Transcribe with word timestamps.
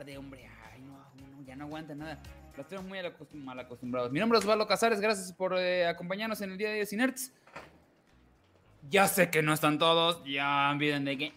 tarde, 0.00 0.16
hombre. 0.16 0.48
Ay, 0.72 0.80
no, 0.80 0.92
no, 0.92 1.44
ya 1.46 1.54
no 1.56 1.64
aguanta 1.64 1.94
nada. 1.94 2.18
Los 2.56 2.66
tenemos 2.66 2.88
muy 2.88 2.98
mal 3.42 3.58
acostumbrados. 3.58 4.10
Mi 4.10 4.18
nombre 4.18 4.38
es 4.38 4.44
Osvaldo 4.44 4.66
Casares, 4.66 4.98
gracias 4.98 5.32
por 5.32 5.54
eh, 5.58 5.86
acompañarnos 5.86 6.40
en 6.40 6.52
el 6.52 6.58
día 6.58 6.70
de 6.70 6.86
Cinerts. 6.86 7.32
Ya 8.88 9.06
sé 9.08 9.28
que 9.28 9.42
no 9.42 9.52
están 9.52 9.78
todos, 9.78 10.24
ya 10.24 10.70
olviden 10.70 11.04
de 11.04 11.18
que. 11.18 11.34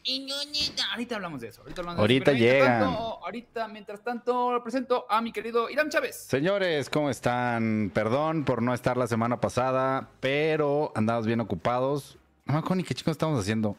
Ahorita 0.92 1.16
hablamos 1.16 1.42
de 1.42 1.50
eso. 1.50 1.62
Ahorita, 1.62 1.82
hablamos 1.82 2.00
ahorita 2.00 2.32
llegan. 2.32 2.84
ahorita, 2.84 3.68
mientras 3.68 4.02
tanto, 4.02 4.62
presento 4.64 5.06
a 5.10 5.22
mi 5.22 5.34
querido 5.34 5.70
Irán 5.70 5.90
Chávez. 5.90 6.16
Señores, 6.16 6.90
¿cómo 6.90 7.10
están? 7.10 7.92
Perdón 7.94 8.46
por 8.46 8.62
no 8.62 8.74
estar 8.74 8.96
la 8.96 9.08
semana 9.08 9.42
pasada, 9.42 10.10
pero 10.22 10.94
andamos 10.96 11.26
bien 11.28 11.42
ocupados. 11.42 12.18
No 12.46 12.54
me 12.54 12.60
acuerdo 12.60 12.76
ni 12.76 12.84
qué 12.84 12.96
chicos 12.96 13.12
estamos 13.12 13.38
haciendo. 13.42 13.76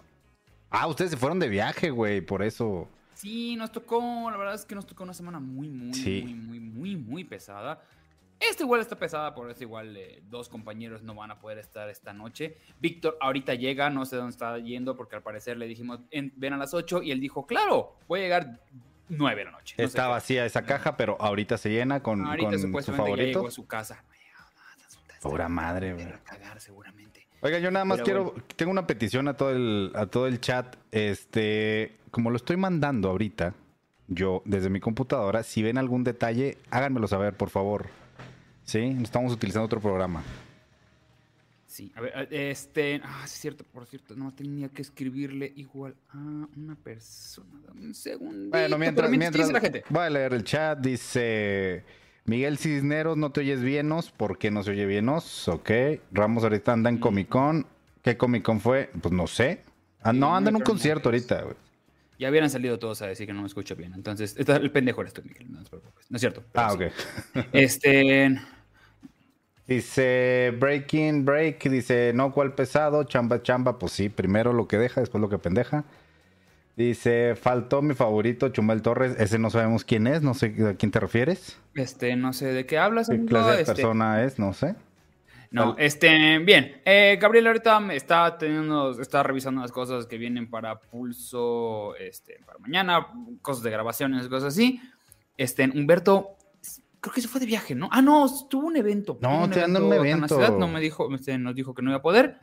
Ah, 0.69 0.87
ustedes 0.87 1.13
se 1.13 1.17
fueron 1.17 1.39
de 1.39 1.49
viaje, 1.49 1.89
güey, 1.89 2.21
por 2.21 2.43
eso. 2.43 2.87
Sí, 3.15 3.57
nos 3.57 3.73
tocó, 3.73 4.31
la 4.31 4.37
verdad 4.37 4.55
es 4.55 4.65
que 4.65 4.75
nos 4.75 4.87
tocó 4.87 5.05
una 5.05 5.15
semana 5.15 5.39
muy, 5.39 5.69
muy, 5.69 5.93
muy, 5.97 6.35
muy, 6.35 6.61
muy, 6.61 6.97
muy 6.97 7.25
pesada. 7.25 7.83
Esta 8.41 8.63
igual 8.63 8.81
está 8.81 8.97
pesada, 8.97 9.35
por 9.35 9.51
eso 9.51 9.63
igual 9.63 9.97
eh, 9.97 10.23
dos 10.29 10.49
compañeros 10.49 11.03
no 11.03 11.15
van 11.15 11.31
a 11.31 11.39
poder 11.39 11.59
estar 11.59 11.89
esta 11.89 12.13
noche. 12.13 12.59
Víctor 12.81 13.17
ahorita 13.21 13.55
llega, 13.55 13.89
no 13.91 14.05
sé 14.05 14.17
dónde 14.17 14.33
está 14.33 14.59
yendo, 14.59 14.97
porque 14.97 15.17
al 15.17 15.23
parecer 15.23 15.57
le 15.57 15.67
dijimos, 15.67 16.01
ven 16.11 16.53
a 16.53 16.57
las 16.57 16.75
8 16.75 17.03
y 17.03 17.13
él 17.13 17.21
dijo, 17.21 17.47
claro, 17.47 17.97
voy 18.09 18.21
a 18.21 18.23
llegar 18.25 18.61
9 19.09 19.41
de 19.41 19.45
la 19.45 19.51
noche. 19.53 19.77
está 19.79 20.09
vacía 20.09 20.45
esa 20.45 20.63
caja, 20.63 20.97
pero 20.97 21.17
ahorita 21.21 21.57
se 21.57 21.71
llena 21.71 22.03
con, 22.03 22.25
con 22.25 22.83
su 22.83 22.93
favorito. 22.93 23.47
a 23.47 23.51
su 23.51 23.67
casa. 23.67 24.05
Pura 25.23 25.49
madre, 25.49 25.95
güey. 25.95 26.07
cagar 26.25 26.61
seguramente. 26.61 27.24
Oiga, 27.45 27.59
yo 27.59 27.71
nada 27.71 27.85
más 27.85 28.01
quiero, 28.01 28.35
tengo 28.57 28.73
una 28.73 28.87
petición 28.87 29.29
a 29.29 29.35
todo 29.35 29.51
el, 29.51 29.93
a 29.95 30.07
todo 30.07 30.27
el 30.27 30.41
chat. 30.41 30.77
Este, 30.91 31.95
como 32.11 32.31
lo 32.31 32.37
estoy 32.37 32.57
mandando 32.57 33.11
ahorita, 33.11 33.53
yo 34.09 34.41
desde 34.47 34.71
mi 34.71 34.81
computadora, 34.81 35.43
si 35.43 35.63
ven 35.63 35.77
algún 35.77 36.05
detalle, 36.05 36.57
háganmelo 36.71 37.07
saber, 37.07 37.37
por 37.37 37.51
favor. 37.51 37.89
Sí, 38.65 38.97
estamos 39.03 39.31
utilizando 39.31 39.67
otro 39.67 39.79
programa. 39.79 40.23
Sí, 41.67 41.93
a 41.95 42.01
ver, 42.01 42.29
este, 42.31 43.03
ah, 43.05 43.21
es 43.27 43.33
cierto, 43.33 43.63
por 43.71 43.85
cierto, 43.85 44.17
no 44.17 44.33
tenía 44.33 44.71
que 44.71 44.81
escribirle 44.81 45.53
igual 45.55 45.95
a 46.15 46.49
una 46.57 46.77
persona. 46.77 47.61
Dame 47.67 47.89
un 47.89 47.95
segundo. 47.95 48.57
Bueno, 48.57 48.79
mientras, 48.79 49.11
mientras, 49.11 49.53
la 49.53 49.61
gente? 49.61 49.85
voy 49.91 50.05
a 50.05 50.09
leer 50.09 50.33
el 50.33 50.45
chat, 50.45 50.79
dice 50.79 51.85
Miguel 52.27 52.59
Cisneros, 52.59 53.17
no 53.17 53.33
te 53.33 53.41
oyes 53.41 53.61
bienos, 53.61 54.11
¿por 54.11 54.39
qué 54.39 54.51
no 54.51 54.63
se 54.63 54.71
oye 54.71 54.87
bienos? 54.87 55.47
Ok, 55.49 55.71
Ramos 56.11 56.43
ahorita 56.43 56.73
anda 56.73 56.89
en. 56.89 56.99
Comic 56.99 57.29
Con, 57.29 57.67
¿qué 58.03 58.17
Comic 58.17 58.43
Con 58.43 58.61
fue? 58.61 58.91
Pues 59.01 59.13
no 59.13 59.27
sé, 59.27 59.61
ah, 60.03 60.13
no, 60.13 60.35
anda 60.35 60.51
en 60.51 60.57
un 60.57 60.63
concierto 60.63 61.11
ahorita, 61.11 61.43
güey. 61.43 61.57
Ya 62.19 62.31
hubieran 62.31 62.49
salido 62.49 62.79
todos 62.79 63.03
a 63.03 63.07
decir 63.09 63.27
que 63.27 63.33
no 63.33 63.41
me 63.41 63.47
escucho 63.49 63.75
bien. 63.75 63.93
Entonces, 63.93 64.37
el 64.39 64.71
pendejo 64.71 65.01
eres 65.01 65.13
tú, 65.13 65.23
Miguel. 65.23 65.51
No 65.51 65.61
No 65.61 66.17
es 66.17 66.21
cierto. 66.21 66.45
Ah, 66.55 66.73
ok. 66.73 66.83
Este. 67.53 68.39
Dice 69.67 70.55
Breaking 70.59 71.25
Break. 71.25 71.69
Dice, 71.69 72.13
no, 72.15 72.33
¿cuál 72.33 72.55
pesado? 72.55 73.05
Chamba, 73.05 73.43
chamba. 73.43 73.79
Pues 73.79 73.93
sí, 73.93 74.09
primero 74.09 74.53
lo 74.53 74.69
que 74.69 74.79
deja, 74.79 75.01
después 75.01 75.21
lo 75.21 75.29
que 75.29 75.39
pendeja. 75.39 75.85
Dice, 76.77 77.37
faltó 77.37 77.83
mi 77.83 77.95
favorito, 77.95 78.49
Chumel 78.49 78.83
Torres. 78.83 79.15
Ese 79.19 79.39
no 79.39 79.51
sabemos 79.51 79.85
quién 79.85 80.09
es, 80.09 80.23
no 80.23 80.35
sé 80.35 80.55
a 80.69 80.75
quién 80.75 80.91
te 80.91 80.99
refieres. 80.99 81.59
Este, 81.75 82.17
no 82.17 82.33
sé 82.33 82.47
de 82.53 82.67
qué 82.67 82.79
hablas. 82.79 83.09
¿Qué 83.09 83.25
clase 83.25 83.51
de 83.51 83.61
este 83.63 83.75
persona 83.75 84.25
es? 84.25 84.39
No 84.39 84.53
sé. 84.53 84.75
No, 85.53 85.77
este, 85.79 86.41
bien. 86.41 86.81
Eh, 86.85 87.17
Gabriel 87.21 87.47
ahorita 87.47 87.81
está 87.93 88.37
teniendo, 88.39 89.01
está 89.01 89.23
revisando 89.23 89.61
las 89.61 89.71
cosas 89.71 90.07
que 90.07 90.19
vienen 90.19 90.51
para 90.51 90.81
Pulso, 90.81 91.95
este, 91.95 92.41
para 92.45 92.59
mañana, 92.59 93.07
cosas 93.41 93.63
de 93.63 93.71
grabaciones, 93.71 94.27
cosas 94.27 94.53
así. 94.53 94.81
Este, 95.37 95.71
Humberto, 95.71 96.37
creo 97.01 97.15
que 97.15 97.21
se 97.21 97.29
fue 97.29 97.39
de 97.39 97.47
viaje, 97.47 97.77
¿no? 97.77 97.89
Ah, 97.93 98.03
no, 98.03 98.27
tuvo 98.51 98.67
un 98.67 98.77
evento. 98.77 99.17
No, 99.21 99.49
te 99.49 99.61
dando 99.61 99.87
un 99.87 99.93
evento. 99.93 100.27
ciudad, 100.27 100.59
no 100.59 100.67
me 100.67 100.81
dijo, 100.81 101.15
este, 101.15 101.39
nos 101.39 101.55
dijo 101.55 101.73
que 101.73 101.83
no 101.83 101.91
iba 101.91 101.99
a 101.99 102.03
poder. 102.03 102.39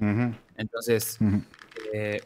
Entonces, 0.56 1.20
eh, 1.92 2.22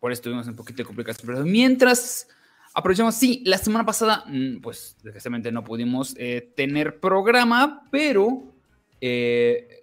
por 0.00 0.10
eso 0.10 0.22
tuvimos 0.22 0.48
un 0.48 0.56
poquito 0.56 0.78
de 0.78 0.86
complicación. 0.86 1.26
Pero 1.26 1.44
mientras 1.44 2.26
aprovechamos, 2.74 3.14
sí, 3.14 3.42
la 3.46 3.58
semana 3.58 3.86
pasada, 3.86 4.24
mm, 4.26 4.60
pues, 4.60 4.96
desgraciadamente 5.02 5.52
no 5.52 5.62
pudimos 5.62 6.14
eh, 6.18 6.52
tener 6.56 6.98
programa, 6.98 7.86
pero 7.90 8.54
eh, 9.00 9.80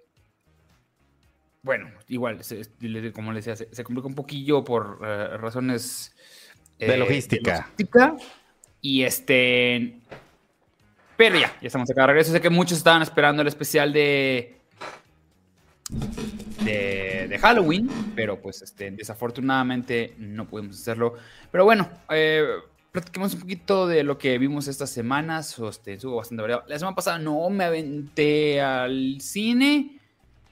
bueno, 1.62 1.90
igual, 2.08 2.40
como 3.12 3.32
les 3.32 3.44
decía, 3.44 3.66
se, 3.70 3.84
complicó 3.84 4.08
un 4.08 4.14
poquillo 4.14 4.64
por 4.64 5.00
eh, 5.04 5.36
razones 5.36 6.14
de 6.78 6.96
logística. 6.96 7.70
Y 8.80 9.02
este. 9.02 9.98
Pero 11.16 11.36
ya, 11.36 11.52
ya 11.60 11.66
estamos 11.66 11.90
acá 11.90 12.02
de 12.02 12.06
regreso. 12.06 12.32
Sé 12.32 12.40
que 12.40 12.48
muchos 12.48 12.78
estaban 12.78 13.02
esperando 13.02 13.42
el 13.42 13.48
especial 13.48 13.92
de. 13.92 14.57
De, 16.64 17.38
Halloween, 17.40 17.88
pero 18.14 18.40
pues 18.40 18.62
este, 18.62 18.90
desafortunadamente 18.90 20.14
no 20.18 20.46
pudimos 20.46 20.80
hacerlo. 20.80 21.14
Pero 21.50 21.64
bueno, 21.64 21.88
eh, 22.10 22.46
platiquemos 22.92 23.34
un 23.34 23.40
poquito 23.40 23.86
de 23.86 24.02
lo 24.02 24.18
que 24.18 24.38
vimos 24.38 24.68
estas 24.68 24.90
semanas. 24.90 25.58
Este, 25.58 25.94
estuvo 25.94 26.16
bastante 26.16 26.42
variado. 26.42 26.64
La 26.66 26.78
semana 26.78 26.94
pasada 26.94 27.18
no 27.18 27.48
me 27.50 27.64
aventé 27.64 28.60
al 28.60 29.20
cine. 29.20 29.98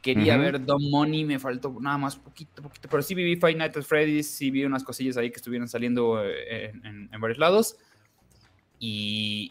Quería 0.01 0.37
ver 0.37 0.65
Don 0.65 0.89
Money, 0.89 1.25
me 1.25 1.41
faltó 1.41 1.77
nada 1.81 1.99
más 1.99 2.15
poquito, 2.15 2.63
poquito. 2.63 2.89
Pero 2.89 3.03
sí 3.03 3.15
vi 3.15 3.35
Five 3.35 3.57
Nights 3.57 3.77
at 3.77 3.83
Freddy's, 3.83 4.29
sí 4.29 4.53
vi 4.53 4.65
unas 4.65 4.85
cosillas 4.85 5.17
ahí 5.17 5.31
que 5.31 5.37
estuvieron 5.37 5.67
saliendo 5.69 6.23
eh, 6.25 6.73
en, 6.85 7.11
varios 7.21 7.39
lados. 7.39 7.77
Y. 8.79 9.51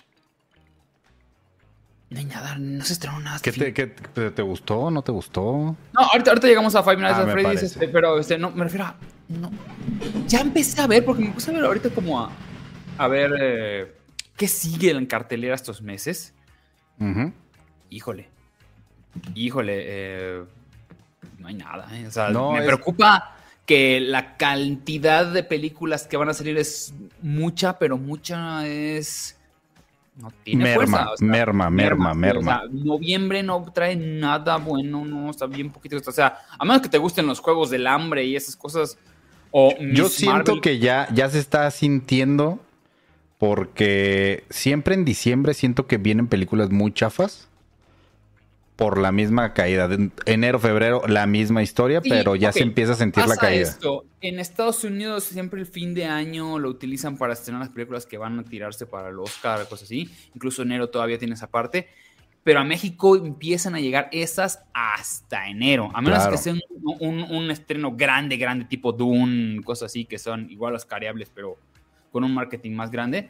No 2.16 2.20
hay 2.20 2.26
nada, 2.26 2.56
no 2.58 2.86
se 2.86 2.94
estrenó 2.94 3.20
nada. 3.20 3.40
¿Qué 3.42 3.52
te, 3.52 4.32
te, 4.32 4.42
gustó? 4.42 4.90
¿No 4.90 5.02
te 5.02 5.12
gustó? 5.12 5.76
No, 5.92 6.02
ahorita, 6.14 6.32
ahorita 6.32 6.48
llegamos 6.48 6.74
a 6.74 6.82
Five 6.82 6.96
Nights 6.96 7.18
ah, 7.18 7.24
at 7.24 7.30
Freddy's, 7.30 7.64
este, 7.64 7.90
pero 7.90 8.18
este, 8.18 8.38
no, 8.38 8.52
me 8.52 8.64
refiero 8.64 8.86
a. 8.86 8.96
No. 9.28 9.52
Ya 10.26 10.40
empecé 10.40 10.80
a 10.80 10.88
ver, 10.88 11.04
porque 11.04 11.24
me 11.24 11.32
puse 11.32 11.52
a 11.52 11.56
ver 11.56 11.66
ahorita 11.66 11.90
como 11.90 12.22
a 12.22 12.32
a 12.98 13.08
ver 13.10 13.34
eh, 13.38 13.96
qué 14.38 14.48
sigue 14.48 14.92
en 14.92 15.06
cartelera 15.06 15.56
estos 15.56 15.82
meses. 15.82 16.34
Híjole. 17.90 18.30
Híjole. 19.34 19.74
Eh, 19.86 20.44
no 21.40 21.48
hay 21.50 21.56
nada. 21.56 21.90
Eh. 21.98 22.08
O 22.08 22.12
sea, 22.12 22.30
me 22.30 22.64
preocupa 22.64 23.36
que 23.66 24.00
la 24.00 24.38
cantidad 24.38 25.26
de 25.26 25.44
películas 25.44 26.08
que 26.08 26.16
van 26.16 26.30
a 26.30 26.34
salir 26.34 26.58
es 26.58 26.94
mucha, 27.22 27.78
pero 27.78 27.98
mucha 27.98 28.66
es. 28.66 29.35
No 30.18 30.32
tiene 30.44 30.64
merma, 30.64 31.06
fuerza, 31.08 31.26
merma, 31.26 31.70
merma, 31.70 32.14
merma, 32.14 32.64
noviembre 32.72 33.44
no 33.44 33.66
trae 33.74 33.98
nada 33.98 34.56
bueno, 34.58 35.04
no, 35.04 35.30
está 35.30 35.46
bien 35.46 35.72
poquito. 35.72 35.98
O 35.98 36.12
sea, 36.12 36.38
a 36.58 36.64
menos 36.64 36.82
que 36.82 36.88
te 36.88 36.98
gusten 36.98 37.28
los 37.28 37.42
juegos 37.42 37.70
del 37.70 37.86
hambre 37.86 38.24
y 38.24 38.36
esas 38.36 38.56
cosas. 38.56 38.98
O 39.52 39.74
Yo 39.94 40.08
siento 40.08 40.62
que 40.62 40.80
ya, 40.80 41.08
ya 41.14 41.30
se 41.30 41.40
está 41.40 41.70
sintiendo 41.70 42.60
porque 43.38 44.46
siempre 44.50 44.96
en 44.96 45.04
diciembre 45.04 45.54
siento 45.54 45.86
que 45.86 45.98
vienen 45.98 46.28
películas 46.28 46.70
muy 46.72 46.94
chafas. 46.94 47.50
Por 48.76 48.98
la 48.98 49.12
misma 49.12 49.54
caída. 49.54 49.88
De 49.88 50.12
enero, 50.26 50.60
febrero, 50.60 51.04
la 51.08 51.26
misma 51.28 51.64
historia, 51.64 52.02
pero 52.02 52.36
ya 52.36 52.52
se 52.52 52.62
empieza 52.62 52.94
a 52.94 52.96
sentir 52.96 53.26
la 53.26 53.38
caída. 53.38 53.64
Esto. 53.70 54.06
En 54.22 54.40
Estados 54.40 54.84
Unidos 54.84 55.24
siempre 55.24 55.62
el 55.62 55.68
fin 55.68 55.94
de 55.94 56.06
año 56.06 56.60
lo 56.60 56.70
utilizan 56.70 57.18
para 57.18 57.34
estrenar 57.34 57.62
las 57.62 57.70
películas 57.70 58.06
que 58.06 58.18
van 58.18 58.40
a 58.40 58.44
tirarse 58.44 58.86
para 58.86 59.10
el 59.10 59.20
Oscar, 59.20 59.68
cosas 59.68 59.84
así. 59.84 60.10
Incluso 60.34 60.62
enero 60.64 60.90
todavía 60.90 61.18
tiene 61.18 61.36
esa 61.36 61.48
parte. 61.48 61.88
Pero 62.44 62.60
a 62.60 62.64
México 62.64 63.16
empiezan 63.16 63.74
a 63.76 63.80
llegar 63.80 64.08
esas 64.12 64.64
hasta 64.74 65.48
enero. 65.48 65.90
A 65.94 66.02
menos 66.02 66.28
que 66.28 66.38
sea 66.38 66.54
un, 67.00 67.50
estreno 67.50 67.96
grande, 67.96 68.38
grande, 68.38 68.66
tipo 68.66 68.92
Dune, 68.92 69.64
cosas 69.64 69.92
así, 69.92 70.06
que 70.06 70.20
son 70.20 70.50
igual 70.52 70.74
las 70.74 70.86
cariables, 70.86 71.32
pero 71.34 71.58
con 72.12 72.24
un 72.24 72.34
marketing 72.34 72.74
más 72.74 72.92
grande. 72.92 73.30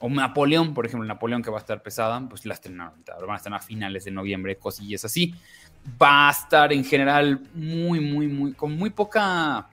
O 0.00 0.08
Napoleón, 0.08 0.74
por 0.74 0.86
ejemplo, 0.86 1.06
Napoleón 1.06 1.42
que 1.42 1.50
va 1.50 1.58
a 1.58 1.60
estar 1.60 1.82
pesada, 1.82 2.20
pues 2.28 2.46
la 2.46 2.54
estrenaron, 2.54 2.94
van 3.06 3.30
a 3.30 3.36
estar 3.36 3.52
a 3.52 3.60
finales 3.60 4.04
de 4.04 4.10
noviembre, 4.10 4.56
cosillas 4.56 5.04
así. 5.04 5.34
Va 6.00 6.28
a 6.28 6.30
estar 6.30 6.72
en 6.72 6.84
general 6.84 7.40
muy, 7.54 8.00
muy, 8.00 8.28
muy, 8.28 8.52
con 8.52 8.76
muy 8.76 8.90
poca 8.90 9.68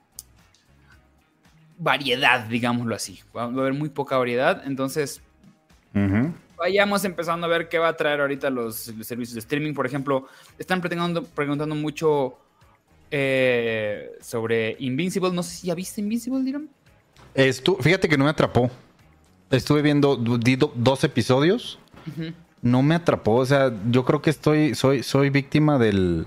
variedad, 1.78 2.40
digámoslo 2.46 2.94
así. 2.94 3.20
Va 3.36 3.42
a 3.42 3.46
haber 3.46 3.74
muy 3.74 3.88
poca 3.88 4.16
variedad, 4.16 4.62
entonces 4.66 5.22
vayamos 6.56 7.04
empezando 7.04 7.46
a 7.46 7.50
ver 7.50 7.68
qué 7.68 7.78
va 7.78 7.88
a 7.88 7.96
traer 7.96 8.20
ahorita 8.20 8.50
los, 8.50 8.76
servicios 8.76 9.34
de 9.34 9.40
streaming. 9.40 9.74
Por 9.74 9.86
ejemplo, 9.86 10.26
están 10.58 10.80
preguntando, 10.80 11.22
preguntando 11.22 11.74
mucho 11.74 12.38
eh, 13.10 14.12
sobre 14.20 14.76
Invincible. 14.80 15.30
No 15.30 15.42
sé 15.42 15.56
si 15.56 15.66
ya 15.68 15.74
viste 15.74 16.00
Invincible, 16.00 16.42
dirán 16.42 16.68
fíjate 17.80 18.08
que 18.08 18.16
no 18.16 18.24
me 18.24 18.30
atrapó. 18.30 18.70
Estuve 19.50 19.82
viendo 19.82 20.16
dos 20.16 21.04
episodios. 21.04 21.78
No 22.62 22.82
me 22.82 22.94
atrapó. 22.94 23.36
O 23.36 23.46
sea, 23.46 23.72
yo 23.90 24.04
creo 24.04 24.22
que 24.22 24.30
estoy, 24.30 24.74
soy, 24.74 25.02
soy 25.02 25.30
víctima 25.30 25.78
del, 25.78 26.26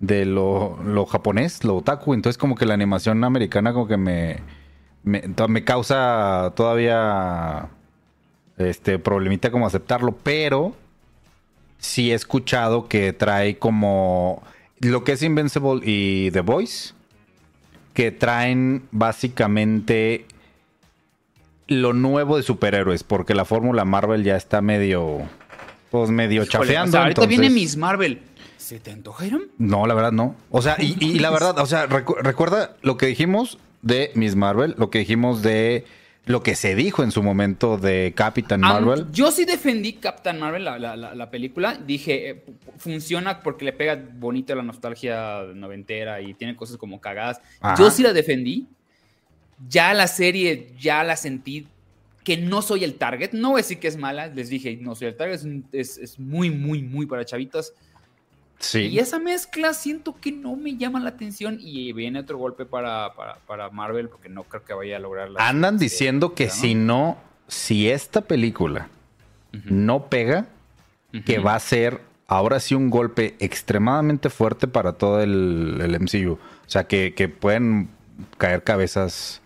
de 0.00 0.24
lo, 0.24 1.06
japonés, 1.06 1.62
lo 1.62 1.76
otaku. 1.76 2.14
Entonces, 2.14 2.38
como 2.38 2.56
que 2.56 2.66
la 2.66 2.74
animación 2.74 3.22
americana, 3.22 3.72
como 3.72 3.86
que 3.86 3.96
me, 3.96 4.40
me, 5.04 5.64
causa 5.64 6.52
todavía 6.56 7.68
este 8.58 8.98
problemita 8.98 9.50
como 9.50 9.66
aceptarlo, 9.66 10.12
pero 10.22 10.74
sí 11.78 12.10
he 12.10 12.14
escuchado 12.14 12.88
que 12.88 13.12
trae 13.12 13.58
como 13.58 14.42
lo 14.80 15.04
que 15.04 15.12
es 15.12 15.22
Invincible 15.22 15.80
y 15.82 16.30
The 16.30 16.40
Voice, 16.40 16.94
que 17.94 18.10
traen 18.10 18.82
básicamente 18.90 20.26
lo 21.70 21.94
nuevo 21.94 22.36
de 22.36 22.42
superhéroes, 22.42 23.02
porque 23.04 23.34
la 23.34 23.46
fórmula 23.46 23.84
Marvel 23.86 24.22
ya 24.24 24.36
está 24.36 24.60
medio, 24.60 25.20
pues 25.90 26.10
medio 26.10 26.42
Híjole, 26.42 26.50
chafeando. 26.66 26.88
o 26.88 26.92
sea, 26.92 27.00
ahorita 27.02 27.22
entonces- 27.22 27.40
viene 27.40 27.54
Miss 27.54 27.76
Marvel. 27.78 28.20
¿Se 28.58 28.78
te 28.78 28.90
antojaron? 28.92 29.44
No, 29.56 29.86
la 29.86 29.94
verdad 29.94 30.12
no. 30.12 30.36
O 30.50 30.60
sea, 30.62 30.76
y, 30.78 30.96
y 31.02 31.18
la 31.20 31.30
verdad, 31.30 31.58
o 31.58 31.66
sea, 31.66 31.88
recu- 31.88 32.18
recuerda 32.20 32.76
lo 32.82 32.96
que 32.98 33.06
dijimos 33.06 33.58
de 33.82 34.10
Miss 34.14 34.36
Marvel, 34.36 34.74
lo 34.76 34.90
que 34.90 34.98
dijimos 34.98 35.42
de 35.42 35.84
lo 36.26 36.42
que 36.42 36.54
se 36.54 36.74
dijo 36.74 37.02
en 37.02 37.10
su 37.10 37.22
momento 37.22 37.78
de 37.78 38.12
Captain 38.14 38.62
Ah, 38.62 38.74
Marvel. 38.74 39.06
yo 39.10 39.32
sí 39.32 39.44
defendí 39.46 39.94
Captain 39.94 40.38
Marvel, 40.38 40.64
la, 40.64 40.78
la- 40.78 40.94
la- 40.96 41.14
la 41.14 41.30
película. 41.30 41.74
Dije, 41.84 42.30
eh, 42.30 42.44
fu- 42.44 42.52
funciona 42.78 43.42
porque 43.42 43.64
le 43.64 43.72
pega 43.72 43.98
bonito 44.18 44.54
la 44.54 44.62
nostalgia 44.62 45.42
noventera 45.54 46.20
y 46.20 46.34
tiene 46.34 46.54
cosas 46.54 46.76
como 46.76 47.00
cagadas. 47.00 47.40
Ajá. 47.60 47.76
Yo 47.82 47.90
sí 47.90 48.02
la 48.02 48.12
defendí. 48.12 48.68
Ya 49.68 49.92
la 49.94 50.06
serie, 50.06 50.72
ya 50.78 51.04
la 51.04 51.16
sentí 51.16 51.66
que 52.24 52.36
no 52.36 52.62
soy 52.62 52.84
el 52.84 52.94
target. 52.94 53.32
No 53.32 53.50
voy 53.50 53.60
a 53.60 53.62
decir 53.62 53.78
que 53.78 53.88
es 53.88 53.96
mala, 53.96 54.26
les 54.28 54.48
dije, 54.48 54.76
no 54.80 54.94
soy 54.94 55.08
el 55.08 55.16
target. 55.16 55.40
Es, 55.72 55.98
es- 55.98 56.18
muy, 56.18 56.50
muy, 56.50 56.82
muy 56.82 57.06
para 57.06 57.24
chavitos. 57.24 57.72
Sí. 58.58 58.80
Y 58.88 58.98
esa 58.98 59.18
mezcla 59.18 59.72
siento 59.72 60.14
que 60.20 60.32
no 60.32 60.54
me 60.54 60.76
llama 60.76 61.00
la 61.00 61.08
atención 61.10 61.56
y 61.60 61.92
viene 61.94 62.20
otro 62.20 62.36
golpe 62.36 62.66
para, 62.66 63.14
para, 63.14 63.36
para 63.46 63.70
Marvel 63.70 64.10
porque 64.10 64.28
no 64.28 64.44
creo 64.44 64.62
que 64.64 64.74
vaya 64.74 64.96
a 64.96 65.00
lograr 65.00 65.30
la 65.30 65.48
Andan 65.48 65.78
diciendo 65.78 66.34
que 66.34 66.46
¿no? 66.46 66.52
si 66.52 66.74
no, 66.74 67.18
si 67.48 67.88
esta 67.88 68.20
película 68.20 68.88
no 69.64 70.10
pega, 70.10 70.46
que 71.24 71.38
va 71.38 71.54
a 71.54 71.60
ser 71.60 72.02
ahora 72.26 72.60
sí 72.60 72.74
un 72.74 72.90
golpe 72.90 73.34
extremadamente 73.40 74.28
fuerte 74.28 74.68
para 74.68 74.92
todo 74.92 75.22
el, 75.22 75.78
el 75.80 75.98
MCU. 75.98 76.32
O 76.34 76.38
sea, 76.66 76.84
que, 76.86 77.14
que 77.14 77.30
pueden 77.30 77.88
caer 78.36 78.62
cabezas 78.62 79.40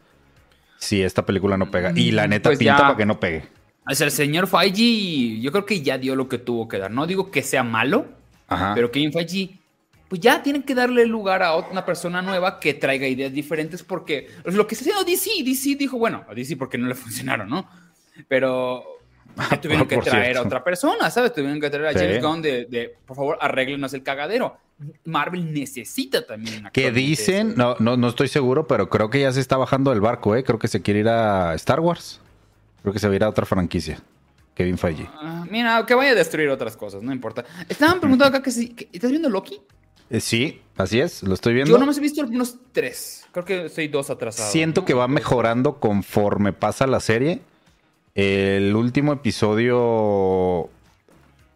si 0.84 1.02
esta 1.02 1.25
película 1.26 1.56
no 1.56 1.70
pega. 1.70 1.92
Y 1.94 2.10
la 2.12 2.26
neta 2.26 2.50
Pues 2.50 2.58
pinta 2.58 2.76
ya. 2.76 2.82
para 2.82 2.96
que 2.96 3.06
no 3.06 3.19
pegue. 3.20 3.44
O 3.90 3.94
sea, 3.94 4.06
el 4.06 4.12
señor 4.12 4.46
Feige, 4.46 5.40
yo 5.40 5.52
creo 5.52 5.66
que 5.66 5.82
ya 5.82 5.98
dio 5.98 6.16
lo 6.16 6.28
que 6.28 6.38
tuvo 6.38 6.69
que 6.69 6.78
dar. 6.78 6.90
No 6.90 7.06
digo 7.06 7.31
que 7.31 7.42
sea 7.42 7.62
malo, 7.62 8.06
Ajá. 8.48 8.72
pero 8.75 8.90
Kevin 8.90 9.12
Feige, 9.12 9.58
pues 10.08 10.20
ya 10.20 10.42
tienen 10.42 10.62
que 10.62 10.75
darle 10.75 11.04
lugar 11.06 11.42
a 11.42 11.54
una 11.56 11.84
persona 11.84 12.22
nueva 12.22 12.60
que 12.60 12.75
traiga 12.75 13.06
ideas 13.06 13.32
diferentes 13.32 13.82
porque 13.82 14.28
lo 14.44 14.66
que 14.66 14.75
está 14.75 14.84
haciendo 14.84 15.04
DC, 15.04 15.31
DC 15.44 15.76
dijo, 15.76 15.98
bueno, 15.98 16.25
a 16.28 16.34
DC 16.34 16.56
porque 16.56 16.78
no 16.78 16.86
le 16.88 16.94
funcionaron, 16.94 17.48
¿no? 17.48 17.69
Pero 18.28 18.84
ya 19.50 19.60
tuvieron 19.60 19.86
que 19.88 19.98
traer 19.98 20.25
cierto. 20.26 20.40
a 20.42 20.46
otra 20.46 20.64
persona, 20.64 21.10
¿sabes? 21.10 21.32
Tuvieron 21.32 21.60
que 21.60 21.70
traer 21.70 21.86
a 21.86 21.92
Sí. 21.92 21.98
James 21.98 22.22
Gunn 22.22 22.42
de, 22.42 22.66
de, 22.66 22.94
por 23.06 23.16
favor, 23.16 23.38
arréglenos 23.40 23.92
el 23.94 24.02
cagadero. 24.02 24.56
Marvel 25.04 25.52
necesita 25.54 26.26
también 26.26 26.69
Que 26.72 26.90
dicen, 26.90 27.50
eso. 27.50 27.56
no, 27.56 27.76
no, 27.78 27.96
no 27.96 28.08
estoy 28.08 28.28
seguro, 28.28 28.66
pero 28.66 28.88
creo 28.90 29.08
que 29.10 29.20
ya 29.20 29.32
se 29.32 29.40
está 29.40 29.56
bajando 29.56 29.90
del 29.90 30.00
barco, 30.00 30.34
¿eh? 30.34 30.42
Creo 30.42 30.58
que 30.58 30.66
se 30.69 30.82
quiere 30.82 31.00
ir 31.00 31.08
a 31.08 31.54
Star 31.54 31.78
Wars. 31.81 32.20
Creo 32.82 32.92
que 32.92 32.98
se 32.98 33.06
va 33.06 33.12
a 33.12 33.16
ir 33.16 33.25
a 33.25 33.28
otra 33.28 33.46
franquicia. 33.46 34.00
Kevin 34.54 34.78
Feige. 34.78 35.08
Ah, 35.14 35.44
mira, 35.50 35.84
que 35.86 35.94
vaya 35.94 36.10
a 36.12 36.14
destruir 36.14 36.48
otras 36.48 36.76
cosas, 36.76 37.02
no 37.02 37.12
importa. 37.12 37.44
Estaban 37.69 37.98
preguntando 38.00 38.36
acá 38.36 38.42
que 38.44 38.50
si, 38.50 38.69
que- 38.70 38.88
¿estás 38.92 39.10
viendo 39.10 39.28
Loki? 39.28 39.60
Eh, 40.10 40.20
sí, 40.20 40.60
así 40.76 41.00
es, 41.00 41.22
lo 41.22 41.34
estoy 41.34 41.54
viendo. 41.54 41.72
Yo 41.72 41.78
nomás 41.78 41.96
he 41.98 42.00
visto 42.00 42.20
algunos 42.20 42.56
tres. 42.72 43.25
Creo 43.32 43.44
que 43.44 43.69
soy 43.69 43.88
dos 43.88 44.10
atrasados. 44.10 44.52
Siento 44.52 44.82
¿no? 44.82 44.84
que 44.86 44.94
va 44.94 45.08
mejorando 45.08 45.81
conforme 45.81 46.52
pasa 46.52 46.86
la 46.86 47.00
serie. 47.00 47.40
El 48.14 48.75
último 48.76 49.12
episodio 49.12 50.69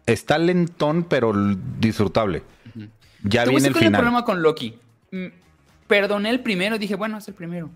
está 0.05 0.37
lentón, 0.37 1.03
pero 1.03 1.31
disfrutable. 1.79 2.43
Ya 3.23 3.43
Te 3.43 3.49
viene 3.49 3.67
el 3.67 3.71
es 3.73 3.77
el 3.77 3.85
final. 3.85 3.99
problema 4.01 4.25
con 4.25 4.41
Loki. 4.41 4.77
Mm, 5.11 5.25
Perdoné 5.87 6.29
el 6.29 6.41
primero, 6.41 6.77
dije, 6.77 6.95
bueno, 6.95 7.17
es 7.17 7.27
el 7.27 7.33
primero. 7.33 7.69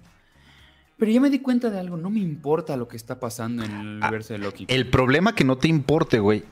Pero 0.98 1.12
ya 1.12 1.20
me 1.20 1.30
di 1.30 1.40
cuenta 1.40 1.70
de 1.70 1.80
algo, 1.80 1.98
no 1.98 2.10
me 2.10 2.20
importa 2.20 2.78
lo 2.78 2.88
que 2.88 2.96
está 2.96 3.20
pasando 3.20 3.64
en 3.64 3.72
el 3.72 4.04
Ah, 4.04 4.08
universo 4.08 4.34
de 4.34 4.40
Loki. 4.40 4.66
El 4.68 4.88
problema 4.90 5.34
que 5.34 5.44
no 5.44 5.58
te 5.58 5.68
importe, 5.68 6.20
güey, 6.20 6.44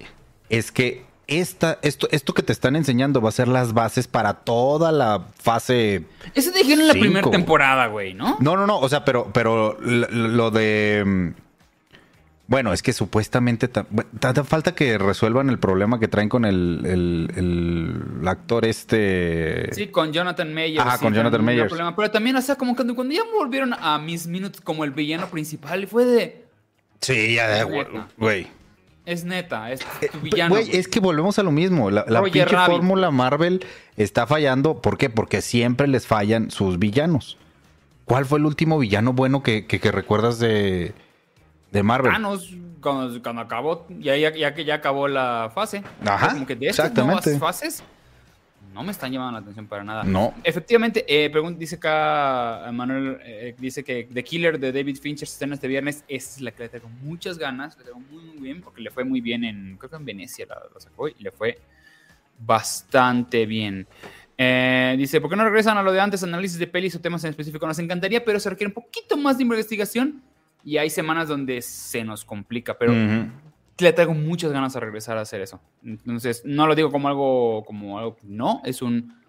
es 0.49 0.71
que 0.71 1.05
esta, 1.27 1.77
esto, 1.83 2.07
esto 2.11 2.33
que 2.33 2.41
te 2.43 2.51
están 2.51 2.75
enseñando 2.75 3.21
va 3.21 3.29
a 3.29 3.33
ser 3.33 3.47
las 3.47 3.73
bases 3.73 4.07
para 4.07 4.33
toda 4.33 4.91
la 4.91 5.27
fase 5.35 6.03
Eso 6.33 6.51
te 6.51 6.59
dijeron 6.59 6.81
en 6.81 6.87
la 6.87 6.93
primera 6.93 7.29
temporada, 7.29 7.87
güey, 7.87 8.13
¿no? 8.13 8.37
No, 8.41 8.57
no, 8.57 8.65
no, 8.67 8.79
o 8.79 8.89
sea, 8.89 9.05
pero, 9.05 9.29
pero 9.31 9.77
lo 9.81 10.49
de... 10.51 11.33
Bueno, 12.51 12.73
es 12.73 12.83
que 12.83 12.91
supuestamente... 12.91 13.69
ta- 13.69 13.85
bueno, 13.89 14.09
ta- 14.19 14.43
falta 14.43 14.75
que 14.75 14.97
resuelvan 14.97 15.49
el 15.49 15.57
problema 15.57 16.01
que 16.01 16.09
traen 16.09 16.27
con 16.27 16.43
el, 16.43 16.81
el- 16.83 17.31
el 17.37 18.27
actor 18.27 18.65
este... 18.65 19.73
Sí, 19.73 19.87
con 19.87 20.11
Jonathan 20.11 20.53
Mayers. 20.53 20.81
Ajá, 20.85 20.97
sí, 20.97 21.03
con 21.05 21.13
Jonathan 21.13 21.45
problema. 21.45 21.95
Pero 21.95 22.11
también, 22.11 22.35
o 22.35 22.41
sea, 22.41 22.55
como 22.55 22.75
cuando, 22.75 22.93
cuando 22.93 23.13
ya 23.13 23.21
volvieron 23.33 23.73
a 23.73 23.97
Miss 23.99 24.27
Minutes 24.27 24.59
como 24.59 24.83
el 24.83 24.91
villano 24.91 25.27
principal, 25.27 25.87
fue 25.87 26.03
de... 26.03 26.45
Sí, 26.99 27.35
ya, 27.35 27.47
de- 27.47 27.63
güey. 28.17 28.47
Es 29.05 29.23
neta, 29.23 29.71
es 29.71 29.79
Eh, 30.01 30.09
tu 30.11 30.19
villano. 30.19 30.53
Güey, 30.55 30.75
es 30.75 30.89
que 30.89 30.99
volvemos 30.99 31.39
a 31.39 31.43
lo 31.43 31.51
mismo. 31.53 31.89
La, 31.89 32.03
pinche 32.43 32.43
Rabbit. 32.53 32.75
fórmula 32.75 33.11
Marvel 33.11 33.65
está 33.95 34.27
fallando. 34.27 34.81
¿Por 34.81 34.97
qué? 34.97 35.09
Porque 35.09 35.41
siempre 35.41 35.87
les 35.87 36.05
fallan 36.05 36.51
sus 36.51 36.77
villanos. 36.79 37.37
¿Cuál 38.03 38.25
fue 38.25 38.39
el 38.39 38.45
último 38.45 38.77
villano 38.77 39.13
bueno 39.13 39.41
que, 39.41 39.65
que- 39.67 39.79
que 39.79 39.89
recuerdas 39.91 40.37
de, 40.37 40.93
de 41.71 41.83
Marvel? 41.83 42.11
Thanos, 42.11 42.53
cuando, 42.81 43.21
cuando 43.21 43.41
acabó, 43.41 43.87
ya, 43.99 44.15
ya, 44.17 44.35
ya 44.35 44.53
que 44.53 44.65
ya 44.65 44.75
acabó 44.75 45.07
la 45.07 45.51
fase. 45.53 45.83
Ajá, 46.05 46.33
Como 46.33 46.45
que 46.45 46.55
de 46.55 46.67
estas 46.67 46.87
exactamente. 46.87 47.29
nuevas 47.31 47.39
fases 47.39 47.83
no 48.73 48.83
me 48.83 48.91
están 48.91 49.11
llamando 49.11 49.33
la 49.33 49.39
atención 49.39 49.67
para 49.67 49.83
nada. 49.83 50.03
No. 50.03 50.33
Efectivamente, 50.43 51.03
eh, 51.07 51.31
dice 51.57 51.75
acá 51.75 52.69
Manuel, 52.71 53.17
eh, 53.23 53.55
dice 53.57 53.83
que 53.83 54.07
The 54.11 54.23
Killer 54.23 54.59
de 54.59 54.71
David 54.71 54.97
Fincher 54.97 55.27
se 55.27 55.33
estrena 55.33 55.55
este 55.55 55.67
viernes. 55.67 56.03
Esa 56.07 56.35
es 56.35 56.41
la 56.41 56.51
que 56.51 56.63
le 56.63 56.69
tengo 56.69 56.87
muchas 57.01 57.37
ganas, 57.37 57.77
le 57.77 57.83
tengo 57.85 57.99
muy, 57.99 58.23
muy 58.23 58.37
bien, 58.37 58.61
porque 58.61 58.81
le 58.81 58.89
fue 58.89 59.03
muy 59.03 59.19
bien 59.19 59.43
en, 59.43 59.77
creo 59.77 59.89
que 59.89 59.95
en 59.97 60.05
Venecia 60.05 60.45
la, 60.47 60.55
la 60.73 60.79
sacó 60.79 61.09
y 61.09 61.15
le 61.19 61.31
fue 61.31 61.59
bastante 62.39 63.45
bien. 63.45 63.87
Eh, 64.37 64.95
dice, 64.97 65.19
¿por 65.21 65.29
qué 65.29 65.35
no 65.35 65.43
regresan 65.43 65.77
a 65.77 65.83
lo 65.83 65.91
de 65.91 65.99
antes, 65.99 66.23
análisis 66.23 66.57
de 66.57 66.67
pelis 66.67 66.95
o 66.95 67.01
temas 67.01 67.23
en 67.25 67.31
específico? 67.31 67.67
Nos 67.67 67.77
encantaría, 67.79 68.23
pero 68.23 68.39
se 68.39 68.49
requiere 68.49 68.69
un 68.69 68.73
poquito 68.73 69.17
más 69.17 69.37
de 69.37 69.43
investigación 69.43 70.21
y 70.63 70.77
hay 70.77 70.89
semanas 70.89 71.27
donde 71.27 71.61
se 71.61 72.03
nos 72.03 72.23
complica, 72.25 72.77
pero 72.77 72.91
Ujú. 72.93 73.29
le 73.79 73.93
traigo 73.93 74.13
muchas 74.13 74.51
ganas 74.51 74.75
a 74.75 74.79
regresar 74.79 75.17
a 75.17 75.21
hacer 75.21 75.41
eso. 75.41 75.59
Entonces, 75.83 76.43
no 76.45 76.67
lo 76.67 76.75
digo 76.75 76.91
como 76.91 77.07
algo, 77.07 77.63
como 77.65 77.97
algo, 77.99 78.17
no, 78.23 78.61
es 78.65 78.81
un... 78.81 79.19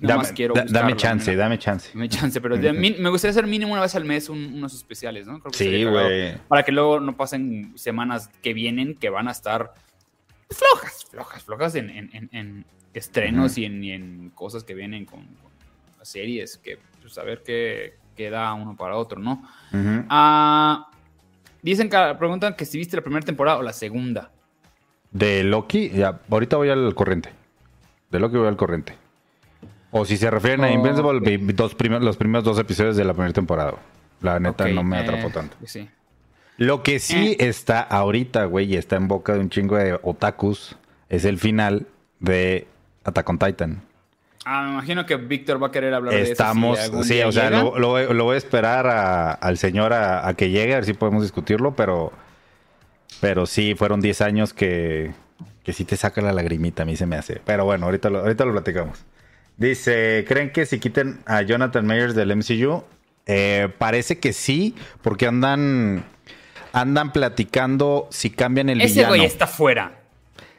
Nada 0.00 0.16
más 0.16 0.26
Dame, 0.26 0.36
quiero 0.36 0.54
da- 0.54 0.62
buscarlo, 0.62 0.88
dame 0.88 0.96
chance, 1.00 1.30
mira. 1.30 1.42
dame 1.44 1.58
chance. 1.58 1.90
Dame 1.94 2.08
chance, 2.08 2.40
pero 2.40 2.56
de 2.58 2.72
me 2.72 3.08
gustaría 3.10 3.30
hacer 3.30 3.46
mínimo 3.46 3.72
una 3.72 3.80
vez 3.80 3.94
al 3.94 4.04
mes 4.04 4.28
un- 4.28 4.52
unos 4.54 4.74
especiales, 4.74 5.26
¿no? 5.26 5.38
Creo 5.38 5.52
que 5.52 5.56
Sí, 5.58 5.84
güey. 5.84 6.36
Para 6.48 6.62
que 6.64 6.72
luego 6.72 6.98
no 6.98 7.16
pasen 7.16 7.72
semanas 7.78 8.28
que 8.42 8.52
vienen 8.54 8.96
que 8.96 9.08
van 9.08 9.28
a 9.28 9.30
estar 9.30 9.72
flojas, 10.50 11.06
flojas, 11.10 11.44
flojas 11.44 11.74
en, 11.76 11.90
en- 11.90 12.10
en- 12.12 12.28
en 12.32 12.66
estrenos 12.92 13.52
Ujú. 13.52 13.60
y, 13.60 13.64
en, 13.66 13.84
y 13.84 13.92
en 13.92 14.30
cosas 14.30 14.64
que 14.64 14.74
vienen 14.74 15.04
con, 15.04 15.20
con 15.20 15.52
las 15.98 16.08
series, 16.08 16.58
que 16.58 16.78
pues 17.00 17.16
a 17.16 17.22
ver 17.22 17.42
qué, 17.44 17.94
qué 18.16 18.30
da 18.30 18.52
uno 18.54 18.76
para 18.76 18.96
otro, 18.96 19.20
¿no? 19.20 19.42
Ah, 20.08 20.88
dicen 21.62 21.88
que 21.88 21.98
preguntan 22.18 22.54
que 22.54 22.64
si 22.64 22.78
viste 22.78 22.96
la 22.96 23.02
primera 23.02 23.24
temporada 23.24 23.58
o 23.58 23.62
la 23.62 23.72
segunda. 23.72 24.30
De 25.10 25.44
Loki, 25.44 25.90
ya, 25.90 26.20
ahorita 26.30 26.56
voy 26.56 26.70
al 26.70 26.94
corriente. 26.94 27.30
De 28.10 28.18
Loki 28.18 28.36
voy 28.36 28.48
al 28.48 28.56
corriente. 28.56 28.94
O 29.90 30.04
si 30.04 30.16
se 30.16 30.28
refieren 30.30 30.64
a 30.64 30.68
Oh, 30.68 30.72
Invincible, 30.72 31.18
ok. 31.18 31.24
vi 31.24 31.52
dos 31.52 31.74
primer- 31.74 32.02
los 32.02 32.16
primeros 32.16 32.44
dos 32.44 32.58
episodios 32.58 32.96
de 32.96 33.04
la 33.04 33.12
primera 33.12 33.32
temporada. 33.32 33.74
La 34.20 34.40
neta 34.40 34.66
no 34.68 34.82
me 34.82 34.98
eh, 34.98 35.02
atrapó 35.02 35.30
tanto. 35.30 35.56
Sí. 35.66 35.88
Lo 36.56 36.82
que 36.82 36.98
sí 36.98 37.36
Eh. 37.38 37.48
está 37.48 37.80
ahorita, 37.80 38.44
güey, 38.46 38.72
y 38.72 38.76
está 38.76 38.96
en 38.96 39.06
boca 39.08 39.34
de 39.34 39.40
un 39.40 39.50
chingo 39.50 39.76
de 39.76 39.98
otakus, 40.02 40.76
es 41.08 41.24
el 41.24 41.38
final 41.38 41.86
de 42.20 42.66
Attack 43.04 43.28
on 43.28 43.38
Titan. 43.38 43.82
Ah, 44.44 44.62
me 44.64 44.72
imagino 44.72 45.06
que 45.06 45.16
Víctor 45.16 45.62
va 45.62 45.68
a 45.68 45.70
querer 45.70 45.94
hablar 45.94 46.12
de 46.14 46.20
eso. 46.20 46.26
si 46.26 46.32
Estamos, 46.32 46.78
sí, 47.02 47.14
día 47.14 47.28
o 47.28 47.32
sea, 47.32 47.48
lo, 47.50 47.78
lo 47.78 47.88
voy- 47.88 48.12
lo 48.12 48.24
voy 48.24 48.34
a 48.34 48.38
esperar 48.38 48.86
a- 48.86 49.32
al 49.32 49.56
señor 49.58 49.92
a, 49.92 50.26
a 50.28 50.34
que 50.34 50.50
llegue, 50.50 50.72
a 50.74 50.76
ver 50.76 50.84
si 50.84 50.92
podemos 50.92 51.22
discutirlo, 51.22 51.74
pero, 51.74 52.12
pero 53.20 53.46
sí, 53.46 53.74
fueron 53.74 54.00
10 54.00 54.20
años 54.20 54.52
que, 54.52 55.12
que 55.62 55.72
sí 55.72 55.84
te 55.84 55.96
saca 55.96 56.20
la 56.20 56.32
lagrimita, 56.32 56.82
a 56.82 56.86
mí 56.86 56.96
se 56.96 57.06
me 57.06 57.16
hace. 57.16 57.40
Pero 57.44 57.64
bueno, 57.64 57.86
ahorita 57.86 58.10
lo, 58.10 58.18
ahorita 58.20 58.44
lo 58.44 58.52
platicamos. 58.52 59.04
Dice, 59.56 60.24
¿creen 60.28 60.50
que 60.50 60.66
si 60.66 60.78
quiten 60.78 61.20
a 61.26 61.40
Jonathan 61.42 61.86
Mayers 61.86 62.14
del 62.14 62.34
MCU? 62.36 62.84
Eh, 63.26 63.68
parece 63.78 64.18
que 64.18 64.32
sí, 64.34 64.74
porque 65.00 65.26
andan, 65.26 66.04
andan 66.72 67.12
platicando 67.12 68.08
si 68.10 68.28
cambian 68.30 68.68
el 68.68 68.80
Ese 68.82 68.94
villano. 68.94 69.08
güey 69.14 69.24
está 69.24 69.46
fuera. 69.46 70.00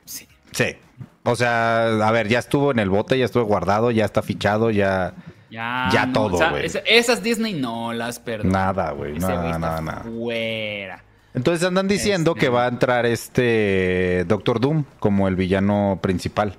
Sí. 0.05 0.27
Sí. 0.51 0.77
O 1.25 1.35
sea, 1.35 1.85
a 2.07 2.11
ver, 2.11 2.27
ya 2.27 2.39
estuvo 2.39 2.71
en 2.71 2.79
el 2.79 2.89
bote, 2.89 3.17
ya 3.17 3.25
estuvo 3.25 3.43
guardado, 3.45 3.91
ya 3.91 4.05
está 4.05 4.21
fichado, 4.21 4.69
ya... 4.71 5.13
Ya, 5.49 5.89
Ya 5.93 6.05
no, 6.07 6.13
todo, 6.13 6.35
o 6.35 6.37
sea, 6.37 6.59
esa- 6.59 6.79
esas 6.79 7.21
Disney 7.23 7.53
no 7.53 7.93
las 7.93 8.19
perdono. 8.19 8.51
Nada, 8.51 8.91
güey. 8.91 9.13
Nada, 9.19 9.57
nada, 9.57 9.79
nada. 9.81 10.01
fuera. 10.03 11.03
Entonces 11.33 11.65
andan 11.65 11.87
diciendo 11.87 12.31
Este- 12.31 12.41
que 12.41 12.49
va 12.49 12.65
a 12.65 12.67
entrar 12.67 13.05
este 13.05 14.25
Doctor 14.27 14.59
Doom 14.59 14.83
como 14.99 15.27
el 15.27 15.35
villano 15.35 15.99
principal. 16.01 16.55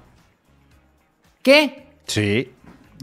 ¿Qué? 1.42 1.86
Sí. 2.06 2.52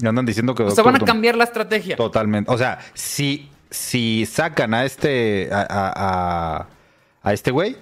Andan 0.06 0.26
diciendo 0.26 0.56
que 0.56 0.64
O 0.64 0.68
sea, 0.68 0.76
Doctor 0.78 0.86
van 0.86 0.96
a 0.96 1.00
Doom- 1.00 1.06
cambiar 1.08 1.36
la 1.36 1.44
estrategia. 1.44 1.96
Totalmente. 1.96 2.52
O 2.52 2.58
sea, 2.58 2.80
si, 2.94 3.50
si 3.70 4.26
sacan 4.26 4.74
a 4.74 4.86
este. 4.86 5.50
a, 5.52 5.62
a- 5.62 5.94
a- 5.96 6.68
a 7.22 7.34
este 7.34 7.52
güey. 7.52 7.78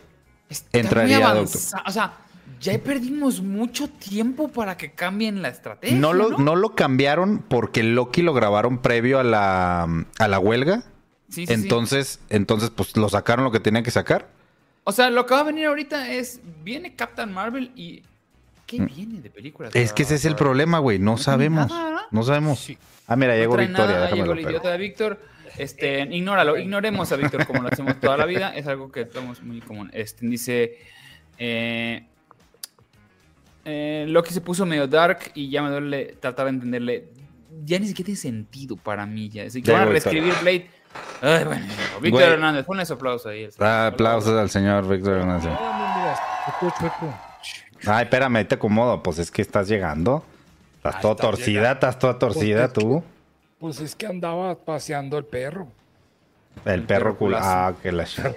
Está 0.49 0.77
entraría 0.79 1.19
muy 1.19 1.37
Doctor. 1.39 1.61
O 1.87 1.91
sea, 1.91 2.13
ya 2.61 2.77
perdimos 2.79 3.41
mucho 3.41 3.89
tiempo 3.89 4.49
para 4.49 4.77
que 4.77 4.91
cambien 4.91 5.41
la 5.41 5.49
estrategia. 5.49 5.97
No 5.97 6.13
lo, 6.13 6.37
no 6.37 6.55
lo 6.55 6.75
cambiaron 6.75 7.43
porque 7.47 7.81
Loki 7.83 8.21
lo 8.21 8.33
grabaron 8.33 8.77
previo 8.77 9.19
a 9.19 9.23
la, 9.23 10.05
a 10.19 10.27
la 10.27 10.39
huelga. 10.39 10.83
Sí, 11.29 11.45
sí, 11.45 11.47
sí. 11.47 11.53
entonces, 11.53 12.19
entonces, 12.29 12.69
pues 12.69 12.95
lo 12.97 13.09
sacaron 13.09 13.45
lo 13.45 13.51
que 13.51 13.59
tenían 13.59 13.83
que 13.83 13.91
sacar. 13.91 14.27
O 14.83 14.91
sea, 14.91 15.09
lo 15.09 15.25
que 15.25 15.33
va 15.33 15.41
a 15.41 15.43
venir 15.43 15.65
ahorita 15.65 16.11
es. 16.11 16.39
Viene 16.63 16.95
Captain 16.95 17.31
Marvel 17.31 17.71
y. 17.75 18.03
¿Qué 18.67 18.79
viene 18.79 19.19
de 19.21 19.29
películas? 19.29 19.73
Mm. 19.73 19.77
Es 19.77 19.91
que 19.91 20.03
ese 20.03 20.15
es 20.15 20.25
el 20.25 20.35
problema, 20.35 20.79
güey. 20.79 20.99
No 20.99 21.17
sabemos. 21.17 21.69
nada. 21.69 22.07
No 22.11 22.23
sabemos. 22.23 22.67
Ah, 23.07 23.15
mira, 23.15 23.35
llegó 23.35 23.57
Victoria. 23.57 23.85
nada, 23.85 24.11
llegó 24.11 24.33
el 24.33 24.39
idiota 24.39 24.71
de 24.71 24.77
Víctor. 24.77 25.19
Este, 25.57 26.03
ignóralo, 26.03 26.57
ignoremos 26.57 27.11
a 27.11 27.17
Víctor 27.17 27.45
como 27.45 27.61
lo 27.61 27.67
hacemos 27.67 27.99
toda 27.99 28.15
la 28.17 28.25
vida. 28.25 28.55
Es 28.55 28.67
algo 28.67 28.91
que 28.91 29.01
estamos 29.01 29.41
muy 29.41 29.61
común. 29.61 29.89
Este, 29.93 30.25
dice. 30.27 30.77
Eh, 31.37 32.05
eh, 33.65 34.05
Loki 34.07 34.33
se 34.33 34.41
puso 34.41 34.65
medio 34.65 34.87
dark 34.87 35.31
y 35.33 35.49
ya 35.49 35.61
me 35.61 35.69
duele 35.69 36.15
tratar 36.19 36.45
de 36.45 36.51
entenderle. 36.51 37.09
Ya 37.63 37.77
ni 37.79 37.87
siquiera 37.87 38.05
tiene 38.07 38.19
sentido 38.19 38.75
para 38.77 39.05
mí. 39.05 39.29
Ya, 39.29 39.43
Así 39.43 39.61
que 39.61 39.67
Ya 39.71 39.79
van 39.79 39.87
a 39.87 39.91
reescribir 39.91 40.33
Blade. 40.41 40.69
Ay, 41.21 41.43
bueno, 41.45 41.65
Víctor 42.01 42.21
Güey. 42.21 42.33
Hernández, 42.33 42.65
ponle 42.65 42.83
ese 42.83 42.93
aplauso 42.93 43.29
ahí. 43.29 43.47
Ah, 43.59 43.87
aplausos 43.87 44.37
al 44.37 44.49
señor 44.49 44.87
Víctor 44.87 45.17
Hernández. 45.19 45.51
Ah, 45.57 46.55
chueco. 46.59 47.13
Ay, 47.87 48.03
espérame, 48.03 48.45
te 48.47 48.55
acomodo. 48.55 49.01
Pues 49.03 49.19
es 49.19 49.31
que 49.31 49.41
estás 49.41 49.67
llegando. 49.67 50.23
Estás 50.77 50.95
Ahí 50.95 51.01
toda 51.01 51.15
torcida, 51.15 51.47
llegando. 51.47 51.73
estás 51.73 51.99
toda 51.99 52.19
torcida 52.19 52.67
Pues 52.67 52.67
es 52.67 52.73
tú. 52.73 53.03
Pues 53.59 53.79
es 53.79 53.95
que 53.95 54.07
andaba 54.07 54.55
paseando 54.55 55.17
el 55.17 55.25
perro. 55.25 55.67
El 56.65 56.73
El 56.73 56.83
perro 56.83 57.03
perro 57.05 57.17
culo. 57.17 57.37
culazo. 57.37 57.49
Ah, 57.49 57.73
que 57.81 57.91
la 57.91 58.03
ch- 58.05 58.35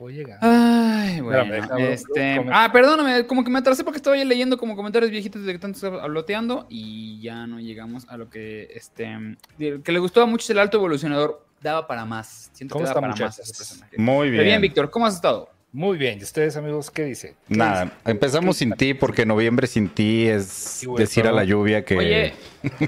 Voy 0.00 0.14
llegando. 0.14 0.38
Ay, 0.40 1.20
bueno. 1.20 1.54
Espérame, 1.54 1.92
este, 1.92 2.46
ah, 2.50 2.70
perdóname, 2.72 3.26
como 3.26 3.44
que 3.44 3.50
me 3.50 3.58
atrasé 3.58 3.84
porque 3.84 3.98
estaba 3.98 4.16
ya 4.16 4.24
leyendo 4.24 4.56
como 4.56 4.74
comentarios 4.74 5.10
viejitos 5.10 5.44
de 5.44 5.52
que 5.52 5.58
tanto 5.58 5.76
estaba 5.76 6.02
habloteando 6.02 6.66
y 6.70 7.20
ya 7.20 7.46
no 7.46 7.60
llegamos 7.60 8.08
a 8.08 8.16
lo 8.16 8.30
que 8.30 8.70
este 8.74 9.36
que 9.58 9.92
le 9.92 9.98
gustaba 9.98 10.24
mucho 10.24 10.50
el 10.52 10.58
alto 10.58 10.78
evolucionador. 10.78 11.44
Daba 11.60 11.86
para 11.86 12.06
más. 12.06 12.50
Siento 12.54 12.72
¿Cómo 12.72 12.86
que 12.86 12.88
daba 12.88 12.92
está, 12.92 13.00
para 13.02 13.12
más 13.12 13.20
muchachos? 13.20 13.50
ese 13.50 13.58
personaje. 13.58 13.96
Muy 13.98 14.30
Pero 14.30 14.42
bien, 14.42 14.44
bien. 14.44 14.60
Víctor, 14.62 14.90
¿cómo 14.90 15.04
has 15.04 15.16
estado? 15.16 15.50
Muy 15.70 15.98
bien. 15.98 16.18
¿Y 16.18 16.22
ustedes, 16.22 16.56
amigos, 16.56 16.90
qué 16.90 17.04
dice? 17.04 17.36
¿Qué 17.46 17.54
Nada, 17.54 17.92
empezamos 18.06 18.56
sin 18.56 18.72
ti 18.72 18.94
porque 18.94 19.26
noviembre 19.26 19.66
sin 19.66 19.90
ti 19.90 20.26
es 20.26 20.80
decir 20.96 21.26
a 21.26 21.32
la 21.32 21.44
lluvia 21.44 21.84
que... 21.84 21.96
Oye, 21.96 22.32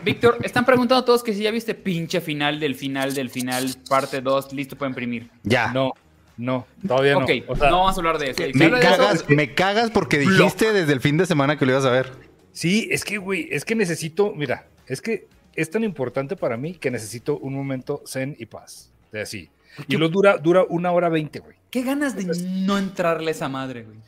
Víctor, 0.02 0.38
están 0.42 0.64
preguntando 0.64 1.04
todos 1.04 1.22
que 1.22 1.34
si 1.34 1.42
ya 1.42 1.50
viste 1.50 1.74
pinche 1.74 2.22
final 2.22 2.58
del 2.58 2.74
final 2.74 3.14
del 3.14 3.28
final, 3.28 3.66
parte 3.88 4.22
2, 4.22 4.54
listo 4.54 4.76
para 4.76 4.88
imprimir. 4.88 5.30
ya. 5.44 5.72
No, 5.72 5.92
no, 6.36 6.66
todavía 6.86 7.12
no. 7.14 7.20
ok, 7.20 7.30
O 7.48 7.56
sea, 7.56 7.70
no 7.70 7.78
vamos 7.80 7.96
a 7.96 8.00
hablar 8.00 8.18
de 8.18 8.30
eso. 8.30 8.42
Me 8.54 8.66
eso, 8.66 8.76
cagas, 8.80 9.28
me 9.28 9.54
cagas 9.54 9.90
porque 9.90 10.18
dijiste 10.18 10.72
desde 10.72 10.92
el 10.92 11.00
fin 11.00 11.16
de 11.16 11.26
semana 11.26 11.58
que 11.58 11.66
lo 11.66 11.72
ibas 11.72 11.84
a 11.84 11.90
ver. 11.90 12.12
Sí, 12.52 12.88
es 12.90 13.04
que, 13.04 13.18
güey, 13.18 13.48
es 13.50 13.64
que 13.64 13.74
necesito, 13.74 14.32
mira, 14.34 14.66
es 14.86 15.00
que 15.00 15.26
es 15.54 15.70
tan 15.70 15.84
importante 15.84 16.36
para 16.36 16.56
mí 16.56 16.74
que 16.74 16.90
necesito 16.90 17.38
un 17.38 17.54
momento 17.54 18.02
zen 18.06 18.36
y 18.38 18.46
paz. 18.46 18.90
De 19.10 19.20
así. 19.20 19.50
Y 19.88 19.96
lo 19.96 20.08
dura, 20.08 20.36
dura 20.38 20.64
una 20.68 20.90
hora 20.92 21.08
veinte, 21.08 21.38
güey. 21.40 21.56
qué 21.70 21.82
ganas 21.82 22.14
de 22.16 22.24
no 22.66 22.76
entrarle 22.78 23.28
a 23.28 23.30
esa 23.32 23.48
madre, 23.48 23.82
güey. 23.84 23.98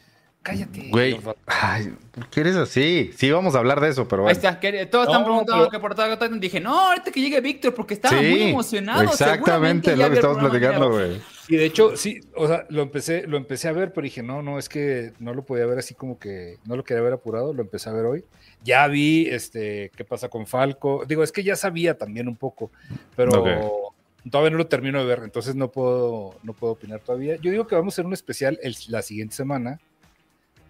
Cállate. 0.43 0.89
Güey, 0.91 1.19
ay, 1.47 1.95
¿por 2.11 2.29
qué 2.29 2.41
eres 2.41 2.57
así? 2.57 3.11
Sí, 3.17 3.31
vamos 3.31 3.55
a 3.55 3.59
hablar 3.61 3.81
de 3.81 3.89
eso, 3.89 4.07
pero 4.07 4.27
Ahí 4.29 4.35
bueno. 4.35 4.49
está, 4.51 4.61
que- 4.61 4.85
todos 4.85 5.07
están 5.07 5.23
No, 5.23 5.27
preguntando 5.27 5.63
pero- 5.65 5.71
qué 5.71 5.79
portada 5.79 6.19
Titan. 6.19 6.39
Dije, 6.39 6.61
no, 6.61 6.89
ahorita 6.89 7.11
que 7.11 7.21
llegue 7.23 7.41
Víctor, 7.41 7.73
porque 7.73 7.95
estaba 7.95 8.19
Sí, 8.21 8.27
muy 8.29 8.43
emocionado. 8.43 9.05
Exactamente, 9.05 9.93
es 9.93 9.99
lo 9.99 10.09
que 10.11 10.15
estamos 10.17 10.39
platicando, 10.39 10.91
güey. 10.91 11.19
Y 11.49 11.57
de 11.57 11.65
hecho, 11.67 11.97
sí, 11.97 12.21
o 12.35 12.47
sea, 12.49 12.65
lo 12.71 12.81
empecé, 12.83 13.27
lo 13.27 13.37
empecé 13.37 13.69
a 13.69 13.73
ver, 13.73 13.93
pero 13.93 14.05
dije, 14.05 14.23
no, 14.23 14.43
no, 14.43 14.59
es 14.59 14.69
que 14.69 15.13
no 15.19 15.35
lo 15.35 15.45
podía 15.45 15.67
ver 15.67 15.79
así 15.79 15.95
como 15.95 16.19
que 16.19 16.57
no 16.65 16.75
lo 16.77 16.85
quería 16.85 17.03
ver 17.03 17.13
apurado, 17.13 17.53
lo 17.53 17.63
empecé 17.63 17.91
a 17.91 17.93
ver 17.93 18.07
hoy. 18.07 18.25
Ya 18.63 18.87
vi 18.89 19.29
este 19.29 19.91
qué 19.95 20.05
pasa 20.05 20.29
con 20.31 20.47
Falco. 20.47 21.05
Digo, 21.07 21.23
es 21.23 21.33
que 21.33 21.43
ya 21.43 21.55
sabía 21.55 21.99
también 21.99 22.29
un 22.29 22.37
poco, 22.37 22.71
pero 23.15 23.93
todavía 24.31 24.51
no 24.53 24.57
lo 24.57 24.67
termino 24.69 24.99
de 25.01 25.05
ver, 25.05 25.21
entonces 25.23 25.55
no 25.55 25.71
puedo, 25.71 26.35
no 26.43 26.55
puedo 26.55 26.73
opinar 26.73 27.01
todavía. 27.01 27.37
Yo 27.37 27.51
digo 27.51 27.67
que 27.67 27.75
vamos 27.75 27.93
a 27.93 27.95
hacer 27.97 28.07
un 28.07 28.15
especial 28.15 28.59
el- 28.63 28.77
la 28.89 29.03
siguiente 29.03 29.35
semana 29.37 29.79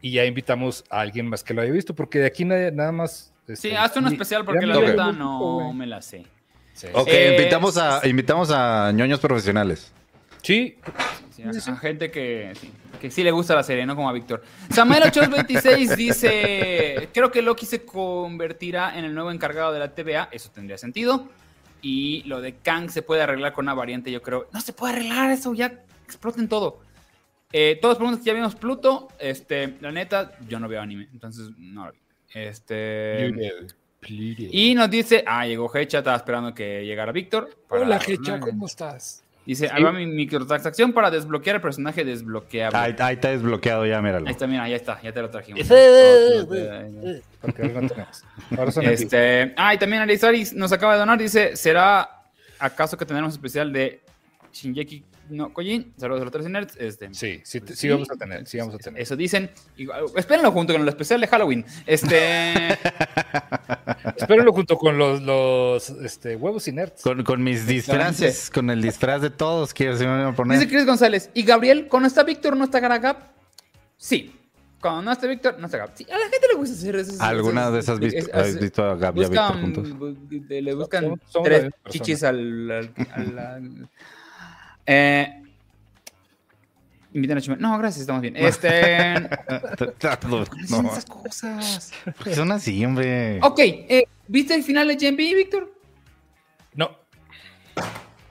y 0.01 0.11
ya 0.11 0.25
invitamos 0.25 0.85
a 0.91 1.01
alguien 1.03 1.29
más 1.29 1.45
que 1.45 1.55
lo 1.55 1.63
haya 1.63 1.71
visto, 1.71 1.95
porque 1.95 2.19
de 2.19 2.27
aquí 2.27 2.45
nadie- 2.45 2.73
nada 2.73 2.91
más. 2.91 3.33
Sí, 3.47 3.53
este, 3.53 3.77
hazte 3.77 4.01
una 4.01 4.09
ni- 4.09 4.15
especial 4.17 4.45
porque 4.45 4.67
la 4.67 4.79
verdad 4.81 5.13
no 5.13 5.73
me 5.73 5.87
la 5.87 6.03
sé. 6.03 6.25
Sí. 6.73 6.89
Ok, 6.93 7.07
Eh, 7.13 7.37
invitamos, 7.39 7.77
a, 7.77 8.01
invitamos 8.09 8.51
a 8.51 8.91
ñoños 8.93 9.21
profesionales. 9.21 9.93
Sí, 10.45 10.77
Sí, 11.35 11.43
a, 11.43 11.73
a 11.73 11.77
gente 11.79 12.13
que 12.13 12.53
sí, 12.55 12.71
que 13.01 13.11
sí 13.11 13.25
le 13.25 13.33
gusta 13.33 13.57
la 13.57 13.65
serie, 13.65 13.85
no 13.87 13.97
como 13.97 14.09
a 14.09 14.13
Víctor. 14.13 14.45
Samuel826 14.71 15.97
dice: 15.97 17.09
Creo 17.13 17.33
que 17.33 17.43
Loki 17.43 17.67
se 17.67 17.85
convertirá 17.85 18.97
en 18.97 19.05
el 19.05 19.15
nuevo 19.15 19.33
encargado 19.33 19.73
de 19.73 19.81
la 19.81 19.93
TVA. 19.93 20.29
Eso 20.31 20.51
tendría 20.53 20.79
sentido. 20.79 21.29
Y 21.83 22.23
lo 22.23 22.41
de 22.41 22.55
Kang 22.55 22.89
se 22.89 23.03
puede 23.03 23.23
arreglar 23.23 23.53
con 23.53 23.65
una 23.65 23.75
variante, 23.75 24.13
yo 24.13 24.23
creo. 24.23 24.49
No 24.53 24.61
se 24.61 24.73
puede 24.73 24.95
arreglar 24.95 25.33
eso, 25.33 25.53
ya 25.55 25.83
exploten 26.05 26.49
todo. 26.49 26.81
Eh, 27.53 27.79
todos 27.83 27.97
preguntan 27.97 28.23
si 28.23 28.27
ya 28.27 28.35
vimos 28.35 28.55
Pluto. 28.55 29.09
Este, 29.19 29.75
la 29.81 29.91
neta, 29.91 30.39
yo 30.49 30.61
no 30.61 30.69
veo 30.69 30.81
anime, 30.81 31.09
entonces 31.13 31.51
no 31.59 31.87
lo 31.87 31.93
vi. 31.93 31.99
Este. 32.33 33.33
Y 34.07 34.75
nos 34.75 34.89
dice, 34.89 35.25
ah, 35.27 35.47
llegó 35.47 35.75
Hecha, 35.75 35.99
estaba 35.99 36.17
esperando 36.17 36.55
que 36.55 36.85
llegara 36.85 37.11
Víctor. 37.11 37.51
Hola, 37.71 38.01
Hecha, 38.07 38.39
¿cómo 38.39 38.67
estás? 38.67 39.24
Dice, 39.47 39.69
va 39.69 39.93
mi 39.93 40.07
microtransacción 40.07 40.93
para 40.95 41.11
desbloquear 41.11 41.57
el 41.57 41.63
personaje 41.63 42.03
desbloqueable. 42.05 42.79
Ahí, 42.79 42.97
ahí 42.99 43.15
está 43.15 43.29
desbloqueado 43.31 43.85
ya, 43.85 44.01
míralo. 44.01 44.27
Ahí 44.27 44.33
está, 44.33 44.47
mira, 44.47 44.67
ya 44.69 44.77
está, 44.77 45.03
ya 45.03 45.13
te 45.13 45.21
lo 45.21 45.29
trajimos. 45.29 45.69
Porque 47.41 47.63
tenemos. 47.69 47.93
Ahora 48.57 48.71
son. 48.71 48.85
Este, 48.87 49.53
ah, 49.57 49.75
y 49.75 49.79
también 49.79 50.01
Arizaris 50.03 50.55
nos 50.55 50.73
acaba 50.73 50.95
de 50.95 51.01
donar, 51.01 51.19
dice, 51.19 51.57
¿será 51.57 52.23
acaso 52.59 52.97
que 52.97 53.05
tendremos 53.05 53.35
especial 53.35 53.73
de 53.73 54.01
Shinjeki 54.53 55.05
no 55.31 55.53
Kojin? 55.53 55.93
Saludos 55.99 56.21
a 56.23 56.25
los 56.25 56.33
tres 56.33 56.49
nerds. 56.49 56.77
Este, 56.79 57.13
Sí, 57.15 57.41
sí, 57.45 57.61
sí 57.73 57.89
vamos 57.89 58.11
a 58.11 58.17
tener, 58.17 58.47
sí 58.47 58.59
vamos 58.59 58.75
a 58.75 58.79
tener. 58.79 59.01
Eso 59.01 59.17
dicen. 59.17 59.51
Y, 59.77 59.87
uh, 59.89 59.93
espérenlo 60.17 60.53
junto 60.53 60.73
con 60.73 60.83
el 60.83 60.89
especial 60.89 61.21
de 61.21 61.27
Halloween. 61.29 61.65
Este, 61.87 62.55
Espérenlo 64.17 64.53
junto 64.53 64.77
con 64.77 64.99
los, 64.99 65.23
los 65.23 65.91
este, 65.91 66.37
huevos 66.37 66.67
inerts. 66.69 67.03
Con, 67.03 67.23
con 67.25 67.43
mis 67.43 67.67
disfraces, 67.67 68.51
con 68.51 68.71
el 68.71 68.83
disfraz 68.83 69.21
de 69.23 69.31
todos, 69.31 69.73
quiero 69.75 69.97
si 69.97 70.05
me 70.05 70.11
van 70.11 70.27
a 70.27 70.35
poner. 70.35 70.59
dice 70.59 70.71
Chris 70.71 70.87
González. 70.87 71.31
¿Y 71.35 71.43
Gabriel, 71.45 71.89
cuando 71.89 72.07
está 72.07 72.23
Víctor, 72.23 72.57
no 72.57 72.65
está 72.65 72.81
Garagap? 72.81 73.23
Sí. 73.97 74.35
Cuando 74.81 75.01
no 75.03 75.13
está 75.13 75.27
Víctor, 75.27 75.57
no 75.59 75.65
está 75.67 75.79
Gap. 75.79 75.91
Sí, 75.95 76.05
a 76.11 76.19
la 76.19 76.25
gente 76.29 76.47
le 76.53 76.59
gusta 76.59 76.75
hacer 76.75 76.97
eso. 76.97 77.15
¿Alguna 77.23 77.71
de 77.71 77.81
esas 77.81 77.99
visto, 77.99 78.19
es- 78.19 78.35
has 78.35 78.49
es- 78.49 78.61
visto 78.61 78.85
a 78.85 78.95
Gab 78.97 79.17
y 79.17 79.25
a 79.25 79.29
Víctor 79.29 79.61
juntos? 79.61 79.89
bu- 79.95 80.47
le 80.61 80.75
buscan 80.75 81.19
tres 81.43 81.73
chichis 81.89 82.23
al, 82.23 82.71
al- 82.71 82.93
al- 83.15 83.39
al- 83.39 83.89
eh, 84.87 85.43
invitan 87.13 87.39
a 87.39 87.41
Chimel. 87.41 87.61
No, 87.61 87.77
gracias, 87.79 88.03
estamos 88.03 88.23
bien. 88.23 88.37
Este. 88.37 89.15
No, 90.29 90.45
¿Cuáles 90.47 90.69
son 90.71 90.87
esas 90.87 91.05
cosas? 91.07 91.93
porque 92.17 92.35
son 92.35 92.51
así, 92.53 92.85
hombre. 92.85 93.41
Ok, 93.43 93.59
eh, 93.61 94.05
¿viste 94.29 94.55
el 94.55 94.63
final 94.63 94.89
de 94.89 94.99
Gen 94.99 95.17
B, 95.17 95.35
Víctor? 95.35 95.73
No, 96.75 96.91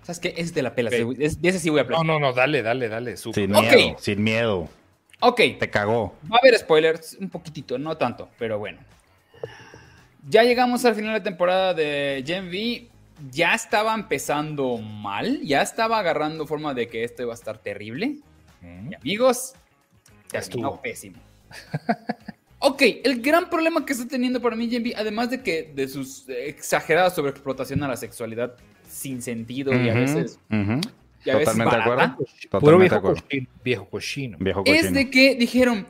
¿Sabes 0.04 0.20
qué? 0.20 0.34
Es 0.36 0.54
de 0.54 0.62
la 0.64 0.76
pela. 0.76 0.90
Es- 0.90 1.42
de 1.42 1.50
ese 1.50 1.60
sí 1.60 1.70
voy 1.70 1.80
a 1.80 1.84
no, 1.84 1.98
hablar. 1.98 2.06
no, 2.06 2.20
no, 2.20 2.34
dale, 2.34 2.62
dale, 2.62 2.90
dale. 2.90 3.16
su- 3.16 3.32
Sin 3.34 3.52
miedo, 3.52 3.96
sin 4.00 4.22
miedo. 4.24 4.70
Ok, 5.22 5.40
Te 5.60 5.70
cagó. 5.70 6.18
Va 6.30 6.36
a 6.36 6.40
haber 6.40 6.60
spoilers, 6.60 7.16
un 7.22 7.30
poquitito, 7.30 7.78
no 7.78 7.96
tanto, 7.96 8.30
pero 8.38 8.60
bueno. 8.60 8.80
Ya 10.28 10.44
llegamos 10.44 10.84
al 10.84 10.96
final 10.96 11.14
de 11.14 11.22
temporada 11.22 11.74
de 11.74 12.22
Gen 12.28 12.48
V. 12.50 12.90
Ya 13.32 13.54
estaba 13.54 13.94
empezando 13.94 14.78
mal, 14.80 15.42
ya 15.42 15.62
estaba 15.62 16.00
agarrando 16.00 16.46
forma 16.48 16.74
de 16.74 16.88
que 16.88 17.04
esto 17.04 17.22
iba 17.24 17.32
a 17.32 17.36
estar 17.36 17.58
terrible. 17.60 18.18
Mm. 18.62 18.92
Y 18.92 18.96
amigos, 18.96 19.54
Ya 20.32 20.40
estuvo. 20.40 20.82
pésimo. 20.82 21.18
ok, 22.60 22.82
el 23.04 23.22
gran 23.22 23.50
problema 23.50 23.86
que 23.86 23.94
está 23.94 24.08
teniendo 24.08 24.42
para 24.42 24.56
mí 24.56 24.66
V, 24.68 24.94
además 24.96 25.30
de 25.30 25.42
que 25.42 25.72
de 25.76 25.88
sus 25.88 26.28
exageradas 26.30 27.16
sobreexplotación 27.16 27.84
a 27.84 27.88
la 27.88 27.98
sexualidad 27.98 28.56
sin 28.90 29.22
sentido 29.22 29.74
y 29.74 29.90
a 29.90 29.94
Ujú, 29.94 30.02
veces, 30.02 30.40
ujú. 30.50 30.82
y 31.26 31.30
a 31.30 31.38
veces 31.38 31.54
Totalmente 31.56 31.76
de 31.76 31.82
acuerdo. 31.82 32.18
Totalmente 32.50 32.80
viejo 32.84 32.96
acuerdo. 32.96 33.22
cochino, 33.22 33.48
viejo 33.64 33.86
cochino. 33.90 34.38
Viejo 34.40 34.64
es 34.66 34.94
de 34.94 35.10
que 35.10 35.36
dijeron, 35.36 35.86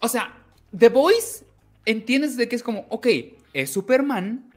o 0.00 0.08
sea, 0.08 0.34
The 0.76 0.88
Voice, 0.88 1.44
entiendes 1.84 2.36
de 2.36 2.48
que 2.48 2.56
es 2.56 2.62
como, 2.62 2.86
ok, 2.88 3.06
es 3.52 3.70
Superman, 3.72 4.49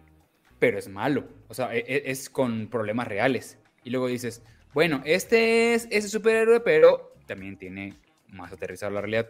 pero 0.63 0.79
es 0.79 0.87
malo. 0.87 1.27
O 1.49 1.53
sea, 1.53 1.75
e- 1.75 1.83
e- 1.85 2.03
es, 2.05 2.29
con 2.29 2.67
problemas 2.69 3.05
reales. 3.05 3.57
Y 3.83 3.89
luego 3.89 4.07
dices, 4.07 4.41
bueno, 4.73 5.01
este 5.03 5.73
es 5.73 5.89
ese 5.91 6.07
superhéroe, 6.07 6.61
pero 6.61 7.17
también 7.25 7.57
tiene 7.57 7.95
más 8.29 8.53
aterrizado 8.53 8.93
la 8.93 9.01
realidad. 9.01 9.29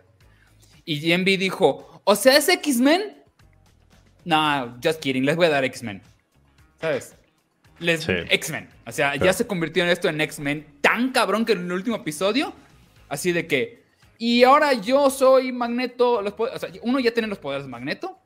Y 0.85 0.99
GMB 1.01 1.39
dijo, 1.39 2.03
o 2.03 2.15
sea, 2.15 2.37
es 2.37 2.47
X-Men. 2.49 3.23
No, 4.25 4.77
just 4.83 4.99
kidding, 4.99 5.25
les 5.25 5.35
voy 5.35 5.47
a 5.47 5.49
dar 5.49 5.63
X-Men. 5.63 6.03
¿Sabes? 6.79 7.15
Les, 7.79 8.03
Sí. 8.03 8.13
X-Men. 8.29 8.69
O 8.85 8.91
sea, 8.91 9.15
ya 9.15 9.33
se 9.33 9.47
convirtió 9.47 9.83
en 9.83 9.89
esto 9.89 10.09
en 10.09 10.21
X-Men 10.21 10.67
tan 10.81 11.11
cabrón 11.13 11.45
que 11.45 11.53
en 11.53 11.65
el 11.65 11.71
último 11.71 11.95
episodio, 11.95 12.53
así 13.09 13.31
de 13.31 13.47
que, 13.47 13.81
y 14.19 14.43
ahora 14.43 14.73
yo 14.73 15.09
soy 15.09 15.51
Magneto, 15.51 16.21
los 16.21 16.35
o 16.37 16.59
sea, 16.59 16.69
uno 16.83 16.99
ya 16.99 17.11
tiene 17.11 17.27
los 17.27 17.39
poderes 17.39 17.65
de 17.65 17.71
Magneto, 17.71 18.19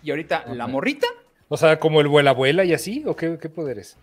y 0.00 0.10
ahorita 0.10 0.44
la 0.54 0.68
morrita, 0.68 1.08
O 1.48 1.56
sea, 1.56 1.78
como 1.78 2.00
el 2.00 2.08
vuela 2.08 2.30
abuela 2.30 2.64
y 2.64 2.72
así, 2.74 3.02
¿o 3.06 3.14
qué, 3.16 3.38
qué 3.40 3.48
poderes? 3.48 3.96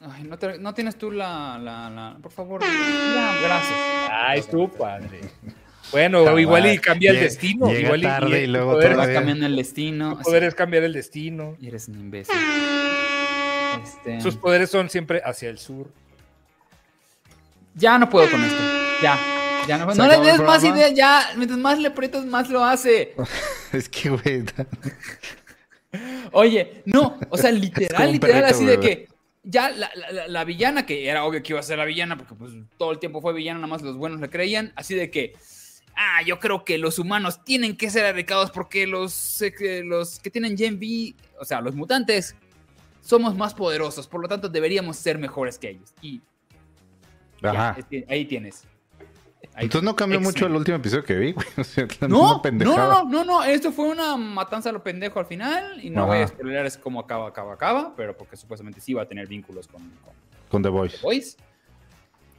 ay, 0.00 0.24
no, 0.24 0.36
te- 0.36 0.58
no 0.58 0.74
tienes 0.74 0.96
tú 0.96 1.12
la, 1.12 1.58
la, 1.62 1.88
la- 1.88 2.16
por 2.20 2.32
favor, 2.32 2.60
ya, 2.60 3.38
gracias. 3.42 3.78
Ay, 4.10 4.40
estuvo 4.40 4.68
padre. 4.68 5.20
Bueno, 5.92 6.24
Jamás. 6.24 6.40
igual 6.40 6.66
y 6.72 6.78
cambia 6.78 7.10
el 7.10 7.16
Llega- 7.16 7.24
destino. 7.28 7.66
llega 7.68 7.80
igual 7.80 8.02
tarde 8.02 8.42
y 8.42 8.46
tu 8.46 8.52
luego 8.52 8.76
Vas 8.76 9.08
cambiando 9.10 9.46
el 9.46 9.54
destino. 9.56 10.16
tu 10.16 10.22
poder 10.22 10.44
es 10.44 10.54
cambiar 10.54 10.82
el 10.84 10.92
destino. 10.92 11.56
Y 11.60 11.68
eres 11.68 11.86
un 11.88 12.00
imbécil. 12.00 12.34
Este, 13.84 14.20
Sus 14.20 14.36
poderes 14.36 14.70
son 14.70 14.88
siempre 14.90 15.20
hacia 15.24 15.50
el 15.50 15.58
sur. 15.58 15.88
ya 17.74 17.98
no 17.98 18.08
puedo 18.08 18.30
con 18.30 18.42
esto. 18.42 18.60
Ya. 19.02 19.18
Ya 19.68 19.78
no, 19.78 19.92
¿Se 19.92 19.98
no 19.98 20.08
le 20.08 20.18
des 20.18 20.40
más 20.40 20.64
ideas, 20.64 20.92
ya. 20.94 21.30
Mientras 21.36 21.58
más 21.60 21.78
le 21.78 21.88
aprietas, 21.88 22.24
más 22.24 22.50
lo 22.50 22.64
hace. 22.64 23.14
Es 23.72 23.88
que, 23.88 24.10
güey. 24.10 24.44
Oye, 26.32 26.82
no, 26.86 27.18
o 27.28 27.36
sea, 27.36 27.50
literal, 27.52 28.12
literal, 28.12 28.40
perrito, 28.42 28.46
así 28.56 28.64
de 28.64 28.80
que 28.80 29.08
ya 29.42 29.70
la, 29.70 29.90
la- 29.94 30.12
la- 30.12 30.28
la 30.28 30.44
villana, 30.44 30.86
que 30.86 31.06
era 31.08 31.24
obvio 31.24 31.42
que 31.42 31.52
iba 31.52 31.60
a 31.60 31.62
ser 31.62 31.78
la 31.78 31.84
villana, 31.84 32.16
porque 32.16 32.34
pues 32.34 32.52
todo 32.78 32.92
el 32.92 32.98
tiempo 32.98 33.20
fue 33.20 33.32
villana, 33.32 33.58
nada 33.58 33.68
más 33.68 33.82
los 33.82 33.96
buenos 33.96 34.20
le 34.20 34.30
creían, 34.30 34.72
así 34.76 34.94
de 34.94 35.10
que, 35.10 35.34
ah, 35.96 36.22
yo 36.22 36.38
creo 36.38 36.64
que 36.64 36.78
los 36.78 36.98
humanos 36.98 37.44
tienen 37.44 37.76
que 37.76 37.90
ser 37.90 38.04
erradicados 38.06 38.50
porque 38.50 38.86
los, 38.86 39.42
eh, 39.42 39.82
los 39.84 40.18
que 40.20 40.30
tienen 40.30 40.56
Gen 40.56 40.76
V, 40.76 41.14
o 41.38 41.44
sea, 41.44 41.60
los 41.60 41.74
mutantes, 41.74 42.34
somos 43.02 43.36
más 43.36 43.52
poderosos, 43.52 44.06
por 44.06 44.22
lo 44.22 44.28
tanto 44.28 44.48
deberíamos 44.48 44.96
ser 44.96 45.18
mejores 45.18 45.58
que 45.58 45.70
ellos. 45.70 45.92
Y 46.00 46.20
ya, 47.42 47.50
Ajá. 47.50 47.76
es 47.78 47.84
que 47.86 48.06
ahí 48.08 48.24
tienes. 48.24 48.62
Entonces 49.56 49.82
no 49.82 49.94
cambió 49.94 50.18
mucho 50.20 50.46
el 50.46 50.54
último 50.56 50.78
episodio 50.78 51.04
que 51.04 51.14
vi, 51.14 51.32
güey. 51.32 51.46
O 51.58 51.64
sea, 51.64 51.86
la 52.00 52.08
No, 52.08 52.40
no, 52.42 52.64
no, 52.64 53.04
no, 53.04 53.24
no, 53.24 53.44
esto 53.44 53.70
fue 53.72 53.86
una 53.88 54.16
matanza 54.16 54.70
a 54.70 54.72
lo 54.72 54.82
pendejo 54.82 55.18
al 55.18 55.26
final 55.26 55.84
y 55.84 55.90
no 55.90 56.06
voy 56.06 56.18
a 56.18 56.24
Ajá. 56.24 56.28
spoiler 56.28 56.66
es 56.66 56.78
cómo 56.78 57.00
acaba, 57.00 57.28
acaba, 57.28 57.52
acaba, 57.54 57.94
pero 57.96 58.16
porque 58.16 58.36
supuestamente 58.36 58.80
sí 58.80 58.94
va 58.94 59.02
a 59.02 59.06
tener 59.06 59.26
vínculos 59.26 59.68
con, 59.68 59.82
con 59.82 60.14
Con 60.48 60.62
The 60.62 60.68
Voice. 60.70 60.98
The. 60.98 61.42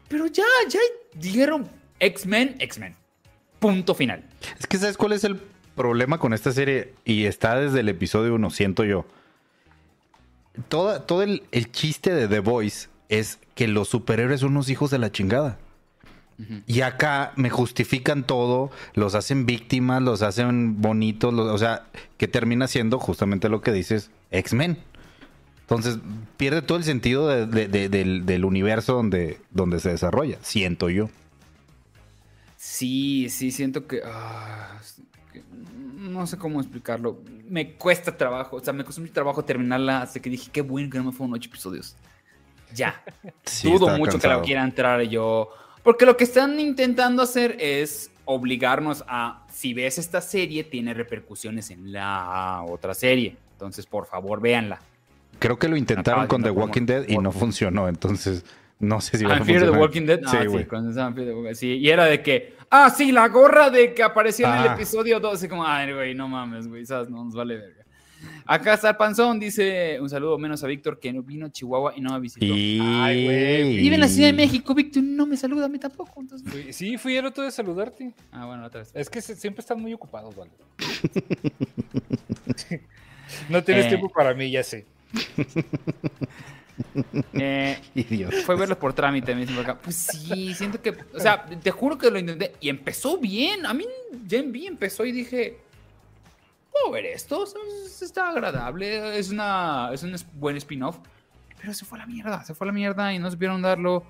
Pero 0.10 0.26
ya, 0.28 0.44
ya 0.68 0.80
dijeron 1.14 1.68
X-Men, 2.00 2.56
X-Men. 2.60 2.96
Punto 3.60 3.94
final. 3.96 4.24
Es 4.60 4.68
que 4.68 4.78
¿sabes 4.78 4.98
cuál 4.98 5.14
es 5.14 5.24
el 5.24 5.40
problema 5.76 6.18
con 6.20 6.34
esta 6.34 6.52
serie? 6.52 6.94
Y 7.06 7.26
está 7.26 7.56
desde 7.60 7.80
el 7.82 7.90
episodio 7.90 8.34
1, 8.36 8.50
siento 8.50 8.84
yo. 8.84 9.06
Toda, 10.68 11.06
todo 11.06 11.24
el, 11.24 11.44
el 11.52 11.72
chiste 11.72 12.14
de 12.14 12.28
The 12.28 12.40
Voice 12.40 12.90
es 13.10 13.40
que 13.56 13.68
los 13.68 13.88
superhéroes 13.88 14.42
son 14.42 14.52
unos 14.52 14.70
hijos 14.70 14.92
de 14.92 15.00
la 15.00 15.12
chingada. 15.12 15.58
Y 16.68 16.82
acá 16.82 17.34
me 17.36 17.50
justifican 17.50 18.26
todo, 18.26 18.72
los 18.94 19.16
hacen 19.16 19.46
víctimas, 19.46 20.02
los 20.02 20.22
hacen 20.22 20.82
bonitos, 20.82 21.34
los- 21.34 21.50
o 21.50 21.58
sea, 21.58 21.86
que 22.18 22.28
termina 22.28 22.68
siendo 22.68 23.00
justamente 23.00 23.50
lo 23.50 23.62
que 23.62 23.72
dices, 23.72 24.10
X-Men. 24.32 24.78
Entonces, 25.62 25.98
pierde 26.38 26.62
todo 26.62 26.78
el 26.78 26.84
sentido 26.84 27.28
de- 27.28 27.46
de- 27.48 27.68
de- 27.68 27.90
del, 27.90 28.26
del 28.26 28.46
universo 28.46 28.94
donde, 28.94 29.40
donde 29.52 29.80
se 29.80 29.90
desarrolla, 29.90 30.38
siento 30.42 30.90
yo. 30.90 31.10
Sí, 32.58 33.28
sí, 33.30 33.52
siento 33.52 33.88
que, 33.88 34.02
ah, 34.06 34.80
que 35.32 35.44
no 35.98 36.26
sé 36.28 36.38
cómo 36.38 36.60
explicarlo. 36.62 37.20
Me 37.50 37.74
cuesta 37.74 38.16
trabajo, 38.16 38.56
o 38.58 38.64
sea, 38.64 38.74
me 38.74 38.84
costó 38.86 39.02
mucho 39.02 39.14
trabajo 39.14 39.44
terminarla 39.44 40.02
hasta 40.04 40.20
que 40.22 40.30
dije, 40.30 40.50
qué 40.52 40.62
bueno 40.62 40.90
que 40.90 40.98
no 40.98 41.06
me 41.06 41.12
fueron 41.12 41.34
ocho 41.34 41.50
episodios. 41.50 41.96
Ya. 42.74 43.04
Sí, 43.46 43.70
Dudo 43.72 43.90
mucho 43.98 44.18
que 44.20 44.28
la 44.28 44.42
quiera 44.42 44.64
entrar 44.64 45.02
yo. 45.04 45.50
Porque 45.84 46.06
lo 46.06 46.16
que 46.18 46.24
están 46.24 46.60
intentando 46.60 47.22
hacer 47.22 47.58
es 47.60 48.10
obligarnos 48.26 49.04
a, 49.08 49.46
si 49.52 49.74
ves 49.74 49.98
esta 49.98 50.22
serie, 50.22 50.64
tiene 50.64 50.94
repercusiones 50.94 51.70
en 51.72 51.92
la 51.92 52.64
otra 52.68 52.94
serie. 52.94 53.36
Entonces, 53.54 53.86
por 53.86 54.06
favor, 54.06 54.40
véanla. 54.42 54.80
Creo 55.40 55.60
que 55.60 55.68
lo 55.68 55.76
intentaron 55.76 56.28
con 56.28 56.42
The 56.42 56.52
Walking 56.52 56.86
Dead 56.86 57.06
y 57.08 57.18
no 57.18 57.32
funcionó, 57.32 57.90
entonces 57.90 58.46
no 58.80 59.02
sé 59.02 59.18
si 59.18 59.26
va 59.26 59.34
a 59.34 59.38
Ah, 59.38 59.44
Fear 59.44 59.48
the 59.48 59.54
funcionar. 59.68 59.82
Walking 59.82 60.06
Dead. 60.06 60.20
Ah, 60.26 60.30
Sí, 60.32 60.38
sí, 60.38 60.66
the 61.46 61.56
sí, 61.56 61.68
y 61.78 61.90
era 61.90 62.06
de 62.06 62.22
que, 62.22 62.56
ah, 62.70 62.90
sí, 62.90 63.12
la 63.12 63.28
gorra 63.28 63.70
de 63.70 63.94
que 63.94 64.04
apareció 64.04 64.48
en 64.48 64.54
el 64.54 64.68
Ah. 64.70 64.74
episodio 64.76 65.20
12, 65.20 65.50
como, 65.50 65.66
ay, 65.66 65.92
güey, 65.94 66.16
no 66.16 66.28
mames, 66.30 66.68
güey, 66.68 66.86
¿sabes? 66.86 67.10
No 67.10 67.26
nos 67.26 67.34
vale 67.36 67.58
verga. 67.58 67.83
Acá 68.46 68.74
está 68.74 68.90
el 68.90 68.98
Panzón, 68.98 69.40
dice 69.40 69.98
un 70.02 70.10
saludo 70.10 70.38
menos 70.38 70.64
a 70.64 70.68
Víctor 70.68 71.00
que 71.00 71.14
no 71.14 71.24
vino 71.24 71.46
a 71.46 71.52
Chihuahua 71.52 71.94
y 71.96 72.02
no 72.02 72.14
me 72.14 72.20
visitó. 72.20 72.46
Ay, 72.46 73.24
güey, 73.26 73.78
Vive 73.78 73.96
en 73.96 74.02
la 74.02 74.08
Ciudad 74.08 74.28
de 74.30 74.34
México, 74.34 74.74
Víctor, 74.76 75.04
no 75.04 75.26
me 75.26 75.38
saluda 75.38 75.66
a 75.66 75.70
mí 75.70 75.80
tampoco. 75.80 76.22
Entonces... 76.22 76.52
Fui- 76.52 76.74
sí, 76.74 76.98
fui 76.98 77.16
el 77.16 77.26
otro 77.26 77.44
de 77.44 77.52
saludarte. 77.52 78.14
Ah, 78.32 78.46
bueno, 78.46 78.66
otra 78.66 78.82
vez. 78.82 78.92
Es 78.94 79.10
que 79.10 79.22
se- 79.22 79.36
siempre 79.36 79.62
están 79.62 79.82
muy 79.82 79.94
ocupados, 79.94 80.36
¿vale? 80.36 80.52
no 83.50 83.64
tienes 83.64 83.86
Eh. 83.86 83.90
tiempo 83.90 84.10
para 84.10 84.34
mí, 84.34 84.52
ya 84.52 84.64
sé. 84.64 84.86
Eh, 87.34 87.78
fue 88.46 88.56
verlos 88.56 88.78
por 88.78 88.94
trámite, 88.94 89.34
me 89.36 89.42
dicen 89.42 89.56
por 89.56 89.64
acá. 89.64 89.80
Pues 89.82 89.96
sí, 89.96 90.54
siento 90.54 90.82
que, 90.82 90.94
o 91.14 91.20
sea, 91.20 91.46
te 91.46 91.72
juro 91.72 91.98
que 91.98 92.10
lo 92.10 92.20
intenté 92.20 92.54
y 92.60 92.70
empezó 92.70 93.18
bien. 93.18 93.66
A 93.66 93.74
mí 93.74 93.86
Gen 94.28 94.50
V 94.50 94.66
empezó 94.68 95.06
y 95.06 95.12
dije, 95.12 95.58
puedo 96.74 96.92
ver 96.92 97.06
esto, 97.06 97.46
está 98.02 98.30
agradable, 98.30 99.18
es 99.18 99.30
una, 99.30 99.92
es 99.94 100.04
un 100.04 100.16
buen 100.34 100.58
spin-off, 100.58 100.98
pero 101.62 101.74
se 101.74 101.86
fue 101.86 102.00
a 102.00 102.02
la 102.02 102.08
mierda, 102.08 102.44
se 102.44 102.54
fue 102.54 102.66
a 102.66 102.68
la 102.68 102.74
mierda 102.74 103.14
y 103.14 103.20
no 103.20 103.32
supieron 103.32 103.62
darlo. 103.62 104.04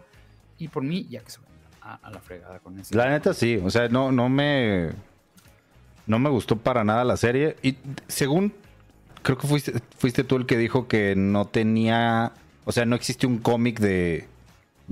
Y 0.57 0.69
por 0.69 0.81
mí, 0.81 1.05
ya 1.09 1.19
que 1.21 1.29
se 1.29 1.39
vayan 1.39 1.53
a, 1.81 1.95
a 1.95 2.09
la 2.09 2.19
fregada 2.19 2.59
con 2.59 2.79
eso. 2.79 2.95
La 2.95 3.09
neta 3.09 3.33
sí, 3.33 3.61
o 3.63 3.69
sea, 3.69 3.87
no, 3.89 4.11
no 4.11 4.29
me... 4.29 4.91
No 6.05 6.19
me 6.19 6.29
gustó 6.29 6.57
para 6.57 6.83
nada 6.83 7.05
la 7.05 7.15
serie. 7.15 7.55
Y 7.61 7.77
según, 8.09 8.53
creo 9.21 9.37
que 9.37 9.47
fuiste, 9.47 9.73
fuiste 9.97 10.25
tú 10.25 10.35
el 10.35 10.45
que 10.45 10.57
dijo 10.57 10.89
que 10.89 11.15
no 11.15 11.45
tenía... 11.45 12.33
O 12.65 12.73
sea, 12.73 12.85
no 12.85 12.97
existe 12.97 13.25
un 13.25 13.37
cómic 13.37 13.79
de 13.79 14.27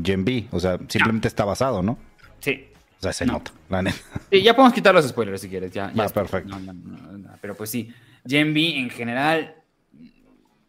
Gen 0.02 0.22
V. 0.22 0.48
O 0.52 0.60
sea, 0.62 0.80
simplemente 0.88 1.28
está 1.28 1.44
basado, 1.44 1.84
¿no? 1.84 1.98
Sí. 2.40 2.71
O 3.02 3.04
sea, 3.04 3.14
se 3.14 3.26
No. 3.26 3.34
nota, 3.34 3.52
la 3.70 3.82
neta. 3.82 3.98
Sí, 4.32 4.44
ya 4.44 4.56
podemos 4.56 4.74
quitar 4.74 4.94
los 4.94 5.08
spoilers 5.08 5.42
si 5.42 5.50
quieres. 5.50 5.72
Ya, 5.72 5.92
perfecto. 6.14 6.50
No, 6.58 6.60
no, 6.60 6.74
no, 6.74 7.18
no, 7.18 7.30
pero 7.42 7.56
pues 7.56 7.70
sí, 7.72 7.92
Gen 8.28 8.52
V 8.52 8.78
en 8.78 8.90
general 8.92 9.56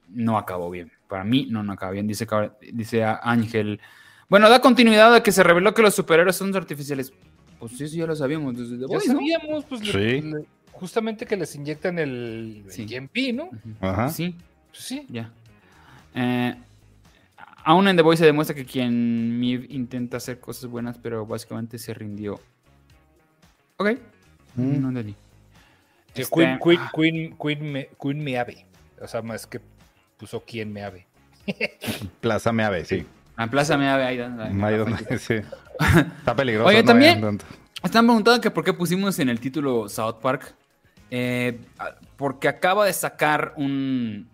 no 0.08 0.38
acabó 0.38 0.70
bien. 0.70 0.90
Para 1.08 1.24
mí 1.24 1.46
no, 1.50 1.62
no 1.62 1.72
acabó 1.72 1.92
bien. 1.92 2.06
Dice, 2.06 2.26
dice 2.72 3.04
a- 3.04 3.20
Ángel. 3.22 3.80
Bueno, 4.28 4.48
da 4.48 4.60
continuidad 4.60 5.14
a 5.14 5.22
que 5.22 5.30
se 5.30 5.42
reveló 5.42 5.74
que 5.74 5.82
los 5.82 5.94
superhéroes 5.94 6.36
son 6.36 6.56
artificiales. 6.56 7.12
Pues 7.58 7.72
sí, 7.76 7.84
eso 7.84 7.96
ya 7.96 8.06
lo 8.06 8.16
sabíamos 8.16 8.56
desde 8.56 8.78
Ya 8.88 8.98
sabíamos, 9.00 9.64
pues, 9.66 9.82
Sí. 9.82 9.90
le- 9.92 10.46
justamente 10.72 11.26
que 11.26 11.36
les 11.36 11.54
inyectan 11.54 11.98
el, 11.98 12.62
el 12.64 12.72
Sí. 12.72 12.86
GMP, 12.86 13.32
¿no? 13.34 13.50
Ajá. 13.80 14.08
Sí, 14.08 14.34
Pues 14.70 14.82
sí. 14.82 15.06
ya. 15.10 15.30
Eh, 16.14 16.56
aún 17.64 17.88
en 17.88 17.96
The 17.96 18.02
Voice 18.02 18.20
se 18.20 18.26
demuestra 18.26 18.54
que 18.54 18.64
quien 18.64 19.38
Miv 19.40 19.66
intenta 19.70 20.16
hacer 20.18 20.40
cosas 20.40 20.70
buenas, 20.70 20.98
pero 20.98 21.26
básicamente 21.26 21.78
se 21.78 21.94
rindió. 21.94 22.40
Ok. 23.76 23.90
Mm. 24.56 24.80
No 24.82 24.88
entendí. 24.88 25.14
Que 26.14 26.22
Este, 26.22 26.34
Queen, 26.34 26.58
Queen, 26.62 26.80
ah. 26.80 26.92
Queen, 26.94 27.36
Queen 27.40 27.72
me, 27.72 27.88
Queen. 28.44 28.66
O 29.00 29.06
sea, 29.08 29.22
más 29.22 29.46
que 29.46 29.60
puso 30.18 30.42
quién 30.46 30.72
me 30.72 30.84
ave. 30.84 31.06
Plaza 32.20 32.52
me 32.52 32.64
ave, 32.64 32.84
sí. 32.84 33.04
La 33.36 33.48
plaza 33.48 33.76
me 33.78 33.86
da 33.86 33.94
ahí. 33.96 34.18
ahí- 34.18 34.20
ahí- 34.20 34.62
Ahí 34.62 34.76
donde- 34.76 35.18
sí. 35.18 35.34
Está 36.18 36.36
peligroso. 36.36 36.68
Oye, 36.68 36.82
no 36.82 36.84
también-. 36.84 37.38
Están 37.82 38.06
preguntando 38.06 38.40
que 38.40 38.50
por 38.50 38.62
qué 38.62 38.72
pusimos 38.72 39.18
en 39.18 39.28
el 39.30 39.40
título 39.40 39.88
South 39.88 40.16
Park. 40.22 40.54
Eh, 41.10 41.58
ah, 41.78 41.96
porque 42.16 42.46
acaba 42.48 42.86
de 42.86 42.92
sacar 42.92 43.54
un 43.56 44.28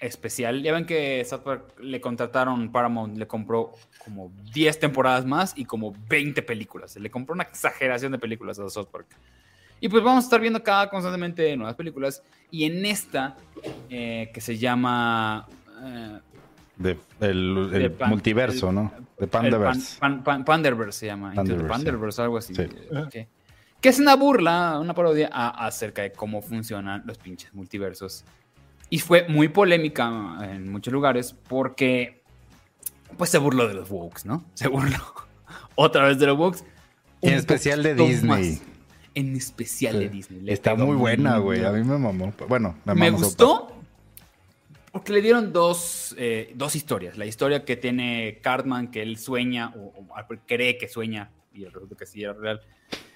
especial. 0.00 0.62
Ya 0.62 0.72
ven 0.72 0.86
que 0.86 1.24
South 1.24 1.40
Park 1.42 1.74
le 1.80 2.00
contrataron, 2.00 2.72
Paramount 2.72 3.16
le 3.18 3.26
compró 3.26 3.72
como 4.04 4.32
10 4.52 4.80
temporadas 4.80 5.24
más 5.26 5.52
y 5.56 5.64
como 5.64 5.94
20 6.08 6.42
películas. 6.42 6.96
Le 6.96 7.10
compró 7.10 7.34
una 7.34 7.44
exageración 7.44 8.12
de 8.12 8.18
películas 8.18 8.58
a 8.58 8.68
South 8.70 8.88
Park. 8.90 9.06
Y 9.80 9.88
pues 9.88 10.02
vamos 10.02 10.24
a 10.24 10.26
estar 10.26 10.40
viendo 10.40 10.62
cada 10.62 10.88
constantemente 10.90 11.56
nuevas 11.56 11.74
películas. 11.74 12.22
Y 12.50 12.64
en 12.64 12.84
esta, 12.84 13.36
eh, 13.88 14.30
que 14.34 14.40
se 14.40 14.58
llama... 14.58 15.46
eh, 15.82 16.18
De- 16.76 16.98
el 17.20 17.70
el 17.74 17.92
Pan- 17.92 18.10
multiverso, 18.10 18.68
el- 18.70 18.74
¿no? 18.74 18.92
De 19.18 19.26
Pandaverse. 19.26 19.98
Pan- 20.00 20.22
Pan- 20.24 20.44
Panderverse 20.44 21.00
se 21.00 21.06
llama. 21.06 21.30
The 21.30 21.36
Panderverse, 21.36 21.64
sí. 21.64 21.68
Panderverse, 21.68 22.22
algo 22.22 22.36
así. 22.38 22.54
Sí. 22.54 22.62
Que, 23.10 23.28
que 23.80 23.88
es 23.88 23.98
una 24.00 24.16
burla, 24.16 24.78
una 24.80 24.94
parodia 24.94 25.28
a- 25.32 25.66
acerca 25.66 26.02
de 26.02 26.12
cómo 26.12 26.40
funcionan 26.42 27.02
los 27.06 27.18
pinches 27.18 27.52
multiversos. 27.54 28.24
Y 28.90 28.98
fue 28.98 29.26
muy 29.28 29.48
polémica 29.48 30.38
en 30.42 30.70
muchos 30.70 30.92
lugares 30.92 31.34
porque 31.48 32.22
pues 33.16 33.30
se 33.30 33.38
burló 33.38 33.68
de 33.68 33.74
los 33.74 33.90
Wokes, 33.90 34.22
¿no? 34.24 34.44
Se 34.54 34.68
burló 34.68 34.98
otra 35.76 36.04
vez 36.06 36.18
de 36.18 36.26
los 36.26 36.38
Wokes. 36.38 36.64
En 37.22 37.34
especial 37.34 37.82
de 37.82 37.94
Disney. 37.94 38.50
más. 38.52 38.62
En 39.14 39.36
especial 39.36 39.98
de. 39.98 40.08
Disney. 40.08 40.40
Le 40.40 40.52
Está 40.52 40.74
muy 40.74 40.96
buena, 40.96 41.38
güey. 41.38 41.64
A 41.64 41.70
mí 41.72 41.84
me 41.84 41.98
mamó. 41.98 42.32
Bueno, 42.48 42.76
me, 42.84 42.94
Me 42.94 43.10
gustó 43.10 43.80
porque 44.92 45.12
le 45.12 45.22
dieron 45.22 45.52
dos, 45.52 46.14
eh, 46.18 46.52
dos 46.56 46.74
historias. 46.74 47.16
La 47.16 47.26
historia 47.26 47.64
que 47.64 47.76
tiene 47.76 48.40
Cartman, 48.42 48.90
que 48.90 49.02
él 49.02 49.18
sueña, 49.18 49.72
o, 49.76 49.92
o 49.98 50.06
cree 50.46 50.78
que 50.78 50.88
sueña, 50.88 51.30
y 51.52 51.64
resulta 51.64 51.96
que 51.96 52.06
sí 52.06 52.22
era 52.22 52.32
real, 52.32 52.60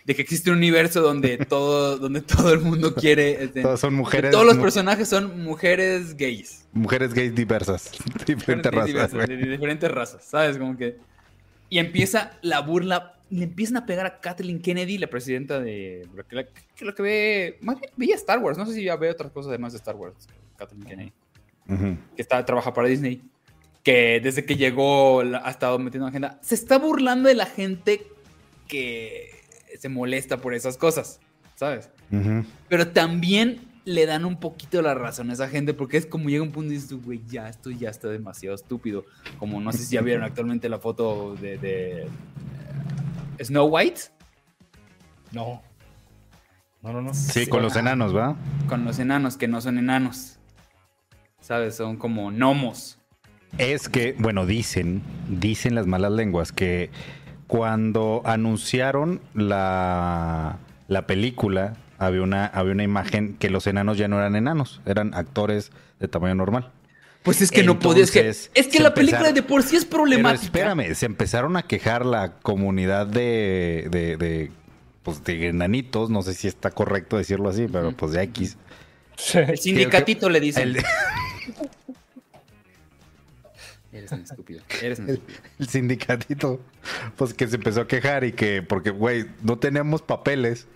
de 0.05 0.15
que 0.15 0.23
existe 0.23 0.51
un 0.51 0.59
universo 0.59 1.01
donde 1.01 1.39
todo, 1.49 1.99
donde 1.99 2.21
todo 2.21 2.53
el 2.53 2.61
mundo 2.61 2.95
quiere. 2.95 3.45
este, 3.45 3.63
Todas 3.63 3.81
son 3.81 3.95
mujeres. 3.95 4.31
todos 4.31 4.47
los 4.47 4.59
personajes 4.59 5.09
son 5.09 5.43
mujeres 5.43 6.17
gays. 6.17 6.67
Mujeres 6.73 7.15
gays 7.15 7.35
diversas. 7.35 7.91
Diferentes 8.27 8.71
razas. 8.73 8.87
diversas, 8.87 9.29
de, 9.29 9.37
diferentes 9.37 9.91
razas, 9.91 10.25
¿sabes? 10.25 10.59
Como 10.59 10.77
que. 10.77 10.99
Y 11.71 11.79
empieza 11.79 12.39
la 12.43 12.61
burla. 12.61 13.13
Le 13.31 13.45
empiezan 13.45 13.79
a 13.79 13.87
pegar 13.87 14.05
a 14.07 14.21
Kathleen 14.21 14.61
Kennedy, 14.61 14.99
la 14.99 15.07
presidenta 15.09 15.59
de. 15.59 16.07
Lo 16.15 16.25
que, 16.27 16.47
lo 16.85 16.95
que 16.95 17.03
ve. 17.03 17.59
Más 17.63 17.81
bien 17.81 17.91
veía 17.97 18.15
Star 18.17 18.39
Wars. 18.39 18.59
No 18.59 18.67
sé 18.67 18.75
si 18.75 18.85
ya 18.85 18.97
ve 18.97 19.11
otras 19.11 19.33
cosas 19.33 19.49
además 19.49 19.73
de 19.73 19.79
Star 19.79 19.97
Wars. 19.97 20.15
Kathleen 20.57 20.85
Kennedy. 20.85 21.13
Ujú. 21.67 21.97
que 22.15 22.21
está, 22.21 22.45
trabaja 22.45 22.75
para 22.75 22.89
Disney, 22.89 23.23
que 23.83 24.21
desde 24.23 24.45
que 24.45 24.57
llegó 24.57 25.21
ha 25.23 25.51
estado 25.51 25.79
metiendo 25.79 26.07
en 26.07 26.11
agenda, 26.11 26.39
se 26.43 26.55
está 26.55 26.77
burlando 26.79 27.31
de 27.31 27.35
la 27.35 27.47
gente 27.47 28.07
que 28.69 29.34
se 29.85 29.91
molesta 29.91 30.39
por 30.39 30.55
esas 30.55 30.79
cosas, 30.79 31.21
¿sabes? 31.57 31.91
Pero 32.71 32.89
también 32.89 33.61
le 33.85 34.07
dan 34.07 34.25
un 34.25 34.41
poquito 34.41 34.81
la 34.81 34.95
razón 34.95 35.29
a 35.29 35.35
esa 35.35 35.47
gente 35.47 35.75
porque 35.75 35.99
es 35.99 36.07
como 36.07 36.31
llega 36.31 36.43
un 36.43 36.53
punto 36.53 36.73
y 36.73 36.77
dices, 36.77 37.05
güey, 37.05 37.21
ya, 37.29 37.51
esto 37.51 37.71
ya 37.71 37.91
está 37.91 38.09
demasiado 38.09 38.55
estúpido. 38.55 39.05
Como 39.39 39.61
no 39.61 39.73
sé 39.73 39.81
si 39.81 39.97
ya 39.97 40.01
vieron 40.01 40.25
actualmente 40.25 40.71
la 40.71 40.79
foto 40.79 41.35
de, 41.35 41.59
de, 41.59 42.03
eh, 42.05 43.45
Snow 43.45 43.67
White 43.67 44.01
No. 45.33 45.61
No, 46.81 46.93
no, 46.95 47.03
no. 47.03 47.13
Sí, 47.13 47.47
con 47.47 47.61
los 47.61 47.77
enanos, 47.77 48.17
¿va? 48.17 48.39
con 48.71 48.87
los 48.87 48.99
enanos, 48.99 49.37
que 49.37 49.49
no 49.49 49.61
son 49.61 49.77
enanos, 49.77 50.39
¿sabes? 51.43 51.77
Son 51.77 51.99
como 51.99 52.31
gnomos. 52.31 52.99
Es 53.59 53.91
que, 53.91 54.17
bueno, 54.19 54.47
dicen, 54.47 55.03
dicen 55.29 55.75
las 55.75 55.87
malas 55.87 56.13
lenguas 56.13 56.53
que 56.53 56.89
cuando 57.47 58.23
anunciaron 58.25 59.21
la, 59.35 60.59
la 60.89 61.07
película, 61.07 61.75
había 61.99 62.23
una, 62.23 62.47
había 62.47 62.73
una 62.73 62.83
imagen 62.85 63.37
que 63.39 63.51
los 63.51 63.67
enanos 63.67 63.99
ya 63.99 64.09
no 64.09 64.19
eran 64.19 64.37
enanos, 64.37 64.81
eran 64.87 65.15
actores 65.15 65.71
de 66.01 66.09
tamaño 66.09 66.35
normal. 66.35 66.71
Pues 67.23 67.41
es 67.41 67.51
que 67.51 67.63
no 67.63 67.79
podías. 67.79 68.11
que- 68.11 68.29
Es 68.29 68.49
que 68.71 68.81
la 68.81 68.93
película 68.93 69.33
de 69.33 69.43
por 69.43 69.63
sí 69.63 69.77
es 69.77 69.85
Pero 69.87 69.97
problemática. 70.03 70.45
espérame, 70.45 70.95
se 70.95 71.07
empezaron 71.07 71.57
a 71.57 71.63
quejar 71.63 72.05
la 72.05 72.35
comunidad 72.43 73.07
de, 73.07 73.89
de, 73.91 74.17
de, 74.19 74.51
pues, 75.03 75.25
de 75.25 75.49
enanitos, 75.49 76.11
no 76.11 76.21
sé 76.23 76.35
si 76.35 76.49
está 76.49 76.71
correcto 76.71 77.17
decirlo 77.17 77.49
así, 77.49 77.67
pero 77.73 77.93
pues 77.93 78.13
de 78.13 78.23
X. 78.25 78.59
El 79.35 79.57
sindicatito 79.59 80.29
le 80.29 80.41
dice. 80.41 80.63
El, 80.65 80.77
Eres 83.95 84.11
un 84.11 84.21
estúpido. 84.23 84.63
Eres 84.83 84.99
un 84.99 85.11
estúpido. 85.11 85.39
el 85.61 85.69
sindicatito, 85.69 86.61
pues 87.17 87.33
que 87.33 87.47
se 87.47 87.57
empezó 87.57 87.83
a 87.83 87.87
quejar 87.87 88.25
y 88.25 88.33
que, 88.33 88.61
porque, 88.61 88.91
güey, 88.91 89.27
no 89.43 89.59
tenemos 89.59 90.03
papeles. 90.03 90.67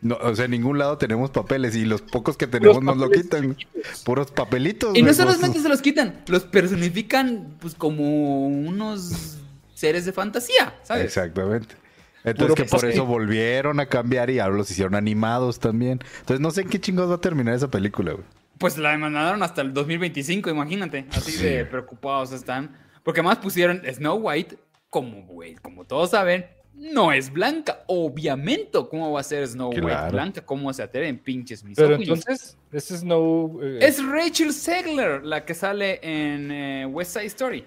No, 0.00 0.16
o 0.16 0.34
sea, 0.34 0.46
en 0.46 0.52
ningún 0.52 0.78
lado 0.78 0.98
tenemos 0.98 1.30
papeles 1.30 1.76
y 1.76 1.84
los 1.84 2.02
pocos 2.02 2.36
que 2.36 2.46
tenemos 2.48 2.82
nos 2.82 2.96
lo 2.96 3.10
quitan. 3.10 3.56
Puros 4.04 4.32
papelitos. 4.32 4.96
Y 4.96 5.02
no 5.02 5.12
solamente 5.12 5.60
se 5.60 5.68
los 5.68 5.80
quitan, 5.82 6.24
los 6.26 6.44
personifican 6.44 7.56
pues 7.60 7.74
como 7.74 8.48
unos 8.48 9.36
seres 9.74 10.04
de 10.04 10.12
fantasía, 10.12 10.74
¿sabes? 10.82 11.04
Exactamente. 11.04 11.76
Entonces 12.24 12.54
Puro 12.54 12.54
que 12.54 12.64
por 12.64 12.84
eso 12.88 13.04
volvieron 13.04 13.80
a 13.80 13.86
cambiar 13.86 14.30
y 14.30 14.38
ahora 14.38 14.56
los 14.56 14.70
hicieron 14.70 14.94
animados 14.94 15.60
también. 15.60 16.00
Entonces 16.20 16.40
no 16.40 16.50
sé 16.50 16.62
en 16.62 16.68
qué 16.68 16.80
chingados 16.80 17.10
va 17.10 17.16
a 17.16 17.20
terminar 17.20 17.54
esa 17.54 17.70
película, 17.70 18.12
güey. 18.12 18.24
Pues 18.62 18.78
la 18.78 18.92
demandaron 18.92 19.42
hasta 19.42 19.60
el 19.60 19.74
2025, 19.74 20.48
imagínate. 20.48 21.04
Así 21.10 21.32
Sí. 21.32 21.44
de 21.44 21.66
preocupados 21.66 22.32
están. 22.32 22.74
Porque 23.02 23.20
además 23.20 23.38
pusieron 23.38 23.82
Snow 23.92 24.16
White, 24.16 24.56
como, 24.88 25.22
güey, 25.26 25.56
como 25.56 25.84
todos 25.84 26.10
saben, 26.10 26.46
no 26.74 27.12
es 27.12 27.32
blanca. 27.32 27.80
Obviamente, 27.88 28.78
¿cómo 28.88 29.10
va 29.12 29.20
a 29.20 29.24
ser 29.24 29.46
Snow 29.48 29.70
White 29.70 30.10
blanca? 30.12 30.40
¿Cómo 30.46 30.72
se 30.72 30.82
atreven 30.82 31.18
pinches 31.18 31.62
Pero 31.74 31.98
misóginos? 31.98 32.20
entonces, 32.20 32.56
es 32.70 33.02
no. 33.04 33.58
eh, 33.62 33.78
Es 33.82 34.02
Rachel 34.04 34.52
Segler, 34.52 35.24
la 35.24 35.44
que 35.44 35.54
sale 35.54 35.98
en 36.02 36.50
eh, 36.52 36.86
West 36.86 37.14
Side 37.14 37.26
Story. 37.26 37.64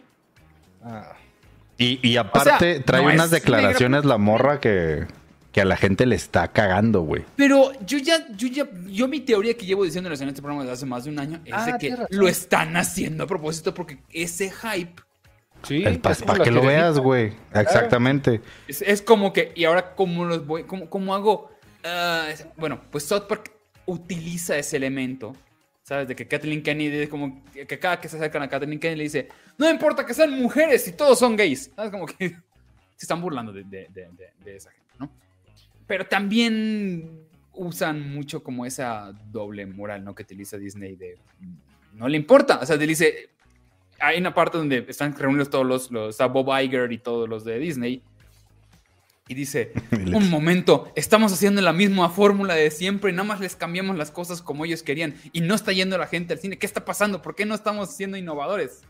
ah, 0.83 1.13
Y, 1.77 1.99
y 2.07 2.15
aparte 2.17 2.75
sea, 2.75 2.83
trae 2.85 3.03
no 3.03 3.09
unas 3.11 3.25
es 3.25 3.31
declaraciones 3.31 4.05
la 4.05 4.17
morra 4.17 4.61
que, 4.61 5.05
que 5.55 5.61
a 5.61 5.65
la 5.65 5.77
gente 5.77 6.05
le 6.05 6.17
está 6.17 6.49
cagando, 6.49 6.99
güey. 7.03 7.23
Pero 7.37 7.71
yo 7.85 7.97
ya, 7.97 8.27
yo 8.35 8.49
ya, 8.49 8.67
yo 8.87 9.07
mi 9.07 9.21
teoría 9.21 9.53
que 9.55 9.65
llevo 9.65 9.85
diciéndoles 9.85 10.19
en 10.19 10.27
este 10.27 10.41
programa 10.41 10.63
desde 10.63 10.73
hace 10.73 10.85
más 10.85 11.05
de 11.05 11.11
un 11.11 11.17
año 11.19 11.39
es 11.45 11.53
Ah, 11.55 11.65
de 11.65 11.77
que 11.77 11.95
lo 12.09 12.27
están 12.27 12.75
haciendo 12.75 13.23
a 13.23 13.27
propósito 13.27 13.73
porque 13.73 13.99
ese 14.11 14.51
hype 14.51 15.01
sí. 15.63 15.81
para 16.01 16.11
es 16.13 16.21
como 16.21 16.35
la 16.35 16.43
que 16.43 16.51
lo 16.51 16.61
veas, 16.61 16.99
güey. 16.99 17.31
Exactamente. 17.53 18.41
es, 18.67 18.81
es 18.81 19.01
como 19.01 19.31
que, 19.31 19.53
y 19.55 19.63
ahora 19.63 19.95
cómo 19.95 20.25
los 20.25 20.45
voy, 20.45 20.65
cómo, 20.65 20.89
cómo 20.89 21.15
hago, 21.15 21.49
es- 22.29 22.45
bueno, 22.57 22.81
pues 22.91 23.05
South 23.05 23.23
Park 23.29 23.53
utiliza 23.85 24.57
ese 24.57 24.75
elemento, 24.75 25.37
¿sabes? 25.83 26.09
De 26.09 26.17
que 26.17 26.27
Kathleen 26.27 26.63
Kennedy 26.63 26.97
es 27.03 27.07
como 27.09 27.43
que 27.53 27.79
cada 27.79 28.01
que 28.01 28.09
se 28.09 28.17
acercan 28.17 28.41
a 28.43 28.49
Kathleen 28.49 28.77
Kennedy 28.77 28.97
le 28.97 29.03
dice, 29.05 29.29
no 29.57 29.69
importa 29.69 30.05
que 30.05 30.13
sean 30.13 30.31
mujeres 30.31 30.85
y 30.89 30.91
todos 30.91 31.17
son 31.17 31.37
gays, 31.37 31.71
¿sabes? 31.77 31.91
Como 31.91 32.07
que 32.07 32.29
se 32.97 33.05
están 33.05 33.21
burlando 33.21 33.53
de, 33.53 33.63
de- 33.63 33.87
de- 33.93 34.09
de- 34.11 34.33
de 34.43 34.55
esa 34.57 34.69
gente, 34.71 34.91
¿no? 34.99 35.09
Pero 35.87 36.05
también 36.05 37.25
usan 37.53 38.13
mucho 38.13 38.43
como 38.43 38.65
esa 38.65 39.13
doble 39.31 39.65
moral, 39.65 40.03
¿no? 40.03 40.15
Que 40.15 40.23
utiliza 40.23 40.57
Disney 40.57 40.95
de, 40.95 41.17
no 41.93 42.07
le 42.07 42.17
importa, 42.17 42.59
o 42.61 42.65
sea, 42.65 42.75
le 42.75 42.87
dice, 42.87 43.29
hay 43.99 44.19
una 44.19 44.33
parte 44.33 44.57
donde 44.57 44.85
están 44.87 45.15
reunidos 45.17 45.49
todos 45.49 45.65
los, 45.65 45.91
los 45.91 46.09
está 46.09 46.27
Bob 46.27 46.49
Iger 46.59 46.91
y 46.91 46.97
todos 46.97 47.29
los 47.29 47.43
de 47.43 47.59
Disney. 47.59 48.03
Y 49.27 49.33
dice, 49.33 49.71
un 50.13 50.29
momento, 50.29 50.91
estamos 50.95 51.33
haciendo 51.33 51.61
la 51.61 51.73
misma 51.73 52.09
fórmula 52.09 52.53
de 52.53 52.69
siempre, 52.69 53.11
nada 53.11 53.23
más 53.23 53.39
les 53.39 53.55
cambiamos 53.55 53.97
las 53.97 54.11
cosas 54.11 54.41
como 54.41 54.65
ellos 54.65 54.83
querían 54.83 55.15
y 55.33 55.41
no 55.41 55.55
está 55.55 55.71
yendo 55.71 55.97
la 55.97 56.07
gente 56.07 56.33
al 56.33 56.39
cine. 56.39 56.59
¿Qué 56.59 56.65
está 56.65 56.85
pasando? 56.85 57.21
¿Por 57.21 57.35
qué 57.35 57.45
no 57.45 57.55
estamos 57.55 57.95
siendo 57.95 58.17
innovadores? 58.17 58.81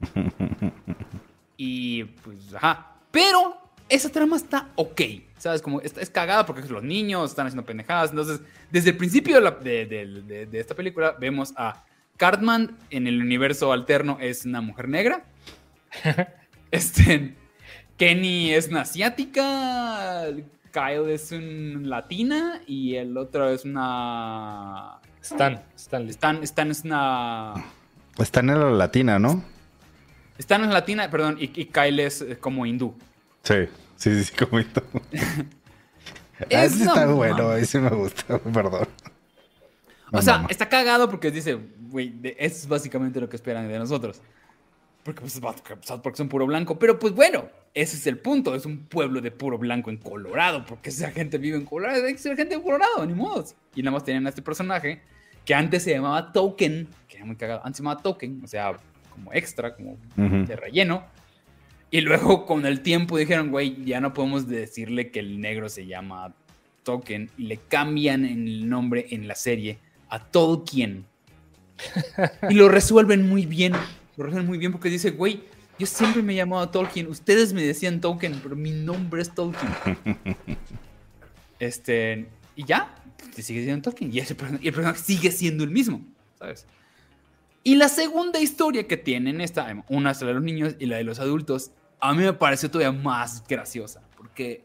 Y 1.60 2.04
pues, 2.04 2.54
ajá. 2.54 3.00
Pero 3.10 3.67
esa 3.88 4.08
trama 4.10 4.36
está 4.36 4.68
ok, 4.76 5.00
¿sabes? 5.38 5.62
Como 5.62 5.80
está, 5.80 6.00
es 6.00 6.10
cagada 6.10 6.44
porque 6.46 6.62
los 6.68 6.82
niños 6.82 7.30
están 7.30 7.46
haciendo 7.46 7.64
pendejadas. 7.64 8.10
Entonces, 8.10 8.40
desde 8.70 8.90
el 8.90 8.96
principio 8.96 9.36
de, 9.36 9.40
la- 9.40 9.50
de- 9.52 9.86
de- 9.86 10.22
de- 10.22 10.46
de 10.46 10.60
esta 10.60 10.74
película 10.74 11.16
vemos 11.18 11.52
a 11.56 11.84
Cartman 12.16 12.76
en 12.90 13.06
el 13.06 13.20
universo 13.20 13.72
alterno 13.72 14.18
es 14.20 14.44
una 14.44 14.60
mujer 14.60 14.88
negra. 14.88 15.24
este, 16.70 17.34
Kenny 17.96 18.52
es 18.52 18.68
una 18.68 18.82
asiática. 18.82 20.26
Kyle 20.70 21.10
es 21.12 21.32
un 21.32 21.88
latina 21.88 22.60
y 22.66 22.94
el 22.96 23.16
otro 23.16 23.48
es 23.48 23.64
una... 23.64 24.98
Stan, 25.22 25.62
Stanley. 25.76 26.10
Stan, 26.10 26.42
Stan 26.42 26.70
es 26.70 26.84
una... 26.84 27.54
Están 28.18 28.50
en 28.50 28.60
la 28.60 28.70
latina, 28.70 29.18
¿no? 29.18 29.42
Stan 30.38 30.62
es 30.64 30.70
latina, 30.70 31.10
perdón, 31.10 31.36
y, 31.40 31.44
y 31.60 31.66
Kyle 31.66 32.00
es 32.00 32.20
eh, 32.20 32.36
como 32.38 32.66
hindú. 32.66 32.96
Sí, 33.48 33.54
sí, 33.96 34.14
sí, 34.14 34.24
sí, 34.24 34.32
como 34.46 34.58
esto. 34.58 34.82
Es 36.50 36.74
Ese 36.74 36.84
está 36.84 37.04
no 37.06 37.16
bueno, 37.16 37.52
ese 37.54 37.80
me 37.80 37.90
gusta, 37.90 38.38
perdón. 38.38 38.86
O 40.12 40.16
No 40.16 40.22
sea, 40.22 40.34
mames. 40.34 40.52
está 40.52 40.68
cagado 40.68 41.10
porque 41.10 41.32
dice, 41.32 41.58
güey, 41.90 42.14
es 42.38 42.68
básicamente 42.68 43.20
lo 43.20 43.28
que 43.28 43.34
esperan 43.34 43.66
de 43.66 43.76
nosotros. 43.76 44.20
Porque 45.02 45.22
pues, 45.22 45.40
Park 45.40 46.14
son 46.16 46.28
puro 46.28 46.46
blanco. 46.46 46.78
Pero 46.78 46.98
pues 46.98 47.12
bueno, 47.12 47.46
ese 47.74 47.96
es 47.96 48.06
el 48.06 48.18
punto. 48.18 48.54
Es 48.54 48.66
un 48.66 48.86
pueblo 48.86 49.20
de 49.20 49.32
puro 49.32 49.58
blanco 49.58 49.90
en 49.90 49.96
Colorado. 49.96 50.64
Porque 50.64 50.90
esa 50.90 51.10
gente 51.10 51.38
vive 51.38 51.56
en 51.56 51.64
Colorado. 51.64 52.04
Hay 52.06 52.12
que 52.12 52.18
ser 52.18 52.36
gente 52.36 52.56
de 52.56 52.62
Colorado, 52.62 53.04
ni 53.04 53.14
modos. 53.14 53.56
Y 53.74 53.82
nada 53.82 53.94
más 53.96 54.04
tenían 54.04 54.24
a 54.26 54.28
este 54.28 54.42
personaje 54.42 55.02
que 55.44 55.54
antes 55.54 55.82
se 55.82 55.90
llamaba 55.90 56.30
Token. 56.32 56.86
Que 57.08 57.16
era 57.16 57.26
muy 57.26 57.34
cagado. 57.36 57.62
Antes 57.64 57.78
se 57.78 57.82
llamaba 57.82 58.00
Token. 58.00 58.42
O 58.44 58.46
sea, 58.46 58.76
como 59.10 59.32
extra, 59.32 59.74
como 59.74 59.92
Ujú. 60.16 60.46
de 60.46 60.54
relleno. 60.54 61.04
Y 61.90 62.00
luego 62.02 62.44
con 62.46 62.66
el 62.66 62.80
tiempo 62.82 63.16
dijeron, 63.16 63.50
güey, 63.50 63.84
ya 63.84 64.00
no 64.00 64.12
podemos 64.12 64.46
decirle 64.46 65.10
que 65.10 65.20
el 65.20 65.40
negro 65.40 65.68
se 65.68 65.86
llama 65.86 66.34
Token. 66.82 67.30
Y 67.38 67.44
le 67.44 67.56
cambian 67.56 68.24
el 68.24 68.68
nombre 68.68 69.06
en 69.10 69.26
la 69.26 69.34
serie 69.34 69.78
a 70.10 70.22
Tolkien. 70.24 71.04
Y 72.50 72.54
lo 72.54 72.68
resuelven 72.68 73.28
muy 73.28 73.46
bien. 73.46 73.72
Lo 74.16 74.24
resuelven 74.24 74.46
muy 74.46 74.58
bien 74.58 74.72
porque 74.72 74.90
dice, 74.90 75.10
güey, 75.12 75.40
yo 75.78 75.86
siempre 75.86 76.22
me 76.22 76.32
he 76.34 76.36
llamado 76.36 76.68
Tolkien. 76.68 77.06
Ustedes 77.06 77.52
me 77.52 77.62
decían 77.62 78.00
Tolkien, 78.00 78.38
pero 78.42 78.54
mi 78.56 78.70
nombre 78.72 79.22
es 79.22 79.34
Tolkien. 79.34 79.70
Este, 81.58 82.28
y 82.54 82.64
ya, 82.64 82.94
te 83.34 83.42
sigue 83.42 83.60
diciendo 83.60 83.82
Tolkien. 83.90 84.12
Y, 84.14 84.18
ese 84.20 84.36
person- 84.36 84.58
y 84.62 84.68
el 84.68 84.74
personaje 84.74 85.00
sigue 85.02 85.30
siendo 85.30 85.64
el 85.64 85.70
mismo, 85.70 86.02
¿sabes? 86.38 86.66
Y 87.68 87.74
la 87.74 87.90
segunda 87.90 88.40
historia 88.40 88.86
que 88.88 88.96
tienen, 88.96 89.42
esta, 89.42 89.84
una 89.90 90.12
es 90.12 90.22
la 90.22 90.28
de 90.28 90.32
los 90.32 90.42
niños 90.42 90.76
y 90.78 90.86
la 90.86 90.96
de 90.96 91.04
los 91.04 91.20
adultos, 91.20 91.70
a 92.00 92.14
mí 92.14 92.22
me 92.22 92.32
pareció 92.32 92.70
todavía 92.70 92.98
más 92.98 93.44
graciosa, 93.46 94.00
porque 94.16 94.64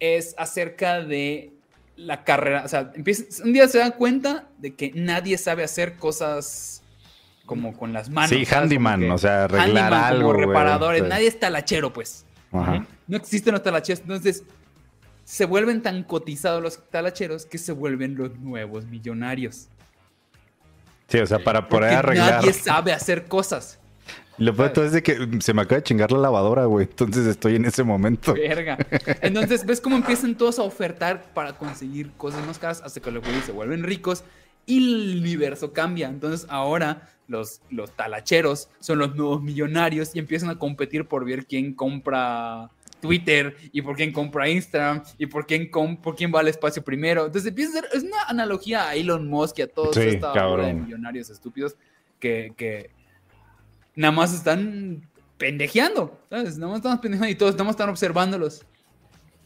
es 0.00 0.34
acerca 0.36 1.04
de 1.04 1.52
la 1.94 2.24
carrera, 2.24 2.64
o 2.64 2.68
sea, 2.68 2.90
un 3.44 3.52
día 3.52 3.68
se 3.68 3.78
dan 3.78 3.92
cuenta 3.92 4.48
de 4.58 4.74
que 4.74 4.90
nadie 4.92 5.38
sabe 5.38 5.62
hacer 5.62 5.98
cosas 5.98 6.82
como 7.46 7.76
con 7.76 7.92
las 7.92 8.10
manos. 8.10 8.30
Sí, 8.30 8.44
handyman, 8.44 9.08
o 9.08 9.16
sea, 9.16 9.44
arreglar 9.44 9.94
algo. 9.94 10.32
Como 10.32 10.46
reparadores, 10.46 11.04
nadie 11.04 11.28
es 11.28 11.38
talachero, 11.38 11.92
pues. 11.92 12.26
No 12.50 13.16
existen 13.18 13.52
los 13.52 13.62
talacheros, 13.62 14.00
entonces 14.00 14.42
se 15.22 15.44
vuelven 15.44 15.80
tan 15.80 16.02
cotizados 16.02 16.60
los 16.60 16.90
talacheros 16.90 17.46
que 17.46 17.58
se 17.58 17.70
vuelven 17.70 18.16
los 18.16 18.36
nuevos 18.40 18.86
millonarios. 18.86 19.68
Sí, 21.10 21.18
o 21.18 21.26
sea, 21.26 21.40
para 21.40 21.68
poder 21.68 21.94
arreglar. 21.94 22.36
Nadie 22.36 22.52
sabe 22.52 22.92
hacer 22.92 23.24
cosas. 23.26 23.80
Lo 24.38 24.56
peor 24.56 24.72
es 24.78 24.92
de 24.92 25.02
que 25.02 25.28
se 25.40 25.52
me 25.52 25.62
acaba 25.62 25.76
de 25.76 25.82
chingar 25.82 26.12
la 26.12 26.18
lavadora, 26.18 26.64
güey. 26.64 26.86
Entonces 26.86 27.26
estoy 27.26 27.56
en 27.56 27.66
ese 27.66 27.82
momento. 27.82 28.32
Verga. 28.32 28.78
Entonces, 29.20 29.66
¿ves 29.66 29.80
cómo 29.82 29.96
empiezan 29.96 30.34
todos 30.34 30.58
a 30.58 30.62
ofertar 30.62 31.24
para 31.34 31.52
conseguir 31.52 32.10
cosas 32.12 32.46
más 32.46 32.58
caras 32.58 32.80
hasta 32.82 33.00
que 33.00 33.10
los 33.10 33.22
güeyes 33.22 33.44
se 33.44 33.52
vuelven 33.52 33.82
ricos 33.82 34.24
y 34.64 34.78
el 34.78 35.18
universo 35.20 35.74
cambia? 35.74 36.08
Entonces, 36.08 36.46
ahora 36.48 37.10
los, 37.28 37.60
los 37.68 37.94
talacheros 37.94 38.70
son 38.78 38.98
los 39.00 39.14
nuevos 39.14 39.42
millonarios 39.42 40.14
y 40.14 40.20
empiezan 40.20 40.48
a 40.48 40.58
competir 40.58 41.06
por 41.06 41.26
ver 41.26 41.44
quién 41.44 41.74
compra 41.74 42.70
Twitter 43.00 43.56
y 43.72 43.82
por 43.82 43.96
quién 43.96 44.12
compra 44.12 44.48
Instagram 44.48 45.02
y 45.18 45.26
por 45.26 45.46
quién, 45.46 45.70
por 45.70 46.14
quién 46.14 46.32
va 46.34 46.40
al 46.40 46.48
espacio 46.48 46.82
primero. 46.82 47.26
Entonces 47.26 47.48
empieza 47.48 47.78
a 47.78 47.82
ser, 47.82 47.90
es 47.92 48.02
una 48.02 48.22
analogía 48.28 48.88
a 48.88 48.94
Elon 48.94 49.28
Musk 49.28 49.58
y 49.58 49.62
a 49.62 49.66
todos 49.68 49.96
estos 49.96 50.34
millonarios 50.74 51.30
estúpidos 51.30 51.76
que, 52.18 52.52
que, 52.56 52.90
nada 53.96 54.12
más 54.12 54.34
están 54.34 55.08
pendejeando, 55.36 56.20
¿sabes? 56.28 56.58
Nada 56.58 56.72
más 56.72 56.78
estamos 56.78 57.00
pendejeando 57.00 57.32
y 57.32 57.34
todos 57.34 57.52
estamos 57.52 57.72
están 57.72 57.88
observándolos. 57.88 58.64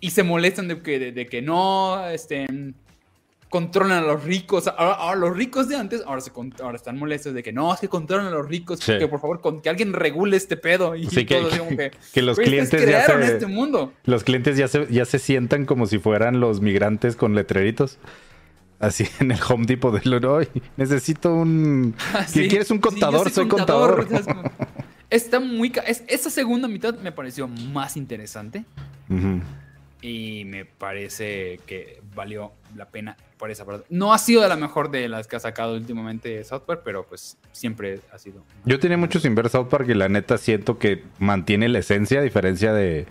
Y 0.01 0.11
se 0.11 0.23
molestan 0.23 0.69
de 0.69 0.83
que, 0.83 1.12
de, 1.12 1.27
que 1.27 1.40
no, 1.40 2.09
este, 2.09 2.47
controlan 3.55 3.99
a 3.99 4.01
los 4.01 4.25
ricos. 4.25 4.67
Ahora, 4.67 5.14
los 5.14 5.37
ricos 5.37 5.69
de 5.69 5.77
antes, 5.77 6.03
ahora, 6.05 6.21
se, 6.21 6.33
ahora 6.61 6.75
están 6.75 6.99
molestos 6.99 7.35
de 7.35 7.45
que 7.45 7.53
no, 7.53 7.73
es 7.73 7.79
que 7.79 7.88
controlan 7.88 8.27
a 8.27 8.31
los 8.31 8.49
ricos. 8.49 8.81
Que 8.81 9.07
por 9.07 9.21
favor, 9.21 9.40
con, 9.40 9.62
que 9.62 9.69
alguien 9.69 9.93
regule 9.93 10.37
este 10.37 10.57
pedo. 10.57 10.97
Y 10.97 11.07
sí, 11.07 11.25
que, 11.25 11.37
que, 12.12 12.23
los 12.23 12.37
clientes 12.37 12.85
ya 12.85 13.07
se, 13.07 13.25
este 13.25 13.47
mundo. 13.47 13.93
Los 14.07 14.25
clientes 14.25 14.57
ya 14.57 14.67
se, 14.67 14.88
ya 14.90 15.05
se 15.05 15.21
sientan 15.21 15.67
como 15.67 15.87
si 15.87 16.01
fueran 16.01 16.40
los 16.40 16.61
migrantes 16.61 17.14
con 17.14 17.37
letreritos. 17.37 17.99
Así 18.81 19.07
en 19.21 19.31
el 19.31 19.38
Home 19.49 19.67
Depot 19.67 20.03
de 20.03 20.27
hoy 20.27 20.49
necesito 20.77 21.33
un. 21.33 21.95
Ah, 22.12 22.27
¿Quieres 22.33 22.73
un 22.73 22.79
contador? 22.79 23.31
soy, 23.31 23.47
contador. 23.47 24.09
Está 25.11 25.38
muy. 25.38 25.73
esa 26.09 26.29
segunda 26.29 26.67
mitad 26.67 26.99
me 26.99 27.12
pareció 27.12 27.47
más 27.47 27.97
interesante. 27.97 28.64
Y 30.07 30.45
me 30.45 30.67
parece 30.67 31.61
que 31.67 32.03
valió 32.14 32.53
la 32.77 32.90
pena 32.90 33.17
por 33.38 33.51
esa 33.51 33.64
parte. 33.64 33.87
No 33.88 34.12
ha 34.12 34.19
sido 34.19 34.43
de 34.43 34.51
la 34.51 34.57
mejor 34.57 34.90
de 34.90 35.09
las 35.09 35.27
que 35.27 35.37
ha 35.37 35.40
sacado 35.40 35.75
últimamente 35.75 36.45
South 36.45 36.64
Park, 36.67 36.83
pero 36.85 37.07
pues 37.07 37.38
siempre 37.53 38.01
ha 38.12 38.19
sido. 38.19 38.45
Yo 38.67 38.79
tenía 38.79 38.99
mucho 38.99 39.19
sin 39.19 39.35
ver 39.35 39.49
South 39.49 39.69
Park 39.69 39.88
y 39.88 39.95
la 39.95 40.11
neta 40.11 40.37
siento 40.37 40.79
que 40.79 41.05
mantiene 41.19 41.71
la 41.71 41.79
esencia 41.79 42.21
a 42.21 42.23
diferencia 42.23 42.75
de, 42.75 43.07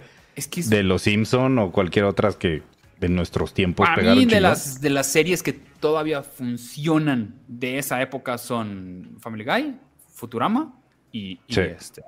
de 0.68 0.84
Los 0.84 1.02
Simpson 1.02 1.58
o 1.58 1.72
cualquier 1.72 2.06
otras 2.06 2.36
que 2.36 2.62
en 3.02 3.16
nuestros 3.16 3.56
tiempos 3.56 3.88
a 3.90 3.98
mí 3.98 4.26
de 4.26 4.40
las, 4.40 4.80
de 4.80 4.90
las 4.92 5.08
series 5.08 5.44
que 5.44 5.54
todavía 5.54 6.22
funcionan 6.24 7.36
de 7.48 7.80
esa 7.80 8.02
época 8.04 8.38
son 8.38 9.18
Family 9.20 9.44
Guy, 9.44 9.76
Futurama 10.14 10.80
y, 11.12 11.40
este, 11.48 12.04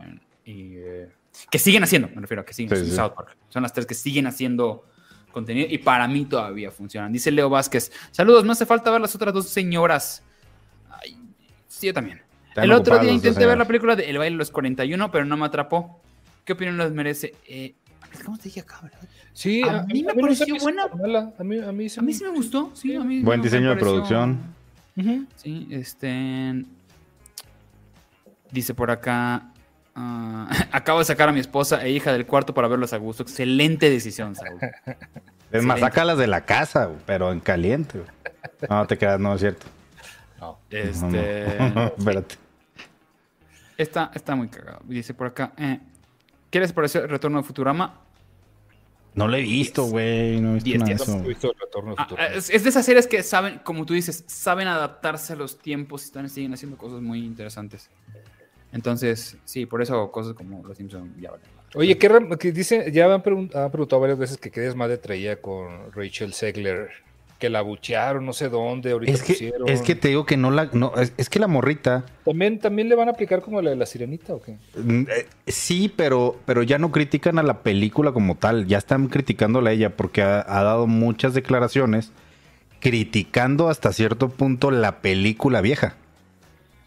eh, 0.46 1.10
que 1.50 1.60
siguen 1.60 1.84
haciendo, 1.84 2.10
me 2.10 2.22
refiero 2.22 2.42
a 2.42 2.46
que 2.46 2.54
siguen 2.54 2.86
South 2.86 3.14
Park. 3.16 3.38
Son 3.50 3.64
las 3.64 3.74
tres 3.74 3.86
que 3.86 3.94
siguen 3.94 4.28
haciendo 4.28 4.86
contenido 5.32 5.68
y 5.70 5.78
para 5.78 6.08
mí 6.08 6.26
todavía 6.26 6.72
funcionan. 6.72 7.12
Dice 7.12 7.32
Leo 7.32 7.50
Vázquez, 7.50 7.92
saludos, 8.12 8.46
no 8.46 8.54
hace 8.54 8.66
falta 8.66 8.90
ver 8.92 9.02
las 9.02 9.14
otras 9.16 9.34
dos 9.34 9.50
señoras. 9.50 10.24
sí, 11.68 11.88
yo 11.88 11.94
también. 11.94 12.22
el 12.56 12.72
otro 12.72 12.98
día 13.00 13.12
intenté 13.12 13.46
ver 13.46 13.58
la 13.58 13.66
película 13.66 13.96
de 13.96 14.10
El 14.10 14.18
baile 14.18 14.36
de 14.36 14.40
los 14.40 14.52
41, 14.52 15.12
pero 15.12 15.26
no 15.26 15.38
me 15.38 15.46
atrapó. 15.46 16.02
¿Qué 16.46 16.54
opinión 16.54 16.78
les 16.78 16.92
merece? 16.92 17.34
Eh, 17.48 17.76
¿Cómo 18.24 18.38
te 18.38 18.44
dije 18.46 18.62
acá, 18.62 18.80
Sí, 19.34 19.62
a, 19.64 19.84
mí 19.84 20.04
me 20.04 20.14
pareció 20.14 20.56
buena. 20.58 20.84
A 21.38 21.44
mí, 21.44 21.60
a 21.60 21.72
mí, 21.74 21.90
sí, 21.90 22.24
me 22.24 22.30
gustó. 22.30 22.72
Sí, 22.74 22.96
a 22.96 23.04
mí 23.04 23.22
Buen 23.22 23.42
diseño 23.42 23.70
de 23.72 23.76
producción. 23.76 24.40
Sí, 25.36 25.68
este. 25.70 26.64
Dice 28.52 28.74
por 28.74 28.92
acá. 28.92 29.52
Ah, 29.96 30.50
acabo 30.72 31.00
de 31.00 31.06
sacar 31.06 31.30
a 31.30 31.32
mi 31.32 31.40
esposa 31.40 31.84
e 31.84 31.92
hija 31.92 32.12
del 32.12 32.26
cuarto 32.26 32.54
para 32.54 32.68
verlos 32.68 32.92
a 32.94 32.98
gusto. 32.98 33.24
Excelente 33.24 33.90
decisión, 33.90 34.36
Saúl. 34.36 34.60
Es 35.52 35.64
más, 35.64 35.80
sácalas 35.80 36.18
de 36.18 36.28
la 36.28 36.46
casa, 36.46 36.90
pero 37.06 37.32
en 37.32 37.40
caliente. 37.40 38.02
No, 38.70 38.86
te 38.86 38.98
quedas, 38.98 39.20
no 39.20 39.36
es 39.36 39.42
cierto. 39.42 39.66
No. 40.40 40.60
Este. 40.70 41.58
espérate. 41.98 42.36
Está, 43.78 44.12
está 44.14 44.36
muy 44.36 44.50
cagado. 44.50 44.82
Dice 44.84 45.14
por 45.14 45.28
acá. 45.28 45.54
Eh, 45.58 45.80
¿Qué 46.50 46.60
les 46.60 46.74
pareció 46.74 47.04
el 47.04 47.10
retorno 47.10 47.38
de 47.38 47.44
Futurama? 47.44 48.02
No 49.14 49.30
lo 49.30 49.38
he 49.38 49.42
visto, 49.42 49.86
güey. 49.86 50.42
No 50.42 50.52
he 50.52 50.60
visto 50.60 50.78
nada 50.78 50.92
eso. 50.92 51.20
Visto 51.22 51.52
el 51.54 51.60
retorno 51.60 51.92
de 51.92 51.96
ah, 51.98 52.04
Futurama. 52.04 52.34
es, 52.36 52.48
de 52.48 52.70
esas 52.70 52.86
series 52.86 53.08
que 53.08 53.24
saben, 53.24 53.60
como 53.60 53.86
tú 53.86 53.94
dices, 53.94 54.26
saben 54.28 54.68
adaptarse 54.68 55.34
a 55.34 55.36
los 55.38 55.58
tiempos 55.58 56.04
y 56.04 56.06
están, 56.06 56.30
siguen 56.30 56.54
haciendo 56.54 56.78
cosas 56.78 57.02
muy 57.02 57.20
interesantes. 57.20 57.90
Entonces, 58.72 59.38
sí, 59.46 59.66
por 59.66 59.82
eso 59.82 60.12
cosas 60.12 60.34
como 60.34 60.66
Los 60.66 60.78
Simpsons 60.78 61.12
ya 61.20 61.32
valen. 61.32 61.56
Oye, 61.76 61.98
¿qué, 61.98 62.52
dice? 62.52 62.92
Ya 62.92 63.14
han, 63.14 63.22
preguntado 63.22 64.00
varias 64.00 64.18
veces 64.18 64.38
que 64.38 64.50
qué 64.50 64.62
desmadre 64.62 64.98
traía 64.98 65.42
con 65.42 65.92
Rachel 65.94 66.34
Segler. 66.34 66.90
Que 67.40 67.50
la 67.50 67.62
buchearon, 67.62 68.26
no 68.26 68.32
sé 68.32 68.48
dónde, 68.48 68.92
ahorita 68.92 69.12
es 69.12 69.22
que, 69.22 69.54
Es 69.68 69.82
que 69.82 69.94
te 69.94 70.08
digo 70.08 70.26
que 70.26 70.38
no 70.38 70.52
la... 70.52 70.70
No, 70.72 70.94
es, 70.96 71.30
que 71.30 71.38
la 71.38 71.48
morrita... 71.48 72.06
¿También, 72.24 72.60
¿También 72.60 72.88
le 72.88 72.96
van 72.96 73.10
a 73.10 73.12
aplicar 73.12 73.42
como 73.42 73.62
la 73.62 73.72
de 73.72 73.76
la 73.76 73.86
sirenita 73.86 74.34
o 74.34 74.42
qué? 74.42 74.56
Mm, 74.78 75.02
eh, 75.02 75.28
sí, 75.46 75.92
pero, 75.94 76.38
pero 76.46 76.64
ya 76.64 76.78
no 76.78 76.94
critican 76.94 77.38
a 77.38 77.44
la 77.44 77.62
película 77.62 78.14
como 78.14 78.36
tal. 78.36 78.68
Ya 78.68 78.78
están 78.78 79.10
criticándola 79.10 79.72
a 79.72 79.74
ella 79.74 79.98
porque 79.98 80.22
ha 80.22 80.44
dado 80.46 80.88
muchas 80.88 81.34
declaraciones 81.34 82.14
criticando 82.80 83.68
hasta 83.68 83.92
cierto 83.92 84.30
punto 84.30 84.72
la 84.72 85.02
película 85.02 85.60
vieja. 85.60 85.96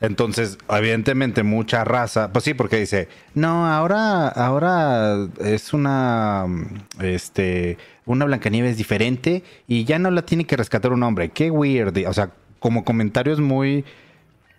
Entonces, 0.01 0.59
evidentemente, 0.69 1.43
mucha 1.43 1.83
raza, 1.85 2.33
pues 2.33 2.45
sí, 2.45 2.55
porque 2.55 2.77
dice, 2.77 3.09
no, 3.35 3.67
ahora, 3.67 4.29
ahora 4.29 5.27
es 5.41 5.73
una, 5.73 6.47
este, 7.01 7.79
una 8.07 8.25
Blancanieves 8.25 8.77
diferente 8.77 9.43
y 9.67 9.85
ya 9.85 9.99
no 9.99 10.11
la 10.11 10.23
tiene 10.23 10.45
que 10.45 10.57
rescatar 10.57 10.93
un 10.93 11.03
hombre. 11.03 11.31
Qué 11.31 11.51
weird. 11.51 12.07
O 12.07 12.13
sea, 12.13 12.31
como 12.61 12.85
comentarios 12.85 13.41
muy 13.41 13.85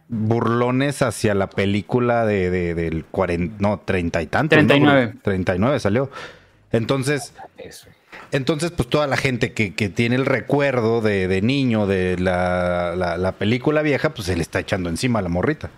burlones 0.09 1.01
hacia 1.01 1.33
la 1.35 1.49
película 1.49 2.25
de, 2.25 2.49
de 2.49 2.73
del 2.73 3.05
40, 3.05 3.55
no, 3.59 3.79
treinta 3.79 4.21
y 4.21 4.27
tantos. 4.27 4.57
39. 4.57 5.11
¿no? 5.13 5.21
39 5.21 5.79
salió. 5.79 6.11
Entonces, 6.71 7.33
entonces, 8.31 8.71
pues 8.71 8.87
toda 8.89 9.07
la 9.07 9.17
gente 9.17 9.53
que, 9.53 9.71
tiene 9.89 10.15
el 10.15 10.25
recuerdo 10.25 11.01
de, 11.01 11.41
niño 11.41 11.87
de 11.87 12.17
la, 12.17 13.35
película 13.37 13.81
vieja, 13.81 14.13
pues 14.13 14.27
se 14.27 14.35
le 14.35 14.41
está 14.41 14.59
echando 14.59 14.89
encima 14.89 15.19
a 15.19 15.21
la 15.21 15.29
morrita. 15.29 15.71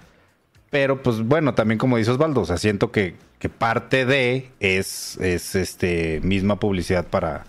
Pero, 0.70 1.04
pues 1.04 1.22
bueno, 1.22 1.54
también 1.54 1.78
como 1.78 1.98
dice 1.98 2.12
Osvaldo, 2.12 2.42
o 2.42 2.46
sea, 2.46 2.58
siento 2.58 2.92
que, 2.92 3.16
parte 3.58 4.06
de 4.06 4.52
es, 4.60 5.18
es 5.18 5.56
este 5.56 6.22
misma 6.22 6.60
publicidad 6.60 7.08
para, 7.08 7.46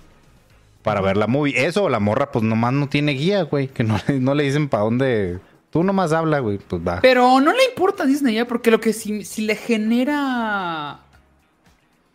para 0.83 1.01
ver 1.01 1.17
la 1.17 1.27
movie. 1.27 1.67
Eso, 1.67 1.89
la 1.89 2.01
morra, 2.01 2.33
pues 2.33 2.45
nomás 2.45 2.73
no 2.73 2.89
tiene 2.89 3.13
guía, 3.13 3.43
güey. 3.43 3.69
Que 3.69 3.85
no, 3.85 3.99
no 4.21 4.35
le 4.35 4.45
dicen 4.45 4.69
para 4.69 4.85
dónde. 4.85 5.39
Tú 5.71 5.83
nomás 5.83 6.13
habla, 6.13 6.41
güey, 6.41 6.59
pues 6.59 6.83
va. 6.87 7.01
Pero 7.01 7.41
no 7.41 7.53
le 7.53 7.65
importa 7.65 8.03
a 8.03 8.07
Disney 8.07 8.35
ya, 8.35 8.47
porque 8.47 8.71
lo 8.71 8.81
que 8.81 8.93
si, 8.93 9.25
si 9.25 9.43
le 9.43 9.57
genera 9.57 11.01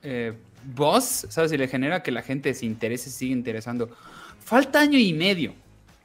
eh, 0.03 0.33
voz, 0.75 1.27
¿sabes? 1.29 1.51
Si 1.51 1.57
le 1.57 1.67
genera 1.67 2.03
que 2.03 2.11
la 2.11 2.21
gente 2.21 2.53
se 2.53 2.65
interese, 2.65 3.09
sigue 3.09 3.33
interesando. 3.33 3.89
Falta 4.39 4.79
año 4.79 4.99
y 4.99 5.13
medio, 5.13 5.53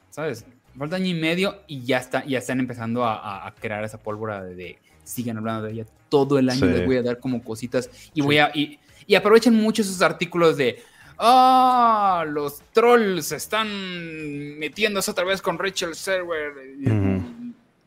¿sabes? 0.09 0.45
Falta 0.77 0.95
año 0.95 1.07
y 1.07 1.13
medio 1.13 1.61
y 1.67 1.83
ya, 1.83 1.97
está, 1.97 2.25
ya 2.25 2.39
están 2.39 2.59
empezando 2.59 3.05
a, 3.05 3.53
crear 3.59 3.83
esa 3.83 4.01
pólvora 4.01 4.43
de, 4.43 4.79
sigan 5.03 5.37
hablando 5.37 5.63
de 5.63 5.73
ella 5.73 5.85
todo 6.09 6.39
el 6.39 6.49
año. 6.49 6.65
Les 6.65 6.85
voy 6.85 6.97
a 6.97 7.03
dar 7.03 7.19
como 7.19 7.43
cositas 7.43 7.89
y 8.13 8.21
voy 8.21 8.37
a. 8.37 8.51
Y, 8.53 8.79
y 9.05 9.15
aprovechen 9.15 9.53
mucho 9.53 9.81
esos 9.81 10.01
artículos 10.01 10.57
de. 10.57 10.81
Ah, 11.19 12.25
los 12.27 12.63
trolls 12.73 13.31
están 13.31 13.67
metiéndose 14.57 15.11
otra 15.11 15.23
vez 15.23 15.41
con 15.41 15.59
Rachel 15.59 15.93
Server. 15.93 16.53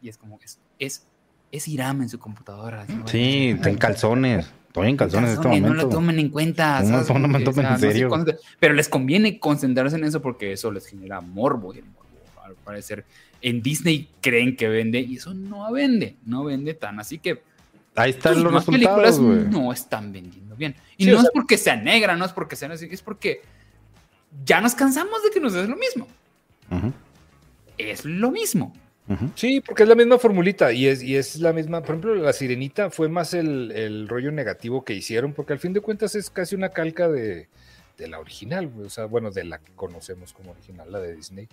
Y 0.01 0.09
es 0.09 0.17
como, 0.17 0.39
es, 0.43 0.61
es, 0.79 1.05
es 1.51 1.67
Iram 1.67 2.03
en 2.03 2.09
su 2.09 2.21
computadora. 2.21 2.87
Sí, 3.07 3.57
en 3.63 3.77
calzones. 3.79 4.47
Estoy 4.77 4.91
en 4.91 4.97
calzones, 4.97 5.31
en 5.31 5.35
este 5.37 5.49
momento. 5.49 5.69
No 5.69 5.75
lo 5.75 5.89
tomen 5.89 6.19
en 6.19 6.29
cuenta. 6.29 6.83
No, 6.83 6.99
no, 6.99 7.05
tomen 7.05 7.67
en 7.67 7.79
serio. 7.79 8.11
pero 8.61 8.75
les 8.75 8.89
conviene 8.89 9.39
concentrarse 9.39 9.97
en 9.97 10.05
eso 10.05 10.21
porque 10.21 10.53
eso 10.53 10.71
les 10.71 10.87
genera 10.87 11.21
morbo 11.21 11.75
y 11.75 11.79
el 11.79 11.85
morbo 11.87 12.43
al 12.45 12.55
parecer 12.57 13.05
en 13.43 13.63
Disney 13.63 14.09
creen 14.21 14.57
que 14.57 14.69
vende 14.69 15.01
y 15.01 15.17
eso 15.17 15.33
no 15.35 15.71
vende, 15.73 16.17
no 16.27 16.45
vende 16.45 16.75
tan. 16.75 17.01
Así 17.01 17.19
que 17.19 17.43
Ahí 17.95 18.11
están 18.11 18.35
tus 18.35 18.43
los 18.43 18.53
resultados, 18.53 19.19
güey. 19.19 19.45
no 19.49 19.73
están 19.73 20.13
vendiendo 20.13 20.55
bien. 20.57 20.75
Y 20.99 21.05
Sí, 21.05 21.11
no 21.11 21.17
o 21.17 21.21
es 21.21 21.23
sea- 21.23 21.31
porque 21.33 21.57
sea 21.59 21.77
negra, 21.77 22.15
no 22.17 22.25
es 22.27 22.33
porque 22.33 22.55
sea 22.57 22.71
así, 22.71 22.87
es 22.91 23.01
porque 23.03 23.41
ya 24.45 24.61
nos 24.61 24.75
cansamos 24.75 25.23
de 25.25 25.31
que 25.31 25.41
nos 25.41 25.55
des 25.55 25.69
lo 25.69 25.77
mismo. 25.77 26.07
Ujú, 26.71 26.93
Es 27.79 28.05
lo 28.05 28.31
mismo. 28.31 28.75
Sí, 29.37 29.61
porque 29.61 29.85
es 29.85 29.89
la 29.89 29.95
misma 29.95 30.19
formulita 30.19 30.73
y 30.73 30.87
es, 30.87 31.03
y 31.03 31.17
es 31.17 31.37
la 31.37 31.53
misma, 31.53 31.81
por 31.81 31.91
ejemplo, 31.91 32.15
la 32.17 32.33
sirenita 32.33 32.91
fue 32.91 33.09
más 33.09 33.35
el, 33.35 33.71
el 33.73 34.09
rollo 34.09 34.33
negativo 34.33 34.85
que 34.85 34.95
hicieron, 34.95 35.33
porque 35.33 35.53
al 35.53 35.59
fin 35.61 35.73
de 35.73 35.81
cuentas 35.81 36.15
es 36.17 36.29
casi 36.31 36.55
una 36.57 36.71
calca 36.71 37.09
de, 37.09 37.49
de 37.99 38.09
la 38.09 38.19
original, 38.19 38.71
o 38.85 38.91
sea, 38.91 39.05
bueno, 39.05 39.31
de 39.31 39.45
la 39.45 39.59
que 39.59 39.73
conocemos 39.73 40.33
como 40.33 40.51
original, 40.53 40.91
la 40.91 40.99
de 41.01 41.15
Disney. 41.15 41.49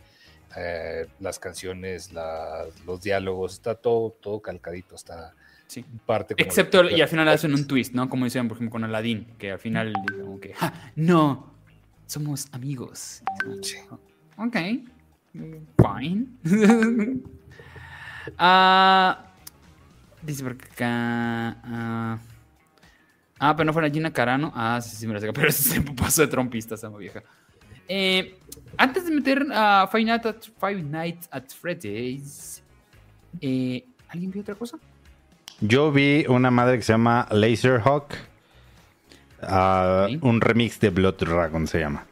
Eh, 0.56 1.08
las 1.20 1.40
canciones, 1.40 2.12
la- 2.14 2.66
los 2.86 3.02
diálogos, 3.02 3.54
está 3.54 3.74
todo, 3.76 4.12
todo 4.22 4.40
calcadito, 4.40 4.96
está 4.96 5.34
Sí. 5.66 5.84
parte 6.06 6.36
como 6.36 6.46
Excepto, 6.46 6.84
de- 6.84 6.94
y 6.98 7.02
al 7.02 7.08
final 7.08 7.28
hacen 7.30 7.54
un 7.56 7.66
twist, 7.66 7.94
¿no? 7.96 8.08
Como 8.10 8.26
hicieron, 8.28 8.48
por 8.48 8.58
ejemplo, 8.58 8.72
con 8.74 8.84
Aladdin, 8.84 9.26
que 9.40 9.52
al 9.52 9.58
final, 9.60 9.94
como 10.22 10.40
que, 10.40 10.54
"Ja, 10.54 10.92
no, 10.96 11.54
somos 12.06 12.48
amigos. 12.52 13.24
Sí. 13.64 13.78
Ok, 14.38 14.56
fine. 15.34 16.28
Ah, 18.38 19.26
dice 20.22 20.44
por 20.44 20.54
acá. 20.54 21.58
ah, 21.62 22.18
ah, 23.38 23.56
pero 23.56 23.66
no 23.66 23.74
fuera 23.74 23.90
Gina 23.90 24.14
Carano. 24.14 24.52
Ah, 24.56 24.80
sí, 24.82 24.96
sí, 24.96 25.06
me 25.08 25.14
la 25.14 25.20
saca, 25.20 25.34
pero 25.34 25.48
ese 25.50 25.64
se 25.64 25.82
pasó 25.82 26.22
de 26.22 26.28
trompista, 26.28 26.76
esa 26.76 26.88
vieja. 26.90 27.22
Eh, 27.88 28.40
antes 28.78 29.06
de 29.06 29.12
meter 29.12 29.46
a 29.52 29.88
Five 29.92 30.06
Nights 30.06 30.26
at, 30.26 30.44
Five 30.60 30.84
Nights 30.84 31.28
at 31.32 31.50
Freddy's, 31.50 32.64
eh, 33.42 33.86
¿alguien 34.08 34.32
vio 34.32 34.42
otra 34.42 34.56
cosa? 34.56 34.78
Yo 35.60 35.92
vi 35.92 36.26
una 36.30 36.50
madre 36.50 36.78
que 36.78 36.84
se 36.84 36.94
llama 36.94 37.28
Laserhawk. 37.30 38.14
Ok. 39.42 40.24
Un 40.24 40.40
remix 40.40 40.80
de 40.80 40.90
Blood 40.90 41.16
Dragon 41.16 41.68
se 41.68 41.80
llama. 41.80 42.06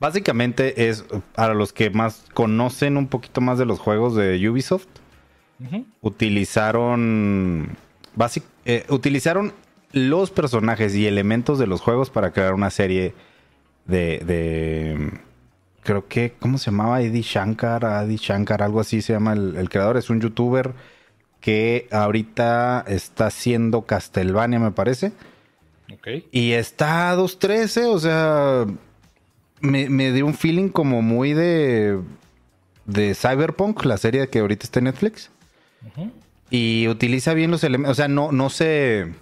Básicamente 0.00 0.88
es 0.88 1.04
para 1.34 1.54
los 1.54 1.72
que 1.72 1.90
más 1.90 2.24
conocen 2.34 2.96
un 2.96 3.06
poquito 3.08 3.40
más 3.40 3.58
de 3.58 3.64
los 3.66 3.78
juegos 3.78 4.14
de 4.16 4.48
Ubisoft. 4.48 4.86
Utilizaron. 6.02 7.68
basic- 8.16 8.42
eh, 8.64 8.84
utilizaron 8.88 9.52
los 9.92 10.30
personajes 10.30 10.94
y 10.94 11.06
elementos 11.06 11.58
de 11.58 11.66
los 11.66 11.80
juegos 11.80 12.10
para 12.10 12.32
crear 12.32 12.54
una 12.54 12.70
serie 12.70 13.14
de. 13.86 14.18
de 14.26 15.10
creo 15.82 16.06
que. 16.08 16.34
¿Cómo 16.40 16.58
se 16.58 16.70
llamaba? 16.70 17.00
Eddie 17.02 17.22
Shankar. 17.22 17.84
Adi 17.84 18.16
Shankar, 18.16 18.62
algo 18.62 18.80
así 18.80 19.00
se 19.02 19.12
llama 19.12 19.32
el, 19.34 19.56
el 19.56 19.68
creador. 19.70 19.96
Es 19.96 20.10
un 20.10 20.20
youtuber 20.20 20.72
que 21.40 21.88
ahorita 21.92 22.84
está 22.88 23.26
haciendo 23.26 23.82
Castlevania, 23.82 24.58
me 24.58 24.70
parece. 24.72 25.12
Ok. 25.92 26.08
Y 26.32 26.52
está 26.52 27.10
a 27.10 27.16
2.13, 27.16 27.84
o 27.86 27.98
sea, 27.98 28.64
me, 29.64 29.88
me 29.88 30.12
dio 30.12 30.26
un 30.26 30.34
feeling 30.34 30.68
como 30.68 31.02
muy 31.02 31.32
de, 31.32 31.98
de 32.86 33.14
Cyberpunk, 33.14 33.84
la 33.84 33.96
serie 33.96 34.28
que 34.28 34.40
ahorita 34.40 34.64
está 34.64 34.78
en 34.80 34.84
Netflix. 34.84 35.30
Y 36.50 36.86
utiliza 36.88 37.34
bien 37.34 37.50
los 37.50 37.64
elementos, 37.64 37.92
o 37.92 37.94
sea, 37.94 38.08
no, 38.08 38.30
no 38.30 38.50
se... 38.50 39.12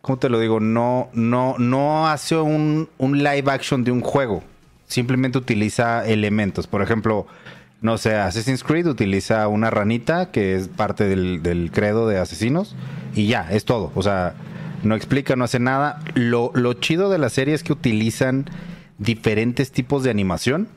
¿Cómo 0.00 0.18
te 0.18 0.28
lo 0.28 0.40
digo? 0.40 0.58
No, 0.58 1.10
no, 1.12 1.56
no 1.58 2.08
hace 2.08 2.36
un, 2.36 2.88
un 2.98 3.18
live 3.18 3.44
action 3.50 3.84
de 3.84 3.92
un 3.92 4.00
juego. 4.00 4.42
Simplemente 4.86 5.38
utiliza 5.38 6.06
elementos. 6.06 6.66
Por 6.66 6.82
ejemplo, 6.82 7.26
no 7.82 7.98
sé, 7.98 8.16
Assassin's 8.16 8.64
Creed 8.64 8.86
utiliza 8.86 9.46
una 9.48 9.70
ranita 9.70 10.30
que 10.30 10.56
es 10.56 10.68
parte 10.68 11.04
del, 11.04 11.42
del 11.42 11.70
credo 11.70 12.08
de 12.08 12.18
asesinos. 12.18 12.74
Y 13.14 13.26
ya, 13.26 13.48
es 13.52 13.64
todo. 13.64 13.92
O 13.94 14.02
sea, 14.02 14.34
no 14.82 14.96
explica, 14.96 15.36
no 15.36 15.44
hace 15.44 15.60
nada. 15.60 16.00
Lo, 16.14 16.50
lo 16.54 16.72
chido 16.74 17.10
de 17.10 17.18
la 17.18 17.28
serie 17.28 17.54
es 17.54 17.62
que 17.62 17.72
utilizan 17.72 18.46
diferentes 19.02 19.72
tipos 19.72 20.02
de 20.04 20.10
animación. 20.10 20.68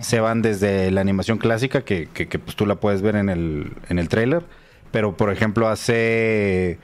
Se 0.00 0.20
van 0.20 0.42
desde 0.42 0.90
la 0.92 1.00
animación 1.00 1.38
clásica, 1.38 1.82
que, 1.82 2.06
que- 2.12 2.28
que, 2.28 2.38
pues 2.38 2.54
tú 2.56 2.66
la 2.66 2.76
puedes 2.76 3.02
ver 3.02 3.16
en 3.16 3.28
el, 3.28 3.72
en 3.88 3.98
el 3.98 4.08
trailer. 4.08 4.44
Pero, 4.92 5.16
por 5.16 5.32
ejemplo, 5.32 5.68
hace 5.68 6.78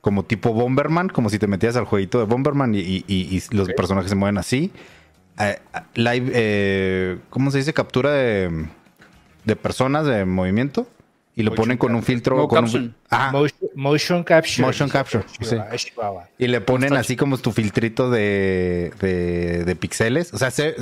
como 0.00 0.24
tipo 0.24 0.54
Bomberman, 0.54 1.08
como 1.08 1.28
si 1.30 1.38
te 1.38 1.46
metías 1.46 1.76
al 1.76 1.84
jueguito 1.84 2.18
de 2.20 2.24
Bomberman 2.24 2.74
y, 2.74 3.04
y- 3.06 3.42
los 3.50 3.68
personajes 3.70 4.08
se 4.10 4.16
mueven 4.16 4.38
así. 4.38 4.70
Eh, 5.38 5.58
live, 5.94 6.30
eh, 6.34 7.18
¿cómo 7.30 7.50
se 7.50 7.58
dice? 7.58 7.72
Captura 7.74 8.12
de, 8.12 8.66
de 9.44 9.56
personas 9.56 10.06
de 10.06 10.24
movimiento. 10.24 10.86
Y 11.40 11.42
lo 11.42 11.50
Motion 11.50 11.64
ponen 11.64 11.78
con 11.78 11.94
un 11.94 12.02
filtro. 12.02 12.36
Mo 12.36 12.48
con 12.48 12.58
un- 12.58 12.64
caption. 12.64 12.94
Ajá. 13.08 13.32
Motion, 13.32 13.70
motion 13.74 14.24
capture. 14.24 14.66
Motion 14.66 14.88
capture, 14.88 15.24
sí. 15.40 15.44
Chihuahua, 15.50 15.76
Chihuahua. 15.76 16.28
Y 16.38 16.46
le 16.48 16.60
ponen 16.60 16.92
así 16.96 17.16
como 17.16 17.38
tu 17.38 17.52
filtrito 17.52 18.10
de, 18.10 18.92
de, 19.00 19.64
de 19.64 19.76
pixeles. 19.76 20.32
O 20.34 20.38
sea, 20.38 20.50
se- 20.50 20.74